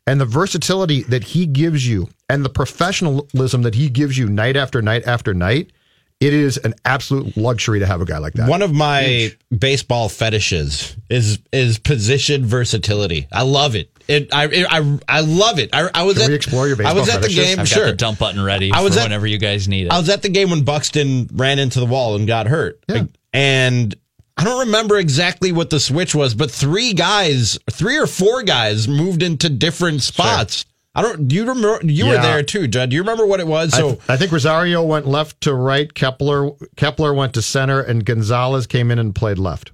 And 0.07 0.19
the 0.19 0.25
versatility 0.25 1.03
that 1.03 1.23
he 1.23 1.45
gives 1.45 1.87
you 1.87 2.09
and 2.29 2.43
the 2.43 2.49
professionalism 2.49 3.61
that 3.61 3.75
he 3.75 3.89
gives 3.89 4.17
you 4.17 4.27
night 4.27 4.57
after 4.57 4.81
night 4.81 5.05
after 5.05 5.35
night, 5.35 5.73
it 6.19 6.33
is 6.33 6.57
an 6.57 6.73
absolute 6.83 7.37
luxury 7.37 7.77
to 7.77 7.85
have 7.85 8.01
a 8.01 8.05
guy 8.05 8.17
like 8.17 8.33
that. 8.33 8.49
One 8.49 8.63
of 8.63 8.73
my 8.73 9.33
baseball 9.55 10.09
fetishes 10.09 10.97
is 11.11 11.37
is 11.53 11.77
position 11.77 12.43
versatility. 12.43 13.27
I 13.31 13.43
love 13.43 13.75
it. 13.75 13.91
It 14.07 14.29
I 14.33 14.65
I 14.69 14.99
I 15.07 15.19
love 15.21 15.59
it. 15.59 15.69
I, 15.73 15.89
I 15.93 16.03
was 16.03 16.15
Can 16.15 16.23
at 16.23 16.29
we 16.29 16.35
explore 16.35 16.67
your 16.67 16.77
I 16.85 16.93
was 16.93 17.09
at 17.09 17.21
the 17.21 17.27
fetishes? 17.27 17.45
game. 17.45 17.59
I've 17.59 17.67
sure. 17.67 17.85
got 17.85 17.91
the 17.91 17.97
dump 17.97 18.19
button 18.19 18.41
ready 18.41 18.71
I 18.71 18.81
was 18.81 18.93
for 18.93 19.01
at- 19.01 19.03
whenever 19.05 19.27
you 19.27 19.37
guys 19.37 19.67
need 19.67 19.87
it. 19.87 19.91
I 19.91 19.99
was 19.99 20.09
at 20.09 20.21
the 20.21 20.29
game 20.29 20.49
when 20.49 20.63
Buxton 20.63 21.29
ran 21.33 21.59
into 21.59 21.79
the 21.79 21.85
wall 21.85 22.15
and 22.15 22.25
got 22.27 22.47
hurt. 22.47 22.79
Yeah. 22.87 23.03
And 23.33 23.95
I 24.37 24.43
don't 24.43 24.67
remember 24.67 24.97
exactly 24.97 25.51
what 25.51 25.69
the 25.69 25.79
switch 25.79 26.13
was, 26.15 26.35
but 26.35 26.51
three 26.51 26.93
guys, 26.93 27.57
three 27.71 27.97
or 27.97 28.07
four 28.07 28.43
guys 28.43 28.87
moved 28.87 29.23
into 29.23 29.49
different 29.49 30.01
spots. 30.03 30.65
I 30.95 31.01
don't. 31.01 31.27
Do 31.27 31.35
you 31.35 31.41
remember? 31.45 31.79
You 31.85 32.07
were 32.07 32.13
there 32.13 32.41
too, 32.43 32.67
Judd. 32.67 32.89
Do 32.89 32.95
you 32.95 33.01
remember 33.03 33.25
what 33.25 33.39
it 33.39 33.45
was? 33.47 33.73
I, 33.73 33.77
So 33.77 33.89
th- 33.95 34.01
I 34.09 34.17
think 34.17 34.31
Rosario 34.31 34.81
went 34.83 35.05
left 35.07 35.41
to 35.41 35.53
right. 35.53 35.93
Kepler 35.93 36.51
Kepler 36.75 37.13
went 37.13 37.33
to 37.35 37.41
center, 37.43 37.81
and 37.81 38.03
Gonzalez 38.03 38.65
came 38.65 38.89
in 38.89 38.97
and 38.97 39.13
played 39.13 39.37
left. 39.37 39.71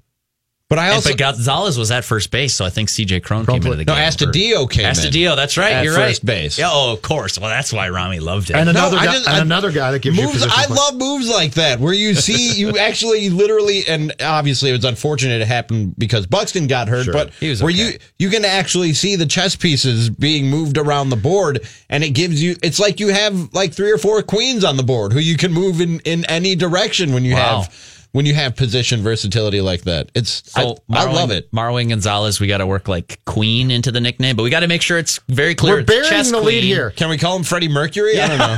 But 0.70 0.80
I 0.80 0.86
And- 0.86 0.94
also 0.96 1.10
but 1.10 1.20
Gonzalez 1.20 1.78
was 1.78 1.92
at 1.92 2.04
first 2.04 2.32
base, 2.32 2.56
so 2.56 2.66
I 2.66 2.72
think 2.72 2.90
CJ 2.90 3.20
Cron 3.22 3.46
Cron 3.46 3.60
came 3.62 3.72
into 3.74 3.78
the 3.78 3.86
no 3.86 3.94
game. 3.96 4.10
Astudillo 4.10 4.68
came 4.68 4.86
in. 4.86 4.92
Astudillo, 4.94 5.36
that's 5.36 5.56
right. 5.56 5.74
At 5.74 5.84
you're 5.84 5.94
first 5.94 6.24
right. 6.24 6.26
base. 6.26 6.58
Yeah, 6.58 6.70
oh, 6.72 6.94
of 6.94 7.02
course. 7.04 7.38
Well, 7.38 7.50
that's 7.50 7.72
why 7.72 7.90
Ramie 7.90 8.22
loved 8.22 8.50
it. 8.50 8.56
And 8.56 8.68
another 8.70 8.98
I 8.98 9.06
guy, 9.06 9.12
just- 9.14 9.28
and 9.28 9.38
I- 9.38 9.42
another 9.42 9.72
guy 9.72 9.92
that 9.92 10.00
gives 10.00 10.18
you 10.18 10.24
moves. 10.24 10.34
position 10.36 10.54
I 10.58 10.66
play. 10.66 10.76
love 10.76 10.96
moves 10.96 11.30
like 11.30 11.54
that 11.56 11.80
where 11.80 11.94
you 11.94 12.16
see 12.16 12.54
you 12.56 12.78
actually 12.80 13.30
literally, 13.30 13.86
and 13.88 14.14
obviously 14.22 14.70
it 14.72 14.74
was 14.74 14.86
unfortunate 14.86 15.42
it 15.42 15.48
happened 15.48 15.94
because 15.98 16.26
Buxton 16.26 16.66
got 16.66 16.88
hurt, 16.88 17.04
Sure. 17.06 17.14
but 17.14 17.32
He 17.40 17.50
was 17.50 17.62
where 17.62 17.72
okay. 17.72 17.92
you 17.92 17.98
you 18.18 18.30
can 18.32 18.44
actually 18.44 18.94
see 18.94 19.16
the 19.16 19.28
chess 19.28 19.56
pieces 19.56 20.10
being 20.10 20.50
moved 20.50 20.80
around 20.80 21.10
the 21.10 21.18
board, 21.18 21.60
and 21.90 22.04
it 22.04 22.12
gives 22.12 22.42
you. 22.42 22.56
It's 22.64 22.80
like 22.80 23.00
you 23.00 23.10
have 23.10 23.54
like 23.54 23.74
three 23.74 23.92
or 23.92 24.00
four 24.00 24.24
queens 24.24 24.64
on 24.64 24.78
the 24.78 24.84
board 24.84 25.14
who 25.14 25.20
you 25.20 25.38
can 25.38 25.52
move 25.54 25.82
in 25.82 26.00
in 26.00 26.26
any 26.26 26.56
direction 26.56 27.14
when 27.14 27.26
you 27.26 27.34
Wow. 27.36 27.62
have 27.64 27.93
when 28.14 28.26
you 28.28 28.34
have 28.36 28.56
position 28.56 29.02
versatility 29.02 29.60
like 29.60 29.82
that. 29.82 30.10
It's 30.14 30.50
So 30.52 30.78
I, 30.92 31.04
I 31.04 31.12
love 31.12 31.32
it. 31.32 31.52
Marwin 31.52 31.90
Gonzalez, 31.90 32.40
we 32.40 32.46
got 32.48 32.60
to 32.60 32.68
work 32.68 32.88
like 32.88 33.20
Queen 33.26 33.72
into 33.72 33.92
the 33.92 34.00
nickname, 34.00 34.36
but 34.36 34.44
we 34.44 34.52
got 34.52 34.60
to 34.62 34.68
make 34.68 34.84
sure 34.84 34.98
it's 35.00 35.20
very 35.30 35.56
clear. 35.56 35.74
We're 35.74 35.80
It's 35.82 35.90
burying 35.92 36.10
chess 36.10 36.30
the 36.32 36.40
lead 36.40 36.64
here. 36.64 36.92
Can 36.92 37.10
we 37.10 37.18
call 37.18 37.36
him 37.36 37.44
Freddie 37.44 37.70
Mercury? 37.70 38.20
I 38.22 38.28
don't 38.28 38.38
know. 38.38 38.58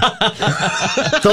So 1.25 1.31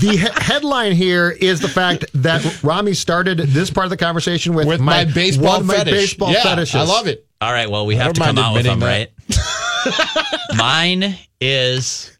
the 0.00 0.10
he- 0.12 0.42
headline 0.44 0.92
here 0.92 1.30
is 1.30 1.60
the 1.60 1.68
fact 1.68 2.04
that 2.14 2.62
Ramie 2.62 2.94
started 2.94 3.38
this 3.38 3.70
part 3.70 3.86
of 3.86 3.90
the 3.90 3.96
conversation 3.96 4.54
with, 4.54 4.68
With 4.68 4.80
my, 4.80 5.04
baseball 5.06 5.48
one 5.52 5.60
of 5.62 5.66
my 5.66 5.74
fetish. 5.78 5.92
baseball 5.94 6.32
yeah, 6.32 6.42
fetishes. 6.42 6.74
I 6.76 6.82
love 6.84 7.06
it. 7.08 7.26
All 7.40 7.52
right, 7.52 7.68
well, 7.70 7.86
we 7.86 7.98
I 7.98 8.04
have 8.04 8.12
to 8.12 8.20
come 8.20 8.38
out 8.38 8.54
with 8.54 8.64
them, 8.64 8.82
admitting 8.82 9.14
right? 9.36 10.56
Mine 10.56 11.16
is 11.40 12.16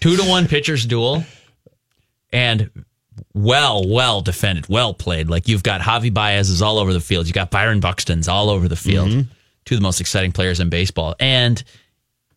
two 0.00 0.16
to 0.16 0.22
one 0.24 0.48
pitchers 0.48 0.84
duel 0.86 1.24
and 2.32 2.70
well, 3.34 3.86
well 3.88 4.20
defended, 4.20 4.68
well 4.68 4.92
played. 4.94 5.28
Like 5.28 5.48
you've 5.48 5.62
got 5.62 5.80
Javi 5.80 6.12
Baez's 6.12 6.62
all 6.62 6.78
over 6.78 6.92
the 6.92 7.00
field. 7.00 7.26
You 7.26 7.32
got 7.32 7.50
Byron 7.50 7.80
Buxton's 7.80 8.28
all 8.28 8.50
over 8.50 8.68
the 8.68 8.76
field. 8.76 9.08
Mm-hmm. 9.08 9.20
Two 9.64 9.74
of 9.76 9.80
the 9.80 9.82
most 9.84 10.00
exciting 10.00 10.32
players 10.32 10.58
in 10.60 10.68
baseball. 10.68 11.14
And 11.20 11.62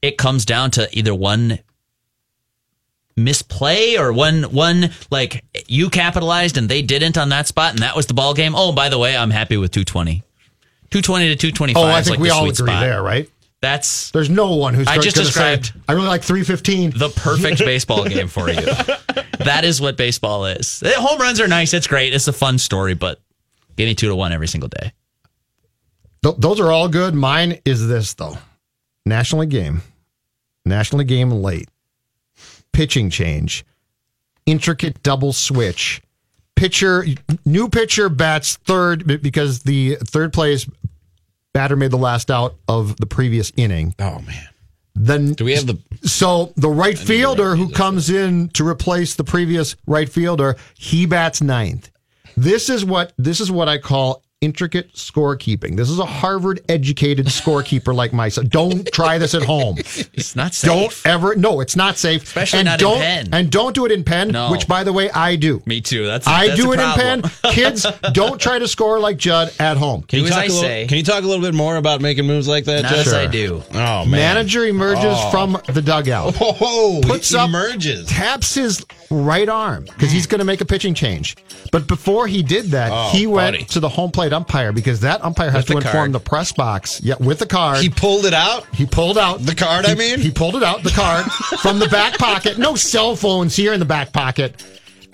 it 0.02 0.18
comes 0.18 0.46
down 0.46 0.72
to 0.72 0.88
either 0.98 1.16
one 1.16 1.60
misplay 3.16 3.96
or 3.98 4.12
one 4.12 4.44
one 4.44 4.90
like 5.12 5.44
you 5.68 5.90
capitalized 5.90 6.58
and 6.58 6.68
they 6.68 6.82
didn't 6.82 7.16
on 7.18 7.30
that 7.30 7.48
spot 7.48 7.72
and 7.72 7.80
that 7.80 7.96
was 7.96 8.08
the 8.08 8.14
ball 8.14 8.34
game. 8.34 8.54
Oh, 8.56 8.72
by 8.72 8.90
the 8.90 8.98
way, 8.98 9.16
I'm 9.16 9.30
happy 9.32 9.58
with 9.58 9.72
220. 9.72 10.24
220 10.90 11.30
to 11.30 11.36
225 11.36 11.84
Oh, 11.84 11.88
I 11.88 12.00
is 12.00 12.06
think 12.08 12.18
like 12.18 12.24
we 12.24 12.30
all 12.30 12.44
agree 12.44 12.54
spot. 12.54 12.82
there, 12.82 13.02
right? 13.02 13.30
That's 13.64 14.12
There's 14.12 14.30
no 14.30 14.56
one 14.56 14.74
who's 14.74 14.90
I 14.90 14.98
just 14.98 15.16
say, 15.16 15.24
described 15.24 15.72
I 15.88 15.94
really 15.94 16.08
like 16.08 16.22
315. 16.22 16.98
the 16.98 17.08
perfect 17.08 17.60
baseball 17.66 18.04
game 18.04 18.28
for 18.28 18.50
you. 18.50 18.60
That 19.40 19.62
is 19.64 19.80
what 19.80 19.96
baseball 19.96 20.46
is. 20.48 20.84
Home 20.86 21.18
runs 21.18 21.40
are 21.40 21.48
nice. 21.48 21.74
It's 21.74 21.88
great. 21.88 22.14
It's 22.14 22.28
a 22.28 22.34
fun 22.34 22.58
story, 22.58 22.94
but 22.94 23.22
give 23.78 23.86
me 23.88 23.96
two 23.96 24.10
to 24.10 24.16
one 24.18 24.34
every 24.34 24.50
single 24.50 24.68
day. 24.68 24.92
Th- 26.24 26.36
those 26.38 26.60
are 26.60 26.74
all 26.74 26.90
good. 26.90 27.16
Mine 27.16 27.58
is 27.64 27.88
this 27.88 28.14
though. 28.16 28.38
National 29.06 29.40
League 29.42 29.52
game. 29.52 29.82
National 30.66 31.00
League 31.00 31.08
game 31.08 31.32
late. 31.32 31.70
Pitching 32.74 33.10
change. 33.10 33.66
Intricate 34.46 35.02
double 35.04 35.32
switch. 35.32 36.02
Pitcher 36.58 37.06
new 37.46 37.70
pitcher 37.70 38.10
bats 38.10 38.58
third 38.58 39.22
because 39.22 39.64
the 39.64 39.96
third 40.04 40.34
place 40.34 40.70
batter 41.54 41.76
made 41.76 41.92
the 41.92 41.98
last 41.98 42.30
out 42.30 42.56
of 42.68 42.98
the 42.98 43.06
previous 43.06 43.52
inning. 43.56 43.96
Oh 44.00 44.20
man. 44.20 44.48
Then 44.96 45.34
Do 45.34 45.46
we 45.46 45.54
have 45.54 45.66
the 45.66 45.80
so 46.08 46.54
the 46.56 46.70
right 46.70 46.98
fielder 46.98 47.56
who 47.56 47.70
comes 47.70 48.10
in 48.10 48.50
to 48.50 48.68
replace 48.68 49.16
the 49.16 49.24
previous 49.24 49.76
right 49.88 50.08
fielder, 50.10 50.56
he 50.76 51.06
bats 51.06 51.42
ninth. 51.42 51.90
This 52.38 52.70
is 52.70 52.86
what 52.86 53.14
this 53.18 53.40
is 53.40 53.52
what 53.52 53.68
I 53.68 53.78
call 53.78 54.23
intricate 54.44 54.94
scorekeeping. 54.94 55.78
This 55.78 55.90
is 55.90 56.00
a 56.00 56.06
Harvard 56.06 56.60
educated 56.68 57.28
scorekeeper 57.28 57.96
like 57.96 58.12
myself. 58.14 58.50
Don't 58.50 58.86
try 58.92 59.18
this 59.18 59.34
at 59.34 59.44
home. 59.44 59.78
It's 60.14 60.36
not 60.36 60.54
safe. 60.54 60.70
Don't 60.70 61.02
ever 61.06 61.36
no, 61.36 61.60
it's 61.62 61.76
not 61.76 61.98
safe. 61.98 62.24
Especially 62.24 62.60
and 62.60 62.66
not 62.68 62.74
in 62.82 62.88
don't, 62.88 62.98
pen. 63.00 63.30
And 63.32 63.52
don't 63.52 63.74
do 63.74 63.86
it 63.86 63.92
in 63.92 64.04
pen, 64.04 64.30
No. 64.30 64.52
which 64.52 64.68
by 64.68 64.84
the 64.84 64.92
way 64.94 65.10
I 65.12 65.36
do. 65.38 65.62
Me 65.66 65.82
too. 65.82 66.06
That's 66.06 66.28
I 66.28 66.48
that's 66.50 66.60
do 66.62 66.72
a 66.72 66.74
it 66.76 66.80
in 66.80 66.92
pen. 66.94 67.32
Kids, 67.54 67.86
don't 68.14 68.40
try 68.40 68.60
to 68.60 68.68
score 68.68 69.00
like 69.00 69.18
Judd 69.18 69.52
at 69.60 69.78
home. 69.78 70.04
Can 70.04 70.20
you 70.20 70.26
Do 70.26 70.30
as 70.30 70.36
talk 70.36 70.42
I 70.42 70.46
a 70.46 70.48
little, 70.50 70.62
say. 70.62 70.88
Can 70.88 70.98
you 70.98 71.04
talk 71.04 71.24
a 71.24 71.28
little 71.28 71.42
bit 71.44 71.54
more 71.56 71.78
about 71.78 72.02
making 72.02 72.26
moves 72.28 72.48
like 72.48 72.66
that? 72.66 72.84
Not 72.84 72.92
Jeff? 72.92 73.08
as 73.08 73.14
I 73.14 73.28
do. 73.28 73.64
Oh 73.74 74.06
man. 74.06 74.12
Manager 74.12 74.66
emerges 74.66 75.04
Oh. 75.06 75.32
from 75.32 75.58
the 75.74 75.82
dugout. 75.82 76.36
Oh, 76.42 77.02
puts 77.04 77.30
he 77.32 77.38
up, 77.38 77.50
emerges. 77.50 78.08
taps 78.08 78.54
his 78.56 78.86
right 79.10 79.48
arm 79.50 79.86
because 79.86 80.12
he's 80.12 80.28
going 80.28 80.40
to 80.40 80.46
make 80.46 80.62
a 80.62 80.66
pitching 80.66 80.94
change. 80.94 81.36
But 81.72 81.88
before 81.88 82.28
he 82.28 82.44
did 82.44 82.66
that, 82.72 82.92
Oh, 82.92 83.10
he 83.12 83.26
went 83.28 83.56
buddy. 83.56 83.66
to 83.66 83.80
the 83.80 83.90
home 83.90 84.12
plate 84.12 84.33
umpire 84.34 84.72
because 84.72 85.00
that 85.02 85.24
umpire 85.24 85.50
has 85.52 85.66
to 85.66 85.74
the 85.74 85.78
inform 85.78 85.94
card. 85.94 86.12
the 86.14 86.20
press 86.20 86.52
box. 86.52 87.00
Yeah, 87.02 87.16
with 87.20 87.40
the 87.40 87.46
card. 87.46 87.78
He 87.78 87.90
pulled 87.90 88.26
it 88.26 88.34
out. 88.34 88.66
He 88.76 88.86
pulled 88.86 89.18
out 89.18 89.40
The 89.40 89.56
card, 89.56 89.86
I 89.86 89.96
mean? 89.96 90.20
he 90.20 90.32
pulled 90.32 90.56
it 90.56 90.64
out 90.64 90.84
the 90.84 90.90
card 90.92 91.26
from 91.62 91.80
the 91.80 91.88
back 91.88 92.18
pocket. 92.18 92.58
No 92.58 92.76
cell 92.76 93.16
phones 93.16 93.56
here 93.56 93.74
in 93.74 93.80
the 93.80 93.86
back 93.86 94.12
pocket. 94.12 94.62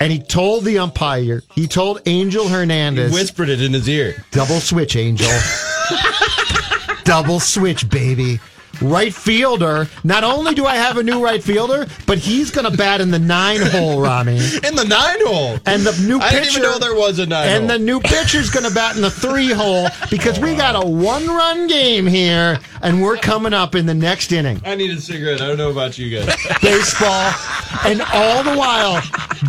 And 0.01 0.11
he 0.13 0.20
told 0.20 0.63
the 0.63 0.78
umpire, 0.80 1.43
he 1.53 1.67
told 1.67 2.01
Angel 2.05 2.45
He 2.45 2.49
Hernandez, 2.51 3.11
whispered 3.11 3.49
it 3.49 3.61
in 3.61 3.74
his 3.74 3.88
ear. 3.89 4.24
double 4.32 4.61
switch, 4.61 4.95
Angel. 4.95 5.30
double 7.03 7.39
switch, 7.39 7.89
baby. 7.89 8.39
Right 8.82 9.14
fielder. 9.14 9.88
Not 10.04 10.24
only 10.24 10.54
do 10.56 10.66
I 10.66 10.76
have 10.76 10.98
a 10.98 11.04
new 11.04 11.24
right 11.24 11.44
fielder, 11.44 11.86
but 12.08 12.18
he's 12.18 12.50
going 12.52 12.70
to 12.70 12.78
bat 12.78 13.02
in 13.02 13.12
the 13.12 13.20
nine 13.20 13.62
hole, 13.62 14.02
Ramie. 14.02 14.38
In 14.64 14.76
the 14.76 14.86
nine 14.88 15.26
hole. 15.26 15.58
And 15.66 15.84
the 15.84 15.92
new 16.08 16.20
pitcher. 16.20 16.26
I 16.28 16.32
didn't 16.40 16.50
even 16.52 16.62
know 16.64 16.80
there 16.80 16.96
was 16.96 17.20
a 17.20 17.26
nine 17.26 17.48
And 17.50 17.70
hole. 17.70 17.78
the 17.78 17.84
new 17.84 18.00
pitcher's 18.00 18.50
going 18.50 18.68
to 18.68 18.74
bat 18.74 18.96
in 18.96 19.02
the 19.02 19.10
three 19.12 19.52
hole 19.52 19.88
because 20.10 20.40
we 20.40 20.56
got 20.56 20.76
a 20.82 20.88
one 20.88 21.28
run 21.28 21.68
game 21.68 22.06
here, 22.08 22.60
and 22.82 23.02
we're 23.02 23.18
coming 23.18 23.54
up 23.54 23.76
in 23.76 23.86
the 23.86 23.94
next 23.94 24.32
inning. 24.32 24.62
I 24.66 24.76
need 24.76 24.92
a 24.98 25.02
cigarette. 25.02 25.42
I 25.42 25.48
don't 25.48 25.58
know 25.58 25.72
about 25.72 25.98
you 25.98 26.10
guys. 26.18 26.34
Baseball, 26.62 27.34
and 27.86 28.02
all 28.14 28.44
the 28.44 28.56
while, 28.58 29.02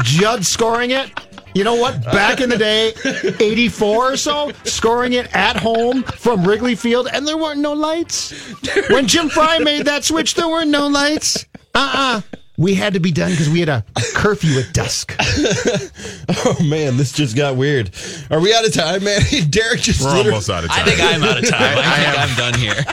Judd 0.02 0.44
scoring 0.44 0.90
it. 0.90 1.10
You 1.54 1.64
know 1.64 1.74
what? 1.74 2.02
Back 2.04 2.40
in 2.40 2.48
the 2.48 2.56
day, 2.58 2.92
84 3.40 4.12
or 4.12 4.16
so, 4.16 4.52
scoring 4.64 5.14
it 5.14 5.34
at 5.34 5.56
home 5.56 6.02
from 6.04 6.44
Wrigley 6.46 6.74
Field, 6.74 7.08
and 7.12 7.26
there 7.26 7.36
weren't 7.36 7.60
no 7.60 7.72
lights. 7.72 8.32
When 8.90 9.06
Jim 9.06 9.28
Frey 9.28 9.58
made 9.58 9.86
that 9.86 10.04
switch, 10.04 10.34
there 10.34 10.48
were 10.48 10.64
no 10.64 10.86
lights. 10.86 11.44
Uh 11.74 12.22
uh 12.24 12.36
We 12.56 12.74
had 12.74 12.94
to 12.94 13.00
be 13.00 13.10
done 13.12 13.30
because 13.30 13.48
we 13.48 13.60
had 13.60 13.68
a 13.68 13.84
curfew 14.14 14.58
at 14.60 14.72
dusk. 14.72 15.14
oh 15.18 16.56
man, 16.62 16.96
this 16.96 17.12
just 17.12 17.36
got 17.36 17.56
weird. 17.56 17.90
Are 18.30 18.40
we 18.40 18.54
out 18.54 18.66
of 18.66 18.72
time, 18.72 19.04
man? 19.04 19.20
Derek 19.50 19.80
just 19.80 20.00
We're 20.00 20.08
literally- 20.08 20.30
almost 20.30 20.50
out 20.50 20.64
of 20.64 20.70
time. 20.70 20.80
I 20.80 20.84
time. 20.84 20.88
think 20.96 21.00
I'm 21.14 21.22
out 21.24 21.38
of 21.42 21.48
time. 21.48 21.78
I, 21.78 21.96
think 21.96 22.18
I'm 22.18 22.36
done 22.36 22.58
here. 22.60 22.84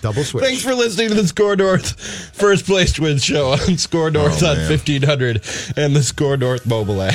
Double 0.00 0.24
switch. 0.24 0.42
Thanks 0.44 0.62
for 0.62 0.74
listening 0.74 1.08
to 1.10 1.14
the 1.14 1.22
SKOR 1.28 1.56
North 1.56 2.00
First 2.34 2.66
Place 2.66 2.92
Twins 2.92 3.22
Show 3.24 3.52
on 3.52 3.58
SKOR 3.78 4.10
North 4.12 4.42
Oh, 4.42 4.50
on 4.50 4.56
man. 4.56 4.68
1500 4.70 5.36
and 5.76 5.94
the 5.94 6.02
SKOR 6.02 6.36
North 6.38 6.66
mobile 6.66 7.00
app. 7.02 7.14